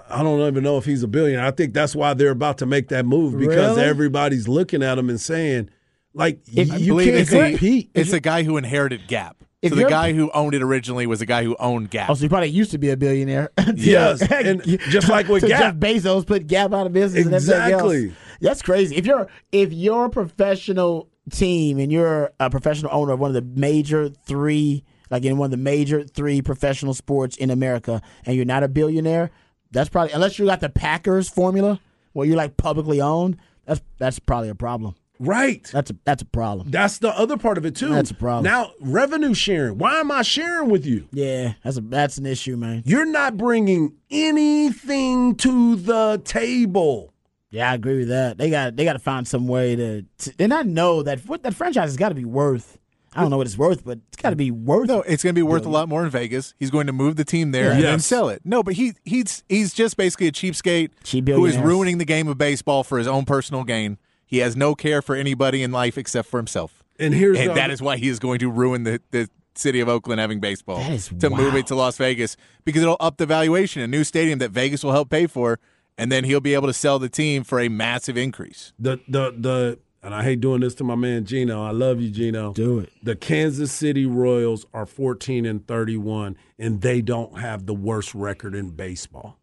I 0.09 0.23
don't 0.23 0.41
even 0.47 0.63
know 0.63 0.79
if 0.79 0.85
he's 0.85 1.03
a 1.03 1.09
billionaire. 1.09 1.45
I 1.45 1.51
think 1.51 1.75
that's 1.75 1.97
why 1.97 2.15
they're 2.15 2.31
about 2.31 2.59
to 2.59 2.67
make 2.67 2.89
that 2.89 3.05
move 3.07 3.37
because 3.39 3.77
Really? 3.77 3.83
everybody's 3.83 4.47
looking 4.47 4.83
at 4.83 4.99
him 4.99 5.09
and 5.11 5.21
saying, 5.21 5.69
like, 6.15 6.41
If- 6.55 6.79
you 6.81 6.97
can't 6.99 7.09
it's 7.09 7.33
a- 7.33 7.51
compete. 7.51 7.91
It's 7.95 8.11
the 8.13 8.21
guy 8.21 8.43
who 8.45 8.57
inherited 8.57 9.07
Gap. 9.09 9.37
If 9.63 9.71
So 9.71 9.77
the 9.77 9.85
guy 9.91 10.15
who 10.15 10.31
owned 10.31 10.55
it 10.55 10.63
originally 10.63 11.07
was 11.07 11.19
the 11.19 11.27
guy 11.27 11.45
who 11.45 11.55
owned 11.61 11.91
Gap. 11.91 12.09
Oh, 12.09 12.15
so 12.15 12.23
he 12.23 12.31
probably 12.31 12.49
used 12.49 12.71
to 12.71 12.79
be 12.79 12.89
a 12.91 12.97
billionaire. 12.97 13.51
Yes, 13.75 14.23
and 14.33 14.63
just 14.89 15.09
like 15.11 15.29
with 15.29 15.43
So 15.43 15.49
Gap. 15.49 15.61
Jeff 15.61 15.75
Bezos 15.75 16.27
put 16.27 16.47
Gap 16.47 16.73
out 16.73 16.87
of 16.87 16.95
business. 16.95 17.27
And 17.27 17.35
Exactly. 17.35 18.15
That's 18.41 18.63
crazy. 18.63 18.97
If 18.97 19.07
you're 19.07 19.29
if 19.53 19.73
you're 19.73 20.07
a 20.07 20.11
professional 20.11 21.09
team 21.31 21.79
and 21.79 21.93
you're 21.93 22.33
a 22.41 22.51
professional 22.51 22.91
owner 22.93 23.13
of 23.13 23.21
one 23.21 23.35
of 23.35 23.35
the 23.35 23.61
major 23.61 24.09
three, 24.09 24.85
like 25.11 25.25
in 25.25 25.37
one 25.39 25.47
of 25.47 25.51
the 25.51 25.57
major 25.57 26.03
three 26.05 26.43
professional 26.43 26.95
sports 26.95 27.37
in 27.37 27.51
America, 27.51 28.01
and 28.25 28.35
you're 28.37 28.45
not 28.45 28.63
a 28.63 28.69
billionaire, 28.69 29.31
that's 29.71 29.89
probably 29.89 30.13
unless 30.13 30.39
you 30.39 30.47
got 30.47 30.61
the 30.61 30.69
Packers 30.71 31.29
formula 31.29 31.81
where 32.13 32.27
you're 32.27 32.37
like 32.37 32.57
publicly 32.57 33.01
owned. 33.01 33.37
That's 33.67 33.81
that's 33.99 34.19
probably 34.19 34.49
a 34.49 34.55
problem. 34.55 34.97
right. 35.21 35.63
That's 35.73 35.91
a 35.91 35.97
that's 36.05 36.23
a 36.23 36.27
problem. 36.27 36.71
That's 36.71 36.99
the 36.99 37.11
other 37.11 37.37
part 37.37 37.59
of 37.59 37.67
it 37.67 37.77
too. 37.77 37.91
That's 37.91 38.11
a 38.11 38.15
problem. 38.15 38.45
Now, 38.45 38.73
revenue 38.81 39.35
sharing. 39.35 39.79
Why 39.79 40.01
am 40.01 40.11
I 40.11 40.23
sharing 40.23 40.71
with 40.71 40.85
you? 40.87 41.07
Yeah, 41.13 41.53
that's 41.63 41.77
a 41.77 41.83
that's 41.83 42.19
an 42.19 42.27
issue, 42.27 42.57
man. 42.57 42.83
You're 42.87 43.05
not 43.05 43.37
bringing 43.37 43.95
anything 44.11 45.35
to 45.37 45.77
the 45.77 46.21
table. 46.25 47.10
Yeah, 47.51 47.71
I 47.71 47.75
agree 47.75 47.99
with 47.99 48.09
that. 48.09 48.39
They 48.39 48.49
got 48.49 48.77
they 48.77 48.85
got 48.85 48.93
to 48.95 48.99
find 49.01 49.27
some 49.27 49.49
way 49.49 49.77
to, 49.77 50.03
to 50.19 50.37
they 50.37 50.47
not 50.47 50.67
know 50.67 51.03
that 51.03 51.21
what 51.27 51.43
that 51.43 51.55
franchise 51.55 51.91
has 51.91 51.97
got 51.97 52.11
to 52.11 52.15
be 52.15 52.25
worth. 52.25 52.79
I 53.13 53.23
don't 53.23 53.31
know 53.31 53.39
what 53.39 53.49
it's 53.49 53.59
worth, 53.59 53.85
but 53.85 53.99
it's 54.13 54.23
got 54.23 54.31
to 54.31 54.37
be 54.37 54.53
worth. 54.53 54.87
No, 54.87 55.03
it's 55.03 55.25
going 55.25 55.35
to 55.35 55.39
be 55.39 55.43
worth 55.43 55.67
a 55.67 55.69
lot 55.69 55.89
more 55.89 56.05
in 56.05 56.11
Vegas. 56.11 56.55
He's 56.61 56.71
going 56.71 56.87
to 56.87 56.93
move 56.93 57.17
the 57.17 57.25
team 57.25 57.51
there 57.51 57.73
and 57.73 57.83
then 57.83 57.99
sell 57.99 58.29
it. 58.29 58.43
No, 58.45 58.63
but 58.63 58.75
he 58.75 58.93
he's 59.05 59.43
he's 59.49 59.75
just 59.75 59.97
basically 59.97 60.29
a 60.29 60.33
cheapskate 60.33 60.91
Cheap 61.03 61.27
who 61.27 61.45
is 61.45 61.59
ruining 61.59 61.99
the 61.99 62.05
game 62.05 62.29
of 62.29 62.39
baseball 62.39 62.85
for 62.85 62.99
his 62.99 63.09
own 63.09 63.25
personal 63.25 63.65
gain. 63.65 63.99
He 64.25 64.39
has 64.39 64.55
no 64.55 64.77
care 64.77 65.03
for 65.03 65.17
anybody 65.17 65.65
in 65.65 65.73
life 65.73 65.99
except 65.99 66.29
for 66.29 66.37
himself, 66.37 66.85
And 67.01 67.13
here's 67.13 67.37
and 67.37 67.51
the 67.51 67.55
that 67.55 67.73
is 67.73 67.83
why 67.83 67.97
he 67.97 68.07
is 68.07 68.21
going 68.21 68.39
to 68.39 68.49
ruin 68.49 68.85
the, 68.85 69.01
the 69.11 69.29
city 69.57 69.81
of 69.81 69.89
Oakland 69.89 70.21
having 70.21 70.39
baseball 70.39 70.79
That 70.79 70.93
is 70.93 71.09
to 71.19 71.31
move 71.31 71.57
it 71.57 71.67
to 71.67 71.75
Las 71.75 71.97
Vegas 71.97 72.37
because 72.65 72.83
it'll 72.83 72.97
up 73.01 73.17
the 73.17 73.27
valuation. 73.27 73.83
A 73.83 73.89
new 73.89 74.05
stadium 74.05 74.39
that 74.39 74.53
Vegas 74.53 74.85
will 74.85 74.93
help 74.93 75.11
pay 75.11 75.27
for, 75.27 75.59
and 76.01 76.11
then 76.11 76.25
he'll 76.25 76.41
be 76.41 76.55
able 76.55 76.67
to 76.67 76.73
sell 76.73 76.99
the 76.99 77.11
team 77.11 77.45
for 77.45 77.61
a 77.61 77.69
massive 77.69 78.17
increase. 78.17 78.73
the 78.79 78.99
the 79.07 79.35
the 79.37 79.79
and 80.03 80.15
I 80.15 80.23
hate 80.23 80.41
doing 80.41 80.63
this 80.63 80.75
to 80.77 80.85
my 80.85 80.95
man 80.95 81.27
Gino. 81.27 81.63
I 81.63 81.73
love 81.73 82.01
you, 82.01 82.09
Gino. 82.09 82.55
Do 82.55 82.79
it. 82.79 82.91
The 83.03 83.15
Kansas 83.15 83.71
City 83.71 84.07
Royals 84.07 84.65
are 84.73 84.87
14 84.87 85.45
and 85.45 85.67
31, 85.69 86.39
and 86.59 86.81
they 86.81 87.03
don't 87.03 87.39
have 87.39 87.67
the 87.67 87.75
worst 87.75 88.15
record 88.15 88.55
in 88.55 88.71
baseball. 88.71 89.39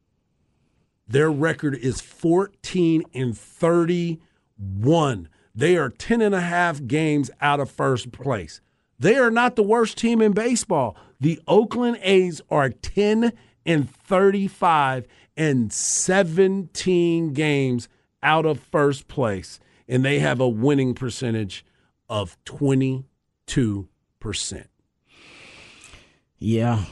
Their 1.08 1.30
record 1.32 1.76
is 1.76 2.02
14 2.02 3.04
and 3.14 3.38
31. 3.38 5.30
They 5.54 5.78
are 5.78 5.90
10 5.90 6.22
and 6.24 6.34
a 6.34 6.42
half 6.42 6.88
games 6.88 7.30
out 7.40 7.60
of 7.60 7.70
first 7.70 8.12
place. 8.12 8.62
They 8.98 9.16
are 9.18 9.30
not 9.30 9.56
the 9.58 9.62
worst 9.62 10.00
team 10.00 10.24
in 10.24 10.32
baseball. 10.32 10.98
The 11.20 11.40
Oakland 11.48 12.00
A's 12.02 12.42
are 12.50 12.70
10 12.72 13.32
and 13.64 13.88
35 13.88 15.06
and 15.38 15.72
17 15.72 17.34
games 17.34 17.88
out 18.24 18.46
of 18.46 18.60
first 18.60 19.08
place, 19.08 19.60
and 19.88 20.04
they 20.04 20.20
have 20.20 20.40
a 20.42 20.50
winning 20.50 20.94
percentage 20.96 21.64
of 22.10 22.36
22%. 22.46 23.06
Yeah, 26.40 26.84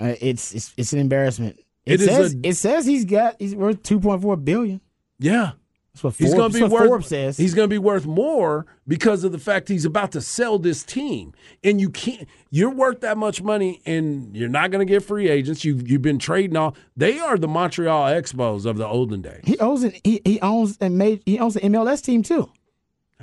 Uh, 0.00 0.14
it's 0.20 0.54
it's 0.54 0.72
it's 0.76 0.92
an 0.94 0.98
embarrassment. 0.98 1.58
It, 1.84 1.94
It 1.94 2.00
is 2.00 2.06
says 2.06 2.34
a- 2.34 2.48
it 2.48 2.54
says 2.56 2.86
he's 2.86 3.04
got 3.04 3.36
he's 3.38 3.54
worth 3.54 3.82
two 3.82 4.00
point 4.00 4.22
four 4.22 4.36
billion. 4.36 4.80
Yeah. 5.18 5.52
That's 5.94 6.04
what 6.04 6.14
He's 6.16 6.32
going 6.32 6.50
to 6.52 6.58
be 6.58 6.64
worth. 6.64 6.86
Forbes 6.88 7.06
says. 7.08 7.36
He's 7.36 7.52
going 7.52 7.68
to 7.68 7.72
be 7.74 7.78
worth 7.78 8.06
more 8.06 8.64
because 8.88 9.24
of 9.24 9.32
the 9.32 9.38
fact 9.38 9.68
he's 9.68 9.84
about 9.84 10.10
to 10.12 10.22
sell 10.22 10.58
this 10.58 10.82
team, 10.84 11.34
and 11.62 11.80
you 11.80 11.90
can't. 11.90 12.26
You're 12.50 12.70
worth 12.70 13.00
that 13.02 13.18
much 13.18 13.42
money, 13.42 13.82
and 13.84 14.34
you're 14.34 14.48
not 14.48 14.70
going 14.70 14.86
to 14.86 14.90
get 14.90 15.02
free 15.04 15.28
agents. 15.28 15.64
You've 15.66 15.86
you've 15.90 16.00
been 16.00 16.18
trading 16.18 16.56
all. 16.56 16.74
They 16.96 17.18
are 17.18 17.36
the 17.36 17.48
Montreal 17.48 18.04
Expos 18.10 18.64
of 18.64 18.78
the 18.78 18.86
olden 18.86 19.20
days. 19.20 19.42
he 19.44 19.58
owns 19.58 19.84
it. 19.84 20.00
He, 20.02 20.22
he 20.24 20.40
owns 20.40 20.78
and 20.80 20.96
made 20.96 21.22
he 21.26 21.38
owns 21.38 21.54
the 21.54 21.60
MLS 21.60 22.02
team 22.02 22.22
too. 22.22 22.50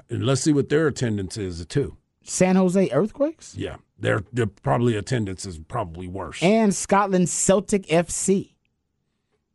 And 0.09 0.23
let's 0.25 0.41
see 0.41 0.53
what 0.53 0.69
their 0.69 0.85
attendance 0.87 1.37
is 1.37 1.65
too. 1.65 1.97
San 2.23 2.55
Jose 2.55 2.89
Earthquakes 2.91 3.55
Yeah, 3.57 3.77
their 3.97 4.21
their 4.31 4.45
probably 4.45 4.95
attendance 4.95 5.43
is 5.43 5.57
probably 5.57 6.07
worse. 6.07 6.41
and 6.43 6.75
Scotland 6.75 7.29
Celtic 7.29 7.87
FC. 7.87 8.53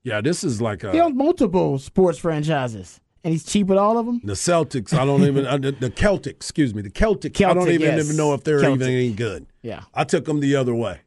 yeah, 0.02 0.20
this 0.20 0.42
is 0.42 0.60
like 0.60 0.82
a. 0.82 0.90
He 0.90 0.98
owns 1.00 1.14
multiple 1.14 1.78
sports 1.78 2.18
franchises, 2.18 3.00
and 3.24 3.32
he's 3.32 3.44
cheap 3.44 3.66
with 3.68 3.78
all 3.78 3.98
of 3.98 4.04
them. 4.06 4.20
The 4.22 4.34
Celtics, 4.34 4.92
I 4.92 5.04
don't 5.04 5.22
even 5.22 5.46
uh, 5.46 5.56
the, 5.56 5.72
the 5.72 5.90
Celtics. 5.90 6.30
Excuse 6.30 6.74
me, 6.74 6.82
the 6.82 6.90
Celtics. 6.90 7.44
I 7.44 7.54
don't 7.54 7.70
even, 7.70 7.96
yes. 7.96 8.04
even 8.04 8.16
know 8.16 8.34
if 8.34 8.44
they're 8.44 8.60
Celtic. 8.60 8.82
even 8.82 8.94
any 8.94 9.12
good. 9.12 9.46
Yeah. 9.62 9.82
I 9.94 10.04
took 10.04 10.26
them 10.26 10.40
the 10.40 10.54
other 10.54 10.74
way. 10.74 11.00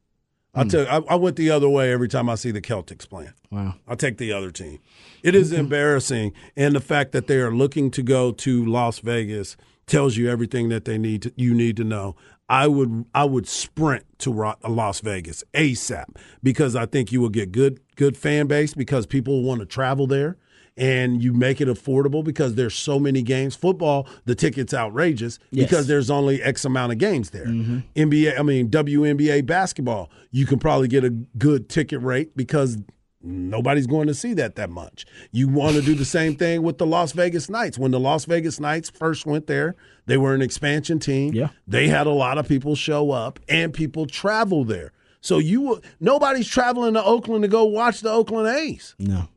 I 0.56 0.64
took. 0.64 0.90
I, 0.90 0.98
I 1.08 1.16
went 1.16 1.36
the 1.36 1.52
other 1.52 1.70
way 1.70 1.94
every 1.94 2.08
time 2.08 2.30
I 2.30 2.36
see 2.36 2.50
the 2.50 2.62
Celtics 2.62 3.08
playing. 3.08 3.34
Wow. 3.52 3.76
I 3.88 3.94
take 3.94 4.18
the 4.18 4.34
other 4.34 4.50
team. 4.50 4.80
It 5.22 5.36
is 5.36 5.52
embarrassing, 5.52 6.34
and 6.56 6.76
the 6.76 6.80
fact 6.80 7.12
that 7.12 7.28
they 7.28 7.38
are 7.38 7.52
looking 7.52 7.92
to 7.92 8.02
go 8.02 8.32
to 8.32 8.66
Las 8.66 8.98
Vegas 9.00 9.56
tells 9.86 10.18
you 10.18 10.30
everything 10.30 10.70
that 10.70 10.86
they 10.86 10.98
need 10.98 11.22
to, 11.24 11.34
you 11.36 11.54
need 11.54 11.78
to 11.78 11.84
know. 11.84 12.16
I 12.50 12.68
would 12.68 13.06
I 13.14 13.26
would 13.26 13.48
sprint 13.48 14.06
to 14.20 14.56
Las 14.68 15.02
Vegas 15.02 15.44
ASAP 15.54 16.06
because 16.42 16.76
I 16.76 16.88
think 16.88 17.12
you 17.12 17.22
will 17.22 17.30
get 17.30 17.52
good 17.52 17.80
good 17.96 18.18
fan 18.18 18.48
base 18.48 18.74
because 18.74 19.06
people 19.06 19.44
want 19.44 19.60
to 19.60 19.66
travel 19.66 20.08
there 20.08 20.38
and 20.78 21.24
you 21.24 21.34
make 21.34 21.60
it 21.60 21.68
affordable 21.68 22.24
because 22.24 22.56
there's 22.56 22.76
so 22.76 23.00
many 23.00 23.22
games. 23.24 23.56
Football, 23.56 24.08
the 24.26 24.36
ticket's 24.36 24.74
outrageous 24.74 25.40
Yes. 25.52 25.66
because 25.68 25.88
there's 25.88 26.10
only 26.10 26.42
X 26.42 26.64
amount 26.66 26.92
of 26.92 26.98
games 27.00 27.32
there. 27.32 27.46
NBA, 27.48 28.40
I 28.40 28.44
mean 28.44 28.70
WNBA 28.70 29.46
basketball, 29.46 30.10
you 30.32 30.46
can 30.46 30.60
probably 30.60 30.88
get 30.88 31.04
a 31.04 31.10
good 31.10 31.68
ticket 31.70 32.02
rate 32.02 32.38
because 32.38 32.78
nobody's 33.24 33.88
going 33.88 34.08
to 34.08 34.14
see 34.14 34.34
that 34.36 34.56
that 34.56 34.70
much. 34.70 35.06
You 35.32 35.48
want 35.50 35.76
to 35.76 35.82
do 35.82 35.96
the 35.96 36.06
same 36.06 36.36
thing 36.38 36.62
with 36.62 36.78
the 36.78 36.86
Las 36.86 37.12
Vegas 37.12 37.50
Knights. 37.50 37.78
When 37.78 37.92
the 37.92 38.00
Las 38.00 38.26
Vegas 38.26 38.60
Knights 38.60 38.90
first 38.90 39.26
went 39.26 39.48
there, 39.48 39.76
they 40.06 40.18
were 40.18 40.34
an 40.34 40.42
expansion 40.42 41.00
team. 41.00 41.34
Yeah. 41.34 41.50
They 41.68 41.88
had 41.88 42.08
a 42.08 42.12
lot 42.12 42.38
of 42.38 42.48
people 42.48 42.76
show 42.76 43.12
up 43.12 43.40
and 43.50 43.74
people 43.74 44.06
travel 44.06 44.64
there. 44.64 44.92
So 45.22 45.40
you 45.40 45.82
nobody's 46.00 46.48
traveling 46.48 46.94
to 46.94 47.04
Oakland 47.04 47.42
to 47.42 47.48
go 47.48 47.66
watch 47.66 48.02
the 48.02 48.12
Oakland 48.12 48.48
A's 48.56 48.96
No. 49.00 49.28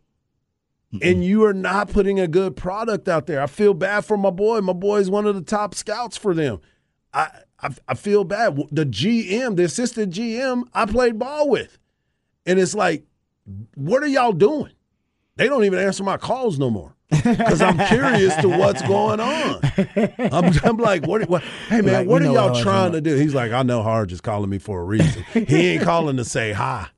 And 1.02 1.24
you 1.24 1.44
are 1.44 1.54
not 1.54 1.90
putting 1.90 2.18
a 2.18 2.26
good 2.26 2.56
product 2.56 3.08
out 3.08 3.26
there. 3.26 3.40
I 3.40 3.46
feel 3.46 3.74
bad 3.74 4.04
for 4.04 4.16
my 4.16 4.30
boy. 4.30 4.60
My 4.60 4.72
boy 4.72 4.98
is 4.98 5.10
one 5.10 5.26
of 5.26 5.34
the 5.34 5.42
top 5.42 5.74
scouts 5.74 6.16
for 6.16 6.34
them. 6.34 6.60
I 7.12 7.28
I, 7.62 7.70
I 7.88 7.94
feel 7.94 8.24
bad. 8.24 8.56
The 8.72 8.86
GM, 8.86 9.56
the 9.56 9.64
assistant 9.64 10.12
GM, 10.14 10.64
I 10.74 10.86
played 10.86 11.18
ball 11.18 11.48
with, 11.48 11.78
and 12.46 12.58
it's 12.58 12.74
like, 12.74 13.04
what 13.74 14.02
are 14.02 14.08
y'all 14.08 14.32
doing? 14.32 14.72
They 15.36 15.48
don't 15.48 15.64
even 15.64 15.78
answer 15.78 16.02
my 16.04 16.16
calls 16.16 16.58
no 16.58 16.70
more 16.70 16.94
because 17.10 17.60
I'm 17.62 17.78
curious 17.88 18.34
to 18.36 18.48
what's 18.48 18.82
going 18.82 19.20
on. 19.20 19.60
I'm, 20.18 20.52
I'm 20.64 20.76
like, 20.76 21.06
what, 21.06 21.28
what? 21.28 21.42
Hey 21.68 21.80
man, 21.80 21.94
Like, 21.94 22.08
what 22.08 22.22
are 22.22 22.32
y'all 22.32 22.60
trying 22.62 22.92
to 22.92 23.00
do? 23.00 23.16
He's 23.16 23.34
like, 23.34 23.52
I 23.52 23.62
know 23.62 23.82
Harge 23.82 24.12
is 24.12 24.20
calling 24.20 24.50
me 24.50 24.58
for 24.58 24.80
a 24.80 24.84
reason. 24.84 25.24
He 25.32 25.68
ain't 25.68 25.82
calling 25.82 26.16
to 26.18 26.24
say 26.24 26.52
hi. 26.52 26.88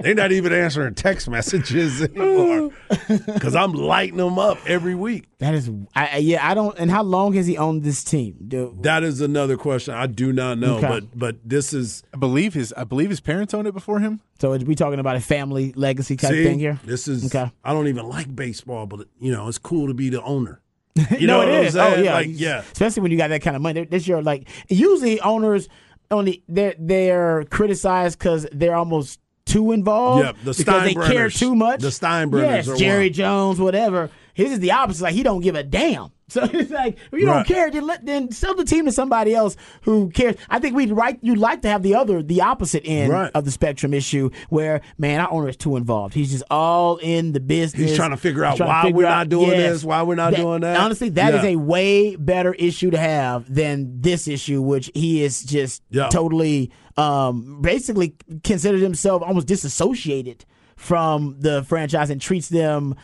They're 0.00 0.14
not 0.14 0.32
even 0.32 0.52
answering 0.52 0.94
text 0.94 1.28
messages 1.28 2.02
anymore 2.16 2.70
because 3.08 3.54
I'm 3.54 3.72
lighting 3.72 4.16
them 4.16 4.38
up 4.38 4.58
every 4.66 4.94
week. 4.94 5.28
That 5.38 5.54
is, 5.54 5.70
I, 5.94 6.06
I- 6.14 6.16
yeah, 6.18 6.48
I 6.48 6.54
don't. 6.54 6.78
And 6.78 6.90
how 6.90 7.02
long 7.02 7.32
has 7.34 7.46
he 7.46 7.56
owned 7.56 7.82
this 7.82 8.02
team? 8.04 8.36
Dude, 8.48 8.82
That 8.82 9.02
is 9.04 9.20
another 9.20 9.56
question 9.56 9.94
I 9.94 10.06
do 10.06 10.32
not 10.32 10.58
know, 10.58 10.76
Okay. 10.78 10.88
but 10.88 11.18
but 11.18 11.36
this 11.44 11.72
is 11.72 12.02
I 12.14 12.16
believe 12.16 12.54
his 12.54 12.72
I 12.76 12.84
believe 12.84 13.10
his 13.10 13.20
parents 13.20 13.54
owned 13.54 13.66
it 13.68 13.74
before 13.74 14.00
him. 14.00 14.20
so 14.40 14.52
are 14.52 14.58
we 14.58 14.74
talking 14.74 14.98
about 15.00 15.16
a 15.16 15.20
family 15.20 15.72
legacy 15.76 16.16
type 16.16 16.30
see, 16.30 16.44
thing 16.44 16.58
here? 16.58 16.78
this 16.84 17.08
is 17.08 17.26
Okay. 17.26 17.50
I 17.64 17.72
don't 17.72 17.88
even 17.88 18.08
like 18.08 18.34
baseball, 18.34 18.86
but 18.86 19.06
you 19.18 19.32
know 19.32 19.48
it's 19.48 19.58
cool 19.58 19.86
to 19.88 19.94
be 19.94 20.08
the 20.10 20.22
owner. 20.22 20.60
You 21.18 21.26
no, 21.28 21.40
know 21.42 21.48
it 21.48 21.52
what 21.56 21.64
is. 21.66 21.76
I'm 21.76 21.92
Oh 21.92 22.02
yeah, 22.02 22.14
like 22.14 22.26
yeah. 22.30 22.62
Especially 22.72 23.02
when 23.02 23.12
you 23.12 23.18
got 23.18 23.28
that 23.28 23.42
kind 23.42 23.54
of 23.54 23.62
money. 23.62 23.84
This 23.84 24.08
year, 24.08 24.20
like 24.22 24.48
usually 24.68 25.20
owners 25.20 25.68
only 26.10 26.42
they're 26.48 26.74
they're 26.78 27.44
criticized 27.44 28.18
because 28.18 28.46
they're 28.52 28.74
almost 28.74 29.20
too 29.48 29.72
involved. 29.72 30.24
Yep, 30.24 30.36
the 30.44 30.54
because 30.56 30.84
they 30.84 30.94
care 30.94 31.30
too 31.30 31.54
much. 31.54 31.80
The 31.80 31.88
Steinbrenners 31.88 32.66
Yes, 32.66 32.78
Jerry 32.78 33.06
one. 33.06 33.12
Jones, 33.12 33.60
whatever. 33.60 34.10
His 34.34 34.52
is 34.52 34.60
the 34.60 34.70
opposite. 34.72 35.02
Like 35.02 35.14
he 35.14 35.22
don't 35.24 35.40
give 35.40 35.54
a 35.56 35.62
damn. 35.62 36.10
So 36.30 36.42
it's 36.44 36.70
like 36.70 36.98
if 37.10 37.18
you 37.18 37.26
Right. 37.26 37.36
don't 37.36 37.46
care, 37.46 37.70
then 37.70 37.86
let 37.86 38.04
then 38.04 38.30
sell 38.32 38.54
the 38.54 38.62
team 38.66 38.84
to 38.84 38.92
somebody 38.92 39.34
else 39.34 39.56
who 39.80 40.10
cares. 40.10 40.36
I 40.50 40.58
think 40.58 40.76
we'd 40.76 40.92
right 40.92 41.18
you'd 41.22 41.38
like 41.38 41.62
to 41.62 41.68
have 41.70 41.82
the 41.82 41.94
other 41.94 42.22
the 42.22 42.42
opposite 42.42 42.82
end 42.84 43.10
Right. 43.10 43.30
of 43.34 43.46
the 43.46 43.50
spectrum 43.50 43.94
issue 43.94 44.28
where 44.50 44.82
man 44.98 45.20
our 45.20 45.32
owner 45.32 45.48
is 45.48 45.56
too 45.56 45.76
involved. 45.76 46.12
He's 46.12 46.30
just 46.30 46.44
all 46.50 46.98
in 46.98 47.32
the 47.32 47.40
business. 47.40 47.88
He's 47.88 47.96
trying 47.96 48.10
to 48.10 48.18
figure 48.18 48.44
out 48.44 48.60
why 48.60 48.82
figure 48.82 48.96
we're 48.98 49.06
out- 49.06 49.16
not 49.20 49.28
doing 49.30 49.48
this, 49.52 49.82
why 49.82 50.02
we're 50.02 50.16
not 50.16 50.34
doing 50.34 50.60
that. 50.60 50.78
Honestly, 50.78 51.08
that 51.08 51.34
is 51.34 51.44
Yeah. 51.44 51.48
a 51.52 51.56
way 51.56 52.14
better 52.16 52.52
issue 52.52 52.90
to 52.90 52.98
have 52.98 53.50
than 53.52 53.98
this 54.02 54.28
issue, 54.28 54.60
which 54.60 54.90
he 54.94 55.22
is 55.24 55.42
just 55.42 55.82
Yeah. 55.90 56.08
totally, 56.10 56.70
um, 56.98 57.62
basically 57.62 58.16
considered 58.44 58.80
himself 58.80 59.22
almost 59.22 59.46
disassociated 59.46 60.44
from 60.76 61.36
the 61.40 61.62
franchise 61.64 62.10
and 62.10 62.20
treats 62.20 62.48
them 62.48 62.94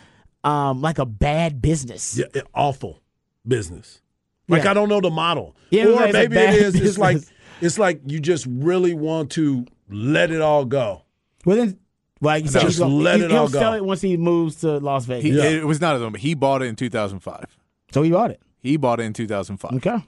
um, 0.43 0.81
like 0.83 0.99
a 0.99 1.07
bad 1.07 1.63
business. 1.63 2.19
Yeah, 2.19 2.43
awful 2.55 3.01
business. 3.47 4.01
Like 4.49 4.65
Yeah. 4.65 4.73
I 4.73 4.75
don't 4.75 4.89
know 4.89 5.01
the 5.01 5.11
model. 5.11 5.57
Yeah, 5.71 5.87
or 5.87 5.93
like 5.93 6.13
maybe 6.13 6.37
it 6.37 6.55
is. 6.55 6.75
it 6.75 6.79
bad 6.79 6.81
is. 6.81 6.81
It's 6.89 6.99
like 6.99 7.19
it's 7.61 7.79
like 7.79 8.01
you 8.07 8.21
just 8.21 8.47
really 8.49 8.95
want 8.95 9.31
to 9.33 9.65
let 9.89 10.31
it 10.31 10.41
all 10.41 10.65
go. 10.65 11.03
Well, 11.45 11.57
then, 11.57 11.79
like 12.21 12.45
you 12.45 12.51
said, 12.51 12.63
Just 12.63 12.79
gonna, 12.79 12.95
let 12.95 13.19
he, 13.19 13.25
it 13.25 13.31
he'll 13.31 13.41
all 13.41 13.49
go. 13.49 13.59
sell 13.59 13.75
it 13.75 13.85
once 13.85 14.01
he 14.01 14.17
moves 14.17 14.57
to 14.57 14.79
Las 14.79 15.05
Vegas. 15.07 15.25
He, 15.25 15.31
Yeah. 15.31 15.45
It 15.45 15.67
was 15.67 15.81
not 15.81 15.95
his 15.95 16.03
own, 16.03 16.13
but 16.13 16.21
he 16.21 16.35
bought 16.35 16.63
it 16.63 16.67
in 16.67 16.77
2005. 16.77 17.59
so 17.93 18.03
he 18.03 18.11
bought 18.11 18.31
it. 18.31 18.41
He 18.61 18.77
bought 18.77 18.99
it 19.01 19.05
in 19.05 19.13
2005. 19.13 19.73
Okay. 19.75 20.05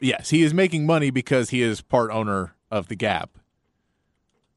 Yes, 0.00 0.30
he 0.30 0.42
is 0.42 0.52
making 0.54 0.86
money 0.86 1.10
because 1.10 1.50
he 1.50 1.62
is 1.62 1.80
part 1.80 2.10
owner 2.10 2.53
of 2.70 2.88
the 2.88 2.96
Gap. 2.96 3.30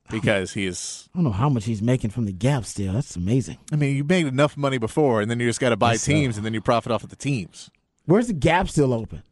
Because 0.09 0.53
he 0.53 0.65
is, 0.65 1.09
I 1.13 1.17
don't 1.17 1.25
know 1.25 1.31
how 1.31 1.49
much 1.49 1.65
he's 1.65 1.81
making 1.81 2.11
from 2.11 2.25
the 2.25 2.31
Gap. 2.31 2.63
Still, 2.63 2.93
that's 2.93 3.17
amazing. 3.17 3.57
I 3.73 3.75
mean, 3.75 3.97
you 3.97 4.05
made 4.05 4.25
enough 4.25 4.55
money 4.55 4.77
before, 4.77 5.19
and 5.21 5.29
then 5.29 5.39
you 5.39 5.47
just 5.47 5.59
got 5.59 5.69
to 5.69 5.75
buy 5.75 5.97
teams, 5.97 6.37
and 6.37 6.45
then 6.45 6.53
you 6.53 6.61
profit 6.61 6.93
off 6.93 7.03
of 7.03 7.09
the 7.09 7.17
teams. 7.17 7.69
Where's 8.05 8.27
the 8.27 8.33
Gap 8.33 8.69
still 8.69 8.93
open? 8.93 9.23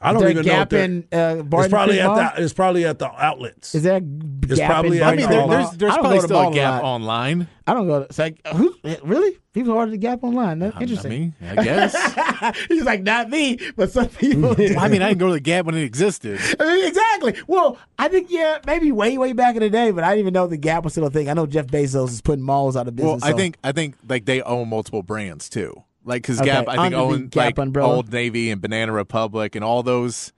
I 0.00 0.12
don't 0.12 0.18
Is 0.18 0.20
there 0.22 0.28
a 0.28 0.30
even 0.30 0.46
know. 0.46 0.52
if 0.52 0.58
Gap 0.58 0.68
they're- 0.70 0.84
in 0.84 1.08
uh, 1.12 1.42
Barton 1.42 1.64
it's 1.66 1.72
probably 1.72 2.00
at 2.00 2.06
Mall? 2.06 2.16
the 2.16 2.42
it's 2.44 2.52
probably 2.52 2.84
at 2.84 2.98
the 3.00 3.10
outlets. 3.10 3.74
Is 3.74 3.82
that 3.82 4.02
a 4.02 4.06
It's 4.48 4.60
probably 4.60 4.98
in 4.98 5.02
at 5.02 5.08
I 5.08 5.16
mean, 5.16 5.20
the 5.22 5.26
Creek 5.26 5.28
there, 5.30 5.38
Mall. 5.40 5.48
Mall? 5.48 5.56
there's 5.58 5.70
there's 5.78 5.92
I 5.92 5.98
probably 5.98 6.16
go 6.18 6.20
to 6.22 6.26
still 6.28 6.48
a 6.50 6.54
Gap 6.54 6.82
lot. 6.82 6.88
online. 6.94 7.48
I 7.66 7.74
don't 7.74 7.86
go 7.88 7.98
to. 8.00 8.04
It's 8.06 8.18
like 8.18 8.46
who 8.46 8.74
really? 9.02 9.38
People 9.54 9.72
order 9.72 9.90
the 9.90 9.96
Gap 9.98 10.22
online. 10.22 10.60
That's 10.60 10.76
I 10.76 10.80
interesting. 10.82 11.10
mean, 11.10 11.34
I 11.58 11.64
guess. 11.64 12.56
He's 12.68 12.84
like 12.84 13.02
not 13.02 13.28
me, 13.28 13.58
but 13.74 13.90
some 13.90 14.08
people. 14.08 14.54
do. 14.56 14.76
I 14.78 14.86
mean, 14.88 15.02
I 15.02 15.08
didn't 15.08 15.18
go 15.18 15.26
to 15.26 15.32
the 15.32 15.40
Gap 15.40 15.64
when 15.66 15.74
it 15.74 15.82
existed. 15.82 16.38
I 16.60 16.64
mean, 16.76 16.86
exactly. 16.86 17.34
Well, 17.48 17.76
I 17.98 18.06
think 18.06 18.28
yeah, 18.30 18.58
maybe 18.66 18.92
way 18.92 19.18
way 19.18 19.32
back 19.32 19.56
in 19.56 19.62
the 19.62 19.70
day, 19.70 19.90
but 19.90 20.04
I 20.04 20.10
didn't 20.10 20.20
even 20.20 20.34
know 20.34 20.46
the 20.46 20.56
Gap 20.56 20.84
was 20.84 20.92
still 20.92 21.06
a 21.06 21.10
thing. 21.10 21.28
I 21.28 21.32
know 21.32 21.46
Jeff 21.46 21.66
Bezos 21.66 22.10
is 22.10 22.20
putting 22.20 22.44
malls 22.44 22.76
out 22.76 22.86
of 22.86 22.94
business. 22.94 23.06
Well, 23.08 23.16
business. 23.16 23.28
I 23.28 23.32
so- 23.32 23.36
think 23.36 23.56
I 23.64 23.72
think 23.72 23.96
like 24.08 24.26
they 24.26 24.42
own 24.42 24.68
multiple 24.68 25.02
brands 25.02 25.48
too. 25.48 25.82
Like 26.08 26.22
because 26.22 26.40
Okay, 26.40 26.46
Gap, 26.46 26.68
I 26.68 26.88
think 26.88 27.30
Gap 27.30 27.56
like 27.56 27.58
umbrella. 27.58 27.96
Old 27.96 28.12
Navy 28.12 28.50
and 28.50 28.60
Banana 28.62 28.92
Republic 28.92 29.54
and 29.54 29.64
all 29.64 29.82
those. 29.82 30.32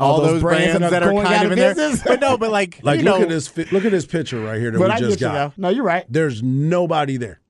All 0.00 0.14
All, 0.14 0.20
those 0.22 0.32
those, 0.32 0.42
brands 0.42 0.78
brands, 0.78 0.90
that 0.90 1.02
are 1.04 1.14
that 1.14 1.16
are 1.16 1.22
kind 1.22 1.46
of 1.46 1.52
in 1.52 1.58
there, 1.76 1.96
but 2.04 2.20
no, 2.20 2.36
but 2.36 2.50
like, 2.50 2.80
like 2.82 3.00
look 3.00 3.04
know, 3.04 3.22
at 3.22 3.28
this 3.28 3.56
look 3.70 3.84
at 3.84 3.92
this 3.92 4.04
picture 4.04 4.40
right 4.40 4.58
here 4.58 4.72
that 4.72 4.80
we 4.80 4.86
I 4.86 4.98
just 4.98 5.20
get 5.20 5.26
you 5.28 5.32
got. 5.32 5.56
No, 5.56 5.68
you're 5.68 5.84
right. 5.84 6.04
There's 6.08 6.42
nobody 6.42 7.16
there. 7.16 7.40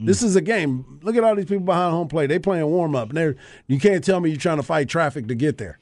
This 0.00 0.22
is 0.22 0.34
a 0.34 0.40
game. 0.40 0.98
Look 1.02 1.14
at 1.16 1.22
all 1.22 1.36
these 1.36 1.44
people 1.44 1.64
behind 1.64 1.92
home 1.92 2.08
plate. 2.08 2.26
They 2.26 2.40
playing 2.40 2.66
warm 2.66 2.96
up, 2.96 3.10
and 3.10 3.16
they're 3.16 3.36
you 3.68 3.78
can't 3.78 4.02
tell 4.02 4.18
me 4.18 4.30
you're 4.30 4.38
trying 4.38 4.56
to 4.56 4.64
fight 4.64 4.88
traffic 4.88 5.28
to 5.28 5.36
get 5.36 5.58
there. 5.58 5.78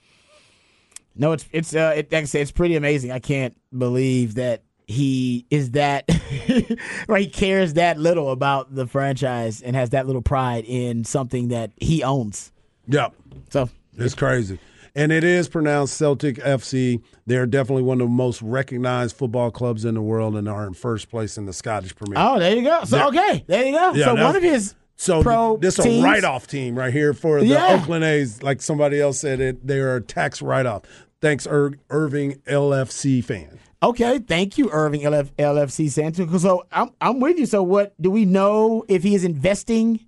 No, 1.14 1.33
it's 1.33 1.49
it's 1.53 1.74
uh, 1.74 1.95
it, 1.97 2.12
like 2.12 2.22
I 2.22 2.26
said, 2.26 2.43
it's 2.43 2.53
pretty 2.53 2.76
amazing. 2.76 3.11
I 3.11 3.18
can't 3.18 3.57
believe 3.76 4.35
that 4.35 4.62
he 4.93 5.47
is 5.51 5.72
that, 5.72 6.05
or 7.09 7.16
he 7.16 7.26
cares 7.26 7.74
that 7.74 7.99
little 7.99 8.30
about 8.30 8.74
the 8.74 8.86
franchise 8.86 9.61
and 9.62 9.74
has 9.74 9.90
that 9.90 10.07
little 10.07 10.22
pride 10.22 10.64
in 10.66 11.05
something 11.05 11.49
that 11.49 11.72
he 11.76 12.03
owns. 12.03 12.53
Yep, 12.88 13.14
So 13.51 13.68
it's 13.97 14.14
crazy. 14.14 14.59
And 14.95 15.11
it 15.11 15.24
is 15.24 15.49
pronounced 15.49 15.97
Celtic 15.97 16.36
FC. 16.36 17.03
They're 17.26 17.47
definitely 17.47 17.84
one 17.84 18.01
of 18.03 18.09
the 18.09 18.12
most 18.12 18.43
recognized 18.43 19.16
football 19.16 19.51
clubs 19.51 19.84
in 19.86 19.95
the 19.95 20.03
world 20.03 20.36
and 20.36 20.47
are 20.49 20.66
in 20.66 20.74
first 20.74 21.09
place 21.09 21.38
in 21.38 21.47
the 21.47 21.53
Scottish 21.55 21.97
Premier. 21.97 22.16
oh, 22.18 22.38
there 22.38 22.55
you 22.55 22.62
go. 22.62 22.84
So 22.84 22.99
Yeah. 22.99 23.07
okay, 23.09 23.45
there 23.47 23.64
you 23.64 23.72
go. 23.72 23.95
Yeah, 23.95 24.05
so 24.07 24.14
one 24.22 24.36
of 24.36 24.43
his 24.43 24.74
So 24.97 25.22
pro 25.22 25.57
this 25.57 25.78
a 25.78 26.03
write-off 26.03 26.47
team 26.47 26.76
right 26.78 26.93
here 26.93 27.14
for 27.14 27.40
the 27.40 27.47
Yeah. 27.47 27.68
Oakland 27.80 28.05
A's. 28.05 28.43
Like 28.43 28.61
somebody 28.61 29.01
else 29.01 29.18
said, 29.18 29.40
it 29.40 29.66
they 29.66 29.78
are 29.78 29.97
a 29.97 30.01
tax 30.03 30.43
write-off. 30.43 30.82
Thanks, 31.22 31.47
Ir- 31.47 31.78
Irving 31.88 32.43
LFC 32.47 33.24
fan. 33.24 33.61
Okay, 33.83 34.20
thank 34.20 34.59
you, 34.59 34.70
Irving 34.70 35.01
LF, 35.03 35.30
LFC 35.39 35.91
Santa. 35.91 36.39
So 36.39 36.64
I'm 36.70 36.91
I'm 37.01 37.18
with 37.18 37.39
you. 37.39 37.47
So 37.47 37.62
what 37.62 38.01
do 38.01 38.11
we 38.11 38.24
know 38.24 38.85
if 38.89 39.03
he 39.03 39.14
is 39.14 39.24
investing 39.24 40.01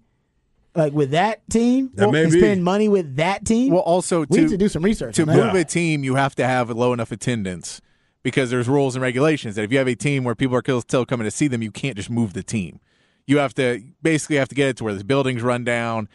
like 0.76 0.92
with 0.92 1.10
that 1.10 1.42
team? 1.50 1.90
That 1.94 2.10
may 2.10 2.22
and 2.22 2.32
be. 2.32 2.38
spending 2.38 2.62
money 2.62 2.88
with 2.88 3.16
that 3.16 3.44
team? 3.44 3.72
Well, 3.72 3.82
also 3.82 4.20
we 4.20 4.26
to 4.26 4.40
need 4.42 4.48
to 4.50 4.56
do 4.56 4.68
some 4.68 4.82
research. 4.82 5.16
to 5.16 5.22
on 5.22 5.28
that. 5.28 5.36
move 5.36 5.54
a 5.54 5.64
team, 5.64 6.04
you 6.04 6.14
have 6.14 6.34
to 6.36 6.46
have 6.46 6.70
a 6.70 6.74
low 6.74 6.92
enough 6.92 7.10
attendance 7.10 7.80
because 8.22 8.50
there's 8.50 8.68
rules 8.68 8.94
and 8.94 9.02
regulations 9.02 9.56
that 9.56 9.64
if 9.64 9.72
you 9.72 9.78
have 9.78 9.88
a 9.88 9.96
team 9.96 10.24
where 10.24 10.34
people 10.34 10.56
are 10.56 10.80
still 10.80 11.04
coming 11.04 11.24
to 11.24 11.30
see 11.30 11.48
them, 11.48 11.62
you 11.62 11.70
can't 11.70 11.96
just 11.96 12.10
move 12.10 12.32
the 12.32 12.42
team. 12.42 12.80
You 13.26 13.38
have 13.38 13.54
to 13.54 13.82
basically 14.02 14.36
have 14.36 14.48
to 14.48 14.54
get 14.54 14.68
it 14.68 14.76
to 14.78 14.84
where 14.84 14.94
the 14.94 15.04
buildings 15.04 15.42
run 15.42 15.64
down, 15.64 16.08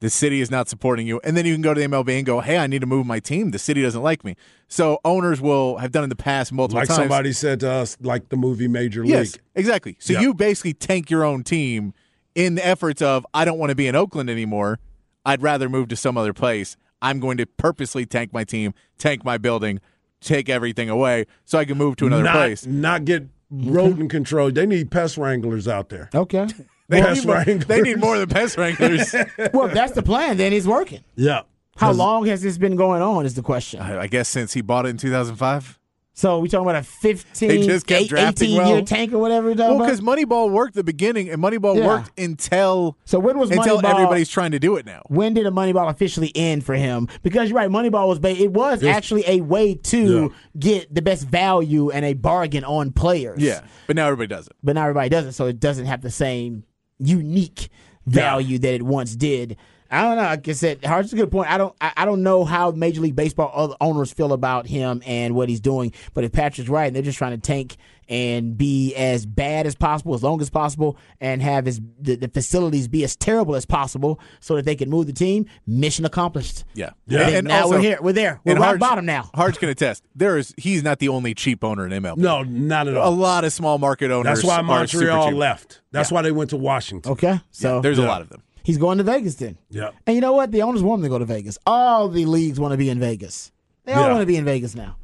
the 0.00 0.10
city 0.10 0.40
is 0.40 0.50
not 0.50 0.68
supporting 0.68 1.06
you, 1.06 1.20
and 1.24 1.36
then 1.36 1.46
you 1.46 1.54
can 1.54 1.62
go 1.62 1.72
to 1.74 1.80
the 1.80 1.86
MLB 1.86 2.16
and 2.18 2.26
go, 2.26 2.40
"Hey, 2.40 2.58
I 2.58 2.66
need 2.66 2.80
to 2.80 2.86
move 2.86 3.06
my 3.06 3.18
team. 3.18 3.50
The 3.50 3.58
city 3.58 3.82
doesn't 3.82 4.02
like 4.02 4.24
me." 4.24 4.36
So 4.68 4.98
owners 5.04 5.40
will 5.40 5.78
have 5.78 5.90
done 5.92 6.02
in 6.04 6.10
the 6.10 6.16
past 6.16 6.52
multiple 6.52 6.80
Like 6.80 6.88
times. 6.88 6.98
somebody 6.98 7.32
said 7.32 7.60
to 7.60 7.70
us, 7.70 7.96
like 8.00 8.28
the 8.28 8.36
movie 8.36 8.68
Major 8.68 9.02
League. 9.02 9.10
Yes, 9.10 9.32
League. 9.34 9.42
exactly. 9.54 9.96
So 10.00 10.12
Yep. 10.14 10.22
you 10.22 10.34
basically 10.34 10.74
tank 10.74 11.10
your 11.10 11.24
own 11.24 11.42
team 11.44 11.94
in 12.34 12.56
the 12.56 12.66
efforts 12.66 13.00
of 13.00 13.26
I 13.32 13.44
don't 13.44 13.58
want 13.58 13.70
to 13.70 13.76
be 13.76 13.86
in 13.86 13.94
Oakland 13.96 14.28
anymore. 14.28 14.78
I'd 15.24 15.42
rather 15.42 15.68
move 15.68 15.88
to 15.88 15.96
some 15.96 16.16
other 16.18 16.32
place. 16.32 16.76
I'm 17.02 17.18
going 17.20 17.36
to 17.38 17.46
purposely 17.46 18.06
tank 18.06 18.32
my 18.32 18.44
team, 18.44 18.74
tank 18.98 19.24
my 19.24 19.38
building, 19.38 19.80
take 20.20 20.48
everything 20.48 20.88
away 20.90 21.26
so 21.44 21.58
I 21.58 21.64
can 21.64 21.78
move 21.78 21.96
to 21.96 22.06
another 22.06 22.22
not, 22.24 22.34
place. 22.34 22.66
Not 22.66 23.04
get 23.04 23.28
rodent 23.50 24.10
control. 24.10 24.50
They 24.50 24.66
need 24.66 24.90
pest 24.90 25.16
wranglers 25.16 25.66
out 25.68 25.88
there. 25.88 26.10
Okay. 26.14 26.46
They 26.88 27.00
Pest 27.00 27.20
need, 27.24 27.26
more, 27.26 27.44
they 27.44 27.80
need 27.82 27.98
more 27.98 28.16
than 28.18 28.28
pest 28.28 28.56
wranglers. 28.56 29.12
well, 29.52 29.66
if 29.66 29.74
that's 29.74 29.92
the 29.92 30.02
plan, 30.02 30.36
then 30.36 30.52
he's 30.52 30.68
working. 30.68 31.02
Yeah. 31.16 31.42
How 31.76 31.92
long 31.92 32.26
has 32.26 32.42
this 32.42 32.56
been 32.58 32.76
going 32.76 33.02
on? 33.02 33.26
Is 33.26 33.34
the 33.34 33.42
question. 33.42 33.80
I 33.80 34.06
guess 34.06 34.28
since 34.28 34.52
he 34.54 34.60
bought 34.62 34.86
it 34.86 34.90
in 34.90 34.96
2005. 34.98 35.78
So 36.18 36.38
we 36.38 36.48
talking 36.48 36.64
about 36.66 36.80
a 36.80 36.82
15, 36.82 37.46
They 37.50 37.66
just 37.66 37.86
kept 37.86 38.00
eight- 38.04 38.08
drafting 38.08 38.52
18 38.52 38.66
year 38.66 38.74
well. 38.76 38.84
tank 38.86 39.12
or 39.12 39.18
whatever. 39.18 39.52
Well, 39.52 39.78
because 39.80 40.00
Moneyball 40.00 40.50
worked 40.50 40.74
the 40.74 40.82
beginning, 40.82 41.28
and 41.28 41.42
Moneyball 41.42 41.76
Yeah. 41.76 41.86
worked 41.86 42.18
until 42.18 42.96
So 43.04 43.18
when 43.18 43.36
was 43.38 43.50
until 43.50 43.82
Moneyball- 43.82 43.90
everybody's 43.90 44.30
trying 44.30 44.52
to 44.52 44.58
do 44.58 44.76
it 44.76 44.86
now. 44.86 45.02
when 45.08 45.34
did 45.34 45.44
a 45.46 45.50
Moneyball 45.50 45.90
officially 45.90 46.32
end 46.34 46.64
for 46.64 46.74
him? 46.74 47.06
Because 47.22 47.50
you're 47.50 47.58
right, 47.58 47.68
Moneyball 47.68 48.08
was 48.08 48.18
it 48.22 48.50
was 48.50 48.82
actually 48.82 49.24
a 49.26 49.42
way 49.42 49.74
to 49.74 50.22
Yeah. 50.22 50.28
get 50.58 50.94
the 50.94 51.02
best 51.02 51.26
value 51.28 51.90
and 51.90 52.02
a 52.06 52.14
bargain 52.14 52.64
on 52.64 52.92
players. 52.92 53.42
Yeah, 53.42 53.60
but 53.86 53.96
now 53.96 54.06
everybody 54.06 54.28
does 54.28 54.46
it. 54.46 54.54
but 54.64 54.74
now 54.74 54.84
everybody 54.84 55.10
does 55.10 55.26
it, 55.26 55.32
so 55.32 55.44
it 55.48 55.60
doesn't 55.60 55.84
have 55.84 56.00
the 56.00 56.10
same 56.10 56.62
unique 56.98 57.68
value 58.06 58.58
that 58.58 58.74
it 58.74 58.82
once 58.82 59.16
did. 59.16 59.56
I 59.90 60.02
don't 60.02 60.16
know. 60.16 60.22
Like 60.22 60.48
I 60.48 60.52
said, 60.52 60.84
Hart's 60.84 61.12
a 61.12 61.16
good 61.16 61.30
point. 61.30 61.50
I 61.50 61.58
don't. 61.58 61.74
I, 61.80 61.92
I 61.98 62.04
don't 62.04 62.22
know 62.22 62.44
how 62.44 62.70
Major 62.72 63.00
League 63.00 63.16
Baseball 63.16 63.50
other 63.54 63.74
owners 63.80 64.12
feel 64.12 64.32
about 64.32 64.66
him 64.66 65.02
and 65.06 65.34
what 65.34 65.48
he's 65.48 65.60
doing. 65.60 65.92
But 66.14 66.24
if 66.24 66.32
Patrick's 66.32 66.68
right, 66.70 66.86
and 66.86 66.96
they're 66.96 67.02
just 67.02 67.18
trying 67.18 67.32
to 67.32 67.38
tank 67.38 67.76
and 68.08 68.56
be 68.56 68.94
as 68.94 69.26
bad 69.26 69.66
as 69.66 69.74
possible, 69.74 70.14
as 70.14 70.22
long 70.22 70.40
as 70.40 70.48
possible, 70.48 70.96
and 71.20 71.42
have 71.42 71.66
his 71.66 71.80
the, 72.00 72.16
the 72.16 72.28
facilities 72.28 72.88
be 72.88 73.04
as 73.04 73.16
terrible 73.16 73.56
as 73.56 73.66
possible, 73.66 74.20
so 74.40 74.56
that 74.56 74.64
they 74.64 74.74
can 74.76 74.88
move 74.90 75.06
the 75.06 75.12
team. 75.12 75.46
Mission 75.66 76.04
accomplished. 76.04 76.64
Yeah, 76.74 76.90
Yeah. 77.06 77.28
And, 77.28 77.48
now 77.48 77.62
also- 77.62 77.76
we're 77.76 77.80
here. 77.80 77.98
We're 78.00 78.12
there. 78.12 78.40
We're 78.44 78.52
and 78.52 78.60
rock 78.60 78.68
Harge- 78.68 78.80
bottom 78.80 79.06
now. 79.06 79.30
Harge 79.34 79.58
can 79.58 79.68
attest. 79.68 80.04
There 80.14 80.36
is 80.38 80.54
he's 80.56 80.82
not 80.82 80.98
the 80.98 81.08
only 81.08 81.34
cheap 81.34 81.62
owner 81.64 81.86
in 81.86 81.92
MLB. 81.92 82.18
No, 82.18 82.42
not 82.42 82.88
at 82.88 82.96
all. 82.96 83.08
a 83.08 83.14
lot 83.14 83.44
of 83.44 83.52
small 83.52 83.78
market 83.78 84.10
owners. 84.10 84.42
That's 84.42 84.44
why 84.44 84.60
are 84.60 84.86
super 84.86 85.06
Montreal 85.06 85.32
left. 85.32 85.80
That's 85.92 86.12
why 86.12 86.22
they 86.22 86.32
went 86.32 86.50
to 86.50 86.56
Washington. 86.56 87.12
Okay, 87.12 87.40
so 87.50 87.80
There's 87.80 87.98
a 87.98 88.02
lot 88.02 88.20
of 88.20 88.28
them. 88.28 88.42
He's 88.66 88.78
going 88.78 88.98
to 88.98 89.04
Vegas 89.04 89.36
then. 89.36 89.56
Yeah. 89.70 89.90
And 90.06 90.14
you 90.16 90.20
know 90.20 90.32
what? 90.32 90.50
The 90.50 90.62
owners 90.62 90.82
want 90.82 90.98
him 91.00 91.04
to 91.04 91.08
go 91.08 91.18
to 91.20 91.24
Vegas. 91.24 91.56
All 91.66 92.08
the 92.08 92.26
leagues 92.26 92.58
want 92.58 92.72
to 92.72 92.76
be 92.78 92.90
in 92.90 92.98
Vegas. 92.98 93.52
They 93.84 93.92
all 93.92 94.02
Yeah. 94.02 94.08
want 94.10 94.22
to 94.22 94.26
be 94.26 94.36
in 94.36 94.44
Vegas 94.44 94.74
now. 94.74 94.96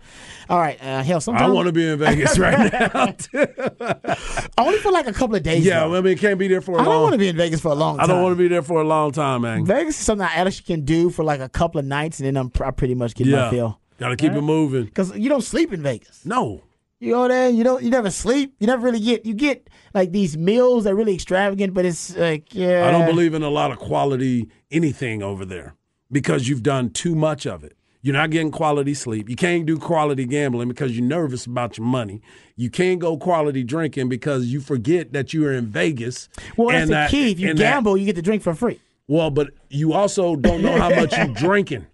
All 0.51 0.59
right, 0.59 0.77
uh, 0.83 1.03
hell, 1.05 1.21
sometimes 1.21 1.49
I 1.49 1.53
want 1.55 1.67
to 1.67 1.73
be 1.73 1.89
in 1.89 1.99
Vegas 2.01 2.37
right 2.37 2.73
now. 2.73 3.15
only 4.59 4.79
for 4.79 4.91
like 4.91 5.07
a 5.07 5.13
couple 5.13 5.37
of 5.37 5.43
days. 5.45 5.65
yeah, 5.65 5.81
though. 5.87 5.95
I 5.95 6.01
mean, 6.01 6.19
can't 6.19 6.39
be 6.39 6.49
there 6.49 6.61
for 6.61 6.77
a 6.77 6.81
I 6.81 6.85
don't 6.85 7.01
want 7.03 7.13
to 7.13 7.19
be 7.19 7.29
in 7.29 7.37
Vegas 7.37 7.61
for 7.61 7.69
a 7.69 7.75
long 7.77 7.97
time. 7.97 8.05
I 8.05 8.07
don't 8.09 8.23
want 8.23 8.33
to 8.33 8.37
be 8.43 8.49
there 8.49 8.63
for 8.63 8.81
a 8.81 8.85
long 8.85 9.13
time, 9.13 9.43
man. 9.43 9.65
Vegas 9.65 9.99
is 10.01 10.05
something 10.05 10.27
I 10.27 10.35
actually 10.35 10.65
can 10.65 10.85
do 10.85 11.11
for 11.11 11.25
like 11.25 11.41
a 11.41 11.49
couple 11.49 11.79
of 11.79 11.85
nights, 11.87 12.19
and 12.19 12.27
then 12.27 12.37
I'm 12.37 12.51
pr- 12.51 12.65
I 12.65 12.71
pretty 12.73 12.95
much 12.97 13.15
get 13.15 13.29
my 13.29 13.33
Yeah, 13.39 13.51
feel. 13.51 13.81
got 13.99 14.09
to 14.09 14.17
keep 14.17 14.33
it 14.33 14.41
moving. 14.43 14.85
Because 14.87 15.17
you 15.17 15.29
don't 15.29 15.43
sleep 15.45 15.73
in 15.73 15.81
Vegas. 15.83 16.27
No, 16.27 16.63
You 17.03 17.15
go 17.15 17.27
there, 17.27 17.51
you 17.51 17.65
don't, 17.65 17.83
you 17.83 17.91
never 17.91 18.13
sleep. 18.13 18.55
You 18.61 18.69
never 18.69 18.85
really 18.85 19.01
get. 19.01 19.27
You 19.27 19.35
get 19.35 19.69
like 19.93 20.13
these 20.13 20.37
meals 20.39 20.85
that 20.85 20.93
are 20.93 20.95
really 20.95 21.15
extravagant, 21.15 21.75
but 21.75 21.85
it's 21.85 22.17
like 22.17 22.55
yeah. 22.55 22.87
I 22.87 22.93
don't 22.93 23.07
believe 23.07 23.35
in 23.35 23.43
a 23.43 23.51
lot 23.51 23.73
of 23.73 23.79
quality 23.81 24.49
anything 24.71 25.21
over 25.21 25.45
there 25.45 25.75
because 26.13 26.49
you've 26.49 26.63
done 26.63 26.91
too 26.91 27.17
much 27.17 27.45
of 27.45 27.65
it. 27.65 27.77
You're 28.03 28.15
not 28.15 28.31
getting 28.31 28.53
quality 28.53 28.95
sleep. 28.95 29.29
You 29.29 29.35
can't 29.35 29.67
do 29.67 29.79
quality 29.79 30.27
gambling 30.27 30.69
because 30.69 30.97
you're 30.97 31.05
nervous 31.05 31.45
about 31.45 31.77
your 31.77 31.87
money. 31.89 32.23
You 32.55 32.71
can't 32.71 33.01
go 33.01 33.17
quality 33.17 33.65
drinking 33.65 34.09
because 34.09 34.47
you 34.47 34.61
forget 34.61 35.13
that 35.13 35.33
you 35.33 35.45
are 35.47 35.53
in 35.53 35.67
Vegas. 35.67 36.29
Well, 36.57 36.69
that's 36.69 36.83
and 36.83 36.91
the 36.91 36.95
that- 36.95 37.11
key. 37.11 37.33
If 37.33 37.41
you 37.41 37.51
and 37.51 37.59
that- 37.59 37.63
gamble, 37.63 37.97
you 37.97 38.07
get 38.07 38.15
to 38.15 38.23
drink 38.23 38.45
for 38.45 38.55
free. 38.55 38.79
Well, 39.09 39.31
but 39.31 39.51
you 39.69 39.93
also 39.93 40.37
don't 40.37 40.63
know 40.63 40.77
how 40.79 40.91
much 40.91 41.17
you're 41.17 41.27
drinking 41.35 41.87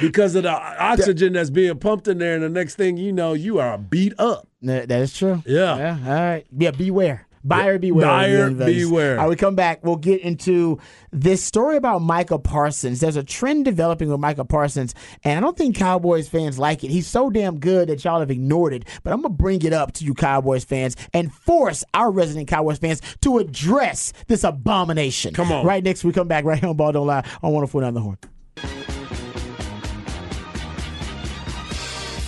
because 0.00 0.34
of 0.34 0.42
the 0.44 0.50
oxygen 0.50 1.32
that's 1.32 1.50
being 1.50 1.78
pumped 1.78 2.08
in 2.08 2.18
there. 2.18 2.34
And 2.34 2.42
the 2.42 2.48
next 2.48 2.76
thing 2.76 2.96
you 2.96 3.12
know, 3.12 3.32
you 3.32 3.58
are 3.58 3.78
beat 3.78 4.12
up. 4.18 4.48
That 4.62 4.88
that 4.88 5.00
is 5.02 5.16
true. 5.16 5.42
Yeah. 5.46 5.76
Yeah. 5.76 5.98
All 6.04 6.12
right. 6.14 6.46
Yeah. 6.56 6.70
Beware. 6.70 7.26
Buyer 7.44 7.78
beware. 7.78 8.06
Buyer 8.06 8.50
beware. 8.50 9.18
All 9.18 9.24
right. 9.24 9.30
We 9.30 9.36
come 9.36 9.54
back. 9.54 9.84
We'll 9.84 9.96
get 9.96 10.22
into 10.22 10.78
this 11.12 11.44
story 11.44 11.76
about 11.76 12.00
Micah 12.00 12.38
Parsons. 12.38 13.00
There's 13.00 13.16
a 13.16 13.22
trend 13.22 13.66
developing 13.66 14.08
with 14.08 14.18
Micah 14.18 14.46
Parsons, 14.46 14.94
and 15.22 15.36
I 15.36 15.40
don't 15.40 15.56
think 15.56 15.76
Cowboys 15.76 16.28
fans 16.28 16.58
like 16.58 16.82
it. 16.84 16.90
He's 16.90 17.06
so 17.06 17.28
damn 17.28 17.60
good 17.60 17.88
that 17.88 18.02
y'all 18.02 18.20
have 18.20 18.30
ignored 18.30 18.72
it. 18.72 18.84
But 19.02 19.12
I'm 19.12 19.20
gonna 19.20 19.34
bring 19.34 19.62
it 19.62 19.74
up 19.74 19.92
to 19.92 20.04
you, 20.04 20.14
Cowboys 20.14 20.64
fans, 20.64 20.96
and 21.12 21.32
force 21.32 21.84
our 21.92 22.10
resident 22.10 22.48
Cowboys 22.48 22.78
fans 22.78 23.02
to 23.20 23.38
address 23.38 24.12
this 24.26 24.42
abomination. 24.42 25.34
Come 25.34 25.52
on. 25.52 25.66
Right 25.66 25.84
next, 25.84 26.02
we 26.02 26.12
come 26.12 26.28
back 26.28 26.44
right 26.44 26.58
here 26.58 26.70
on 26.70 26.76
Ball 26.76 26.92
Don't 26.92 27.06
Lie 27.06 27.24
on 27.42 27.52
104.9 27.52 27.94
The 27.94 28.00
Horn. 28.00 28.18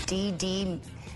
DD 0.07 0.79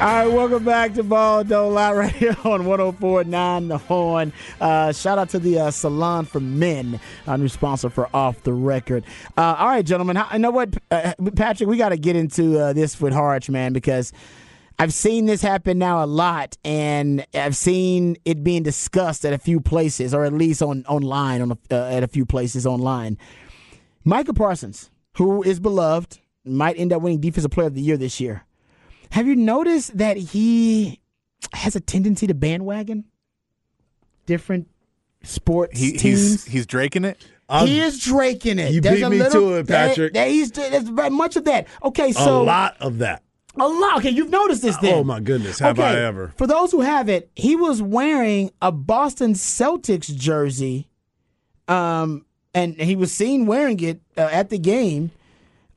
All 0.00 0.06
right, 0.06 0.26
welcome 0.28 0.64
back 0.64 0.94
to 0.94 1.02
Ball 1.02 1.44
Don't 1.44 1.74
Lie 1.74 1.92
right 1.94 2.14
here 2.14 2.34
on 2.44 2.62
104.9 2.62 3.68
The 3.68 3.76
Horn. 3.76 4.32
Uh, 4.58 4.92
shout 4.92 5.18
out 5.18 5.28
to 5.28 5.38
the 5.38 5.58
uh, 5.58 5.70
Salon 5.70 6.24
for 6.24 6.40
Men, 6.40 6.98
our 7.26 7.36
new 7.36 7.48
sponsor 7.48 7.90
for 7.90 8.08
Off 8.14 8.42
the 8.42 8.54
Record. 8.54 9.04
Uh, 9.36 9.56
all 9.58 9.66
right, 9.66 9.84
gentlemen, 9.84 10.16
how, 10.16 10.32
you 10.32 10.38
know 10.38 10.52
what, 10.52 10.74
uh, 10.90 11.12
Patrick, 11.36 11.68
we 11.68 11.76
got 11.76 11.90
to 11.90 11.98
get 11.98 12.16
into 12.16 12.58
uh, 12.58 12.72
this 12.72 12.98
with 12.98 13.12
Harge, 13.12 13.50
man, 13.50 13.74
because 13.74 14.10
I've 14.78 14.94
seen 14.94 15.26
this 15.26 15.42
happen 15.42 15.76
now 15.76 16.02
a 16.02 16.06
lot, 16.06 16.56
and 16.64 17.26
I've 17.34 17.54
seen 17.54 18.16
it 18.24 18.42
being 18.42 18.62
discussed 18.62 19.26
at 19.26 19.34
a 19.34 19.38
few 19.38 19.60
places, 19.60 20.14
or 20.14 20.24
at 20.24 20.32
least 20.32 20.62
on 20.62 20.82
online, 20.86 21.42
on 21.42 21.52
a, 21.52 21.58
uh, 21.70 21.90
at 21.90 22.02
a 22.02 22.08
few 22.08 22.24
places 22.24 22.66
online. 22.66 23.18
Micah 24.02 24.32
Parsons, 24.32 24.90
who 25.18 25.42
is 25.42 25.60
beloved, 25.60 26.20
might 26.46 26.78
end 26.78 26.90
up 26.90 27.02
winning 27.02 27.20
Defensive 27.20 27.50
Player 27.50 27.66
of 27.66 27.74
the 27.74 27.82
Year 27.82 27.98
this 27.98 28.18
year. 28.18 28.46
Have 29.10 29.26
you 29.26 29.36
noticed 29.36 29.96
that 29.98 30.16
he 30.16 31.00
has 31.52 31.74
a 31.76 31.80
tendency 31.80 32.26
to 32.26 32.34
bandwagon 32.34 33.04
different 34.26 34.68
sports 35.22 35.78
He, 35.78 35.92
teams. 35.92 36.02
he's 36.02 36.44
he's 36.44 36.66
draking 36.66 37.04
it. 37.04 37.24
he 37.64 37.80
is 37.80 38.02
draking 38.02 38.58
it. 38.58 38.72
You 38.72 38.80
There's 38.80 39.00
beat 39.00 39.08
me 39.08 39.18
little, 39.18 39.50
to 39.50 39.54
it, 39.56 39.66
there- 39.66 39.88
Patrick. 39.88 40.12
There, 40.12 40.28
he's, 40.28 40.52
there's 40.52 40.88
much 40.90 41.36
of 41.36 41.44
that. 41.44 41.66
Okay, 41.82 42.12
so 42.12 42.42
a 42.42 42.44
lot 42.44 42.76
of 42.80 42.98
that. 42.98 43.22
A 43.56 43.66
lot. 43.66 43.98
Okay, 43.98 44.10
you've 44.10 44.30
noticed 44.30 44.62
this 44.62 44.76
then. 44.76 44.94
Oh 44.94 45.02
my 45.02 45.18
goodness, 45.18 45.58
have 45.58 45.80
I 45.80 45.96
ever? 45.96 46.32
For 46.36 46.46
those 46.46 46.70
who 46.70 46.82
haven't, 46.82 47.26
he 47.34 47.56
was 47.56 47.82
wearing 47.82 48.52
a 48.62 48.70
Boston 48.70 49.34
Celtics 49.34 50.14
jersey, 50.14 50.88
um, 51.66 52.24
and 52.54 52.80
he 52.80 52.94
was 52.94 53.12
seen 53.12 53.46
wearing 53.46 53.80
it 53.80 54.00
uh, 54.16 54.20
at 54.30 54.50
the 54.50 54.58
game 54.58 55.10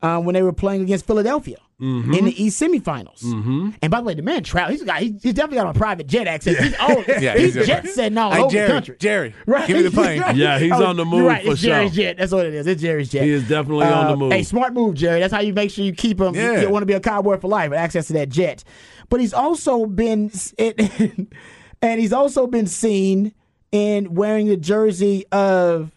uh, 0.04 0.22
when 0.22 0.34
they 0.34 0.44
were 0.44 0.54
playing 0.54 0.84
against 0.84 1.08
Philadelphia. 1.08 1.58
Mm-hmm. 1.84 2.14
In 2.14 2.26
the 2.26 2.44
East 2.44 2.62
semifinals, 2.62 3.22
mm-hmm. 3.24 3.72
and 3.82 3.92
by 3.92 3.98
the 4.00 4.06
way, 4.06 4.14
the 4.14 4.22
man 4.22 4.42
travel. 4.42 4.72
He's 4.72 4.84
got. 4.84 5.02
He's, 5.02 5.22
he's 5.22 5.34
definitely 5.34 5.58
got 5.58 5.76
a 5.76 5.78
private 5.78 6.08
jet 6.08 6.28
access. 6.28 6.58
He's 6.58 6.76
old. 6.80 7.06
Yeah, 7.22 7.36
he's 7.38 7.56
he's 7.56 7.68
jet 7.68 7.86
setting 7.88 8.18
all 8.18 8.32
Hey, 8.32 8.40
over 8.42 8.52
Jerry, 8.52 8.68
the 8.68 8.74
country. 8.74 8.96
Jerry, 9.00 9.36
Right. 9.46 9.68
give 9.68 9.76
me 9.78 9.84
the 9.84 9.92
plane. 10.02 10.22
Right. 10.22 10.34
Yeah, 10.36 10.60
he's 10.60 10.72
Oh, 10.72 10.86
on 10.86 10.96
the 10.96 11.04
move 11.04 11.26
right. 11.26 11.44
for 11.44 11.52
it's 11.52 11.62
Jerry's 11.62 11.94
sure. 11.94 12.04
jet. 12.06 12.18
That's 12.18 12.32
what 12.32 12.46
it 12.46 12.54
is. 12.54 12.68
It's 12.68 12.82
Jerry's 12.82 13.10
jet. 13.10 13.24
He 13.24 13.32
is 13.32 13.48
definitely 13.50 13.88
on 13.88 14.08
the 14.08 14.14
Uh, 14.14 14.16
move. 14.16 14.32
Hey, 14.32 14.44
smart 14.44 14.74
move, 14.74 14.96
Jerry. 14.96 15.20
That's 15.20 15.34
how 15.34 15.42
you 15.42 15.54
make 15.54 15.72
sure 15.72 15.84
you 15.84 15.92
keep 15.94 16.22
him. 16.22 16.34
Yeah. 16.36 16.62
You 16.62 16.70
want 16.70 16.84
to 16.84 16.88
be 16.88 16.94
a 16.94 17.02
cowboy 17.02 17.38
for 17.38 17.50
life 17.50 17.74
access 17.74 18.08
to 18.08 18.14
that 18.14 18.30
jet. 18.30 18.64
But 19.10 19.20
he's 19.20 19.34
also 19.34 19.86
been, 19.86 20.32
it, 20.58 20.80
and 21.82 22.00
he's 22.00 22.14
also 22.14 22.48
been 22.48 22.66
seen 22.68 23.34
in 23.74 24.14
wearing 24.16 24.48
the 24.48 24.56
jersey 24.58 25.26
of 25.34 25.92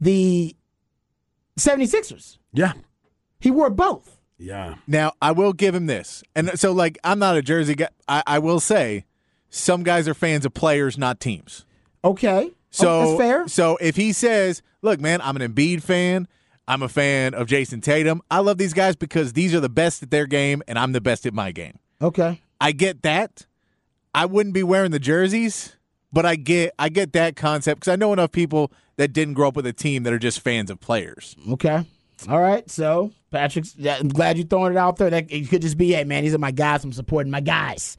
the 0.00 0.54
76ers. 1.58 2.38
Yeah, 2.52 2.72
He 3.40 3.50
wore 3.50 3.70
both. 3.70 4.11
Yeah. 4.42 4.76
Now 4.86 5.12
I 5.22 5.32
will 5.32 5.52
give 5.52 5.74
him 5.74 5.86
this, 5.86 6.22
and 6.34 6.58
so 6.58 6.72
like 6.72 6.98
I'm 7.04 7.18
not 7.18 7.36
a 7.36 7.42
Jersey 7.42 7.74
guy. 7.74 7.88
I, 8.08 8.22
I 8.26 8.38
will 8.38 8.60
say 8.60 9.04
some 9.50 9.82
guys 9.82 10.08
are 10.08 10.14
fans 10.14 10.44
of 10.44 10.54
players, 10.54 10.98
not 10.98 11.20
teams. 11.20 11.64
Okay. 12.04 12.50
Oh, 12.50 12.54
so 12.70 12.88
Oh, 12.88 13.06
that's 13.06 13.20
fair. 13.20 13.48
So 13.48 13.76
if 13.80 13.96
he 13.96 14.12
says, 14.12 14.62
"Look, 14.82 15.00
man, 15.00 15.20
I'm 15.20 15.36
an 15.36 15.52
Embiid 15.52 15.82
fan. 15.82 16.26
I'm 16.66 16.82
a 16.82 16.88
fan 16.88 17.34
of 17.34 17.48
Jayson 17.48 17.80
Tatum. 17.82 18.22
I 18.30 18.38
love 18.38 18.56
these 18.58 18.72
guys 18.72 18.96
because 18.96 19.32
these 19.32 19.54
are 19.54 19.60
the 19.60 19.68
best 19.68 20.02
at 20.02 20.10
their 20.10 20.26
game, 20.26 20.62
and 20.66 20.78
I'm 20.78 20.92
the 20.92 21.00
best 21.00 21.26
at 21.26 21.34
my 21.34 21.52
game." 21.52 21.78
Okay. 22.00 22.40
I 22.60 22.72
get 22.72 23.02
that. 23.02 23.46
I 24.14 24.26
wouldn't 24.26 24.54
be 24.54 24.62
wearing 24.62 24.90
the 24.90 24.98
jerseys, 24.98 25.76
but 26.12 26.26
I 26.26 26.36
get 26.36 26.72
I 26.78 26.88
get 26.88 27.12
that 27.12 27.36
concept 27.36 27.80
because 27.80 27.92
I 27.92 27.96
know 27.96 28.12
enough 28.12 28.32
people 28.32 28.72
that 28.96 29.12
didn't 29.12 29.34
grow 29.34 29.48
up 29.48 29.56
with 29.56 29.66
a 29.66 29.72
team 29.72 30.02
that 30.02 30.12
are 30.12 30.18
just 30.18 30.40
fans 30.40 30.70
of 30.70 30.80
players. 30.80 31.36
Okay. 31.52 31.84
All 32.28 32.40
right. 32.40 32.68
So, 32.70 33.10
Patrick's, 33.30 33.74
yeah, 33.76 33.96
I'm 33.98 34.08
glad 34.08 34.36
you're 34.38 34.46
throwing 34.46 34.72
it 34.72 34.78
out 34.78 34.96
there. 34.96 35.10
That 35.10 35.30
it 35.30 35.48
could 35.48 35.62
just 35.62 35.76
be, 35.76 35.92
hey, 35.92 36.04
man, 36.04 36.22
these 36.22 36.34
are 36.34 36.38
my 36.38 36.50
guys. 36.52 36.84
I'm 36.84 36.92
supporting 36.92 37.30
my 37.30 37.40
guys. 37.40 37.96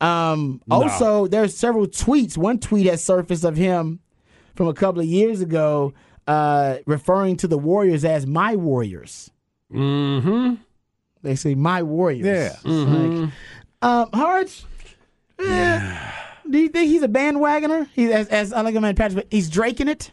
Um, 0.00 0.60
Also, 0.70 1.26
there's 1.26 1.56
several 1.56 1.86
tweets. 1.86 2.36
One 2.38 2.58
tweet 2.58 2.86
has 2.86 3.02
surfaced 3.02 3.44
of 3.44 3.56
him 3.56 4.00
from 4.54 4.68
a 4.68 4.74
couple 4.74 5.00
of 5.00 5.06
years 5.06 5.40
ago 5.40 5.92
uh, 6.26 6.76
referring 6.86 7.36
to 7.38 7.48
the 7.48 7.58
Warriors 7.58 8.04
as 8.04 8.26
my 8.26 8.54
Warriors. 8.56 9.30
Mm-hmm. 9.72 10.54
They 11.22 11.34
say 11.34 11.54
my 11.54 11.82
Warriors. 11.82 12.26
Yeah. 12.26 12.56
It's 12.64 12.64
like, 12.64 13.30
um, 13.82 14.10
Harge, 14.12 14.64
eh, 15.40 16.12
do 16.48 16.58
you 16.58 16.68
think 16.68 16.90
he's 16.90 17.02
a 17.02 17.08
bandwagoner? 17.08 17.88
He, 17.94 18.12
as, 18.12 18.28
as 18.28 18.52
I 18.52 18.60
like 18.60 18.74
a 18.74 18.80
man, 18.80 18.94
Patrick, 18.94 19.24
but 19.24 19.32
he's 19.32 19.50
draking 19.50 19.88
it. 19.88 20.10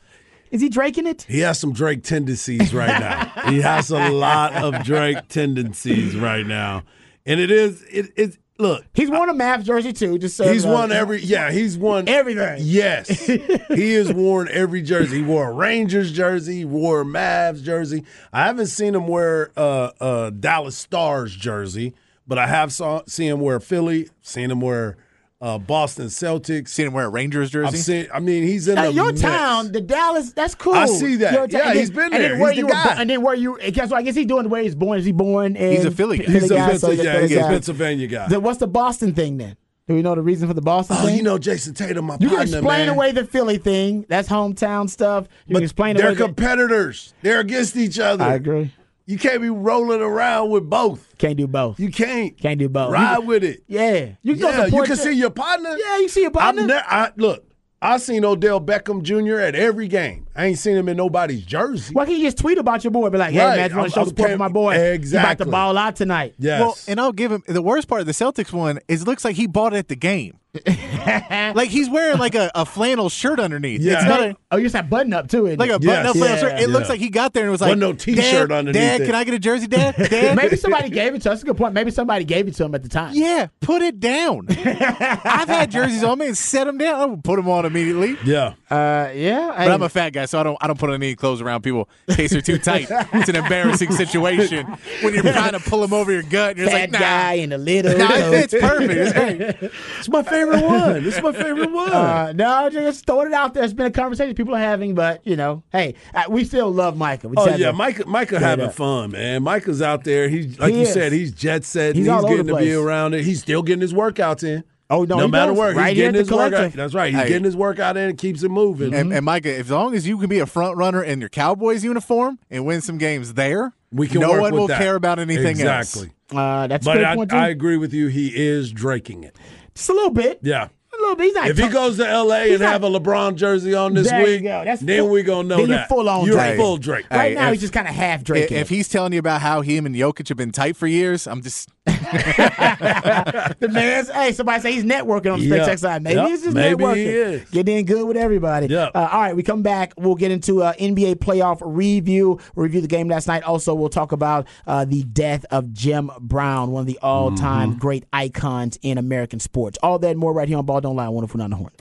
Is 0.55 0.61
he 0.61 0.69
draking 0.69 1.05
it? 1.05 1.23
He 1.23 1.41
has 1.41 1.59
some 1.59 1.73
Drake 1.73 2.01
tendencies 2.01 2.73
right 2.73 2.97
now. 2.97 3.49
he 3.49 3.59
has 3.59 3.91
a 3.91 4.07
lot 4.09 4.53
of 4.53 4.85
Drake 4.85 5.27
tendencies 5.27 6.15
right 6.15 6.47
now, 6.47 6.83
and 7.25 7.41
it 7.41 7.51
is 7.51 7.83
it 7.91 8.13
it. 8.15 8.37
Look, 8.57 8.85
He's 8.93 9.09
worn 9.09 9.27
a 9.27 9.33
Mavs 9.33 9.65
jersey 9.65 9.91
too. 9.91 10.17
Just 10.17 10.37
so 10.37 10.49
he's 10.49 10.65
won 10.65 10.93
every. 10.93 11.21
Yeah, 11.21 11.51
he's 11.51 11.77
won 11.77 12.07
everything. 12.07 12.59
Yes, 12.61 13.25
he 13.67 13.93
has 13.95 14.13
worn 14.13 14.47
every 14.49 14.81
jersey. 14.81 15.17
He 15.17 15.23
wore 15.23 15.49
a 15.49 15.51
Rangers 15.51 16.13
jersey. 16.13 16.59
He 16.59 16.65
wore 16.65 17.01
a 17.01 17.05
Mavs 17.05 17.61
jersey. 17.61 18.05
I 18.31 18.45
haven't 18.45 18.67
seen 18.67 18.95
him 18.95 19.09
wear 19.09 19.51
a, 19.57 19.91
a 19.99 20.31
Dallas 20.31 20.77
Stars 20.77 21.35
jersey, 21.35 21.95
but 22.25 22.37
I 22.37 22.47
have 22.47 22.71
saw 22.71 23.01
seen 23.07 23.29
him 23.33 23.41
wear 23.41 23.59
Philly. 23.59 24.07
Seen 24.21 24.49
him 24.51 24.61
wear 24.61 24.95
uh, 25.41 25.57
Boston 25.59 26.07
Celtics. 26.07 26.69
Seen 26.69 26.87
him 26.87 26.93
wear 26.93 27.05
a 27.05 27.09
Rangers 27.09 27.51
jersey. 27.51 27.67
I've 27.67 27.77
seen. 27.83 28.07
I 28.13 28.19
mean, 28.19 28.43
he's 28.43 28.67
in 28.67 28.77
Hey, 28.77 28.87
the 28.87 28.93
your 28.93 29.07
mix. 29.07 29.21
town, 29.21 29.71
the 29.71 29.81
Dallas, 29.81 30.31
that's 30.33 30.55
cool. 30.55 30.73
I 30.73 30.85
see 30.85 31.15
that. 31.17 31.33
Your 31.33 31.47
town- 31.47 31.59
Yeah, 31.61 31.69
and 31.71 31.79
he's 31.79 31.89
been 31.89 32.05
and 32.05 32.13
there. 32.13 32.29
then 32.31 32.39
where 32.39 32.51
He's 32.51 32.59
you 32.59 32.63
the 32.63 32.67
were 32.67 32.73
guy. 32.73 32.95
bo- 32.95 33.01
and 33.01 33.09
then 33.09 33.21
where 33.21 33.35
you? 33.35 33.57
Guess 33.71 33.89
what? 33.91 33.97
I 33.97 34.01
guess 34.01 34.15
he's 34.15 34.25
doing 34.25 34.49
where 34.49 34.63
he's 34.63 34.75
born. 34.75 34.97
Is 34.99 35.05
he 35.05 35.11
born? 35.11 35.55
In, 35.55 35.71
He's 35.71 35.85
a 35.85 35.91
Philly 35.91 36.19
guy. 36.19 36.31
He's 36.31 36.49
a 36.51 36.55
guy, 36.55 36.75
so 36.77 36.87
Pennsylvania, 36.87 37.03
he's 37.03 37.05
a 37.05 37.11
Philly 37.27 37.33
a 37.35 37.39
guy. 37.43 37.49
Pennsylvania 37.49 38.07
guy. 38.07 38.27
Then 38.29 38.41
what's 38.43 38.59
the 38.59 38.67
Boston 38.67 39.13
thing 39.13 39.37
then? 39.37 39.57
Do 39.87 39.93
we 39.93 40.01
know 40.01 40.15
the 40.15 40.21
reason 40.23 40.47
for 40.47 40.55
the 40.55 40.61
Boston 40.63 40.97
Oh, 40.99 41.05
thing? 41.05 41.15
you 41.17 41.21
know 41.21 41.37
Jayson 41.37 41.75
Tatum, 41.75 42.05
my 42.05 42.17
you 42.19 42.29
can 42.29 42.41
explain 42.41 42.63
man. 42.63 42.89
away 42.89 43.11
the 43.11 43.23
Philly 43.23 43.59
thing. 43.59 44.03
That's 44.09 44.27
hometown 44.27 44.89
stuff. 44.89 45.27
You 45.45 45.53
but 45.53 45.59
can 45.59 45.63
explain 45.63 45.95
they're 45.95 46.07
away. 46.07 46.15
the- 46.15 46.23
competitors. 46.25 47.13
They're 47.21 47.39
against 47.39 47.75
each 47.77 47.99
other. 47.99 48.23
I 48.23 48.33
agree. 48.33 48.73
You 49.07 49.19
can't 49.19 49.39
be 49.41 49.49
rolling 49.49 50.01
around 50.01 50.49
with 50.49 50.67
both. 50.69 51.13
Can't 51.19 51.37
do 51.37 51.45
both. 51.47 51.79
You 51.79 51.91
can't. 51.91 52.35
Can't 52.39 52.57
do 52.59 52.67
both. 52.67 52.91
Ride 52.91 53.17
You- 53.19 53.21
with 53.27 53.43
it. 53.43 53.63
Yeah, 53.67 54.09
you 54.23 54.33
can 54.35 54.41
Yeah, 54.43 54.65
you 54.65 54.83
can 54.83 54.95
see 54.95 55.13
your 55.13 55.29
partner. 55.29 55.77
Yeah, 55.77 55.97
you 55.99 56.09
see 56.09 56.21
your 56.23 56.31
partner. 56.31 56.65
ne- 56.65 56.73
I, 56.73 57.11
look, 57.15 57.45
I 57.81 57.97
seen 57.97 58.25
Odell 58.25 58.59
Beckham 58.59 59.03
Jr. 59.03 59.39
at 59.39 59.53
every 59.55 59.87
game. 59.87 60.24
I 60.35 60.45
ain't 60.47 60.57
seen 60.59 60.75
him 60.75 60.89
in 60.89 60.97
nobody's 60.97 61.45
jersey. 61.45 61.93
Why 61.93 62.05
can't 62.05 62.17
you 62.17 62.25
just 62.25 62.37
tweet 62.37 62.57
about 62.57 62.83
your 62.83 62.91
boy? 62.91 63.09
Be 63.09 63.17
like, 63.17 63.31
hey 63.33 63.39
Right. 63.39 63.55
man, 63.57 63.59
I 63.65 63.67
just 63.69 63.77
want 63.77 63.89
to 63.89 63.93
show 63.93 64.01
I'm 64.01 64.07
support 64.07 64.31
for 64.31 64.37
my 64.37 64.47
boy. 64.49 64.73
He 64.73 64.79
about 64.79 64.93
Exactly. 64.93 65.45
to 65.45 65.51
ball 65.51 65.77
out 65.77 65.95
tonight. 65.95 66.35
Yes. 66.37 66.59
Well, 66.61 66.77
and 66.87 66.99
I'll 66.99 67.13
give 67.13 67.31
him 67.31 67.43
the 67.47 67.61
worst 67.61 67.87
part 67.87 68.01
of 68.01 68.07
the 68.07 68.13
Celtics 68.13 68.51
one 68.51 68.79
is 68.87 69.03
it 69.03 69.07
looks 69.07 69.23
like 69.23 69.35
he 69.35 69.47
bought 69.47 69.73
it 69.73 69.77
at 69.77 69.87
the 69.87 69.95
game. 69.95 70.39
like 70.65 71.67
he's 71.69 71.89
wearing 71.89 72.17
like 72.17 72.33
a, 72.33 72.49
a 72.55 72.65
flannel 72.65 73.09
shirt 73.09 73.41
underneath. 73.41 73.81
Yeah. 73.81 73.95
It's 73.95 74.05
not 74.05 74.21
a, 74.21 74.37
Oh, 74.51 74.57
you 74.57 74.63
just 74.63 74.75
have 74.75 74.89
button 74.89 75.11
up 75.11 75.27
too. 75.27 75.47
isn't 75.47 75.59
like 75.59 75.69
it? 75.69 75.73
a 75.73 75.79
button 75.79 76.05
up 76.05 76.15
flannel 76.15 76.37
Yeah. 76.37 76.41
shirt. 76.41 76.59
It 76.61 76.69
looks 76.69 76.87
like 76.87 76.99
he 77.01 77.09
got 77.09 77.33
there 77.33 77.43
and 77.43 77.51
was 77.51 77.59
like, 77.59 77.69
Wasn't 77.75 77.81
no 77.81 77.91
t-shirt 77.93 78.49
Dad, 78.49 78.51
underneath 78.51 78.81
Dad, 78.81 79.01
it." 79.01 79.05
can 79.05 79.15
I 79.15 79.23
get 79.25 79.33
a 79.33 79.39
jersey, 79.39 79.67
Dad? 79.67 79.95
Dad? 79.97 80.35
Maybe 80.37 80.55
somebody 80.55 80.89
gave 80.89 81.13
it 81.13 81.21
to 81.23 81.29
us. 81.31 81.35
That's 81.35 81.43
a 81.43 81.45
good 81.47 81.57
point. 81.57 81.73
Maybe 81.73 81.91
somebody 81.91 82.23
gave 82.23 82.47
it 82.47 82.55
to 82.55 82.63
him 82.65 82.73
at 82.73 82.83
the 82.83 82.89
time. 82.89 83.11
Yeah, 83.15 83.47
put 83.59 83.81
it 83.81 83.99
down. 83.99 84.47
I've 84.49 85.49
had 85.49 85.71
jerseys 85.71 86.05
on 86.05 86.19
me 86.19 86.27
and 86.27 86.37
set 86.37 86.63
them 86.67 86.77
down. 86.77 86.95
I 86.95 87.05
don't 87.05 87.23
put 87.23 87.35
them 87.35 87.49
on 87.49 87.65
immediately. 87.65 88.17
yeah. 88.23 88.53
Uh, 88.69 89.11
yeah. 89.13 89.53
But 89.57 89.71
I'm 89.71 89.81
a 89.81 89.89
fat 89.89 90.11
guy, 90.11 90.24
so 90.25 90.39
I 90.39 90.43
don't 90.43 90.57
I 90.61 90.67
don't 90.67 90.79
put 90.79 90.89
any 90.91 91.15
clothes 91.15 91.41
around 91.41 91.61
people 91.61 91.89
in 92.07 92.15
case 92.15 92.31
they're 92.31 92.41
too 92.41 92.57
tight. 92.57 92.87
It's 93.13 93.29
an 93.29 93.35
embarrassing 93.35 93.91
situation 93.91 94.65
when 95.01 95.13
you're 95.13 95.23
trying 95.23 95.51
to 95.53 95.59
pull 95.59 95.81
them 95.81 95.93
over 95.93 96.11
your 96.11 96.23
gut. 96.23 96.51
And 96.51 96.59
you're 96.59 96.67
fat 96.69 96.91
like, 96.91 96.91
nah, 96.91 96.99
guy 96.99 97.33
in 97.33 97.51
a 97.53 97.57
little. 97.57 97.97
nah, 97.97 98.07
it's 98.11 98.53
perfect. 98.53 98.91
It's 98.91 99.13
great. 99.13 99.71
It's 99.99 100.09
my 100.09 100.23
favorite 100.23 100.63
one. 100.63 101.05
It's 101.05 101.21
my 101.21 101.31
favorite 101.31 101.71
one. 101.71 101.91
Uh, 101.91 102.31
no, 102.33 102.69
just 102.69 103.05
throwing 103.05 103.27
it 103.27 103.33
out 103.33 103.53
there. 103.53 103.63
It's 103.63 103.73
been 103.73 103.85
a 103.87 103.91
conversation 103.91 104.35
people 104.35 104.55
are 104.55 104.59
having, 104.59 104.95
but 104.95 105.25
you 105.25 105.35
know, 105.35 105.63
hey, 105.71 105.95
uh, 106.13 106.23
we 106.29 106.43
still 106.43 106.71
love 106.71 106.97
Micah. 106.97 107.27
We 107.29 107.35
Oh 107.37 107.47
yeah, 107.55 107.67
to- 107.67 107.73
Micah, 107.73 108.05
Micah 108.05 108.39
having 108.39 108.65
up. 108.67 108.73
fun, 108.73 109.11
man. 109.11 109.43
Micah's 109.43 109.81
out 109.81 110.03
there. 110.03 110.29
He's 110.29 110.59
like 110.59 110.71
He 110.73 110.79
you 110.81 110.83
is. 110.85 110.93
said, 110.93 111.11
he's 111.13 111.31
jet 111.31 111.63
set. 111.63 111.95
He's 111.95 112.05
He's, 112.05 112.09
all 112.11 112.19
over 112.25 112.29
getting 112.29 112.45
the 112.47 112.53
to 112.53 112.59
be 112.59 112.73
around 112.73 113.13
it. 113.13 113.23
He's 113.25 113.41
still 113.41 113.61
getting 113.63 113.81
his 113.81 113.93
workouts 113.93 114.43
in. 114.43 114.63
Oh, 114.89 115.03
no, 115.03 115.17
no 115.17 115.27
matter 115.27 115.51
does. 115.51 115.57
where, 115.57 115.73
Right 115.73 115.89
he's 115.95 116.03
getting 116.03 116.13
the 116.13 116.19
his 116.19 116.31
workout. 116.31 116.73
That's 116.73 116.93
right. 116.93 117.11
He's 117.11 117.21
Hey. 117.23 117.27
getting 117.29 117.43
his 117.43 117.55
workout 117.55 117.97
in 117.97 118.09
and 118.09 118.17
keeps 118.17 118.43
it 118.43 118.49
moving. 118.49 118.93
And, 118.93 119.11
and 119.11 119.25
Micah, 119.25 119.53
as 119.57 119.71
long 119.71 119.95
as 119.95 120.07
you 120.07 120.17
can 120.19 120.29
be 120.29 120.39
a 120.39 120.45
front 120.45 120.77
runner 120.77 121.03
in 121.03 121.19
your 121.19 121.29
Cowboys 121.29 121.83
uniform 121.83 122.37
and 122.51 122.65
win 122.65 122.81
some 122.81 122.97
games 122.99 123.33
there, 123.33 123.73
we 123.91 124.07
can 124.07 124.21
no 124.21 124.29
work 124.31 124.41
one 124.41 124.51
with 124.53 124.59
will 124.59 124.67
that. 124.67 124.77
care 124.79 124.95
about 124.95 125.17
anything 125.17 125.47
exactly. 125.59 126.11
else. 126.31 126.37
Uh, 126.37 126.67
that's 126.67 126.85
a 126.85 126.89
But 126.89 126.93
good 126.97 127.03
I, 127.03 127.15
point 127.15 127.29
too. 127.31 127.35
I 127.37 127.47
agree 127.49 127.77
with 127.77 127.93
you. 127.93 128.07
He 128.07 128.27
is 128.35 128.71
draking 128.71 129.23
it. 129.23 129.35
just 129.73 129.89
a 129.89 129.93
little 129.93 130.11
bit. 130.11 130.39
Yeah. 130.43 130.65
A 130.93 130.97
little 131.01 131.15
bit. 131.15 131.23
He's 131.25 131.33
not 131.35 131.47
If 131.49 131.57
he 131.57 131.63
talk- 131.63 131.71
goes 131.73 131.97
to 131.97 132.07
L.A. 132.07 132.51
and 132.51 132.61
not- 132.61 132.71
have 132.71 132.83
a 132.83 132.89
LeBron 132.89 133.35
jersey 133.35 133.73
on 133.73 133.93
this 133.95 134.07
There 134.09 134.23
week, 134.23 134.43
then 134.43 134.77
full- 135.01 135.09
we 135.09 135.23
gonna 135.23 135.47
know 135.47 135.57
then 135.57 135.67
you're 135.67 135.77
that 135.77 135.89
full 135.89 136.07
on 136.07 136.25
You're 136.25 136.35
Drake. 136.35 136.55
full 136.57 136.77
Drake. 136.77 137.05
right 137.11 137.29
Hey, 137.29 137.35
now, 137.35 137.47
if- 137.47 137.53
he's 137.53 137.61
just 137.61 137.73
kind 137.73 137.87
of 137.87 137.93
half 137.95 138.19
If, 138.19 138.25
draking. 138.25 138.57
if 138.57 138.69
he's 138.69 138.87
telling 138.87 139.11
you 139.13 139.19
about 139.19 139.41
how 139.41 139.61
him 139.61 139.85
and 139.85 139.93
Jokic 139.95 140.27
have 140.29 140.37
been 140.37 140.51
tight 140.51 140.77
for 140.77 140.87
years, 140.87 141.27
I'm 141.27 141.41
just 141.41 141.69
the 143.59 143.69
man's 143.71 144.09
hey, 144.09 144.31
somebody 144.31 144.61
say 144.61 144.71
he's 144.73 144.83
networking 144.83 145.33
on 145.33 145.39
the 145.39 145.45
Yeah. 145.45 145.57
SpaceX 145.67 145.79
side. 145.79 146.01
Maybe 146.03 146.15
Yep. 146.15 146.27
he's 146.27 146.43
just 146.43 146.55
Maybe 146.55 146.83
networking. 146.83 146.95
he 146.95 147.03
is. 147.05 147.49
Getting 147.49 147.77
in 147.77 147.85
good 147.85 148.07
with 148.07 148.17
everybody. 148.17 148.67
Yep. 148.67 148.91
Uh, 148.95 149.09
all 149.11 149.21
right, 149.21 149.35
we 149.35 149.43
come 149.43 149.61
back. 149.61 149.93
We'll 149.97 150.15
get 150.15 150.31
into 150.31 150.63
uh, 150.63 150.73
NBA 150.73 151.15
playoff 151.15 151.59
review. 151.63 152.39
We'll 152.55 152.63
review 152.63 152.81
the 152.81 152.87
game 152.87 153.07
last 153.07 153.27
night. 153.27 153.43
Also, 153.43 153.73
we'll 153.75 153.89
talk 153.89 154.11
about 154.11 154.47
uh, 154.67 154.85
the 154.85 155.03
death 155.03 155.45
of 155.51 155.73
Jim 155.73 156.09
Brown, 156.19 156.71
one 156.71 156.81
of 156.81 156.87
the 156.87 156.99
all-time 157.01 157.45
Mm-hmm. 157.71 157.79
great 157.79 158.05
icons 158.11 158.77
in 158.81 158.97
American 158.97 159.39
sports. 159.39 159.77
All 159.83 159.99
that 159.99 160.09
and 160.11 160.19
more 160.19 160.33
right 160.33 160.47
here 160.47 160.57
on 160.57 160.65
Ball 160.65 160.81
Don't 160.81 160.95
Lie. 160.95 161.07
Wonderful 161.09 161.41
on 161.41 161.49
the 161.51 161.55
horn. 161.55 161.71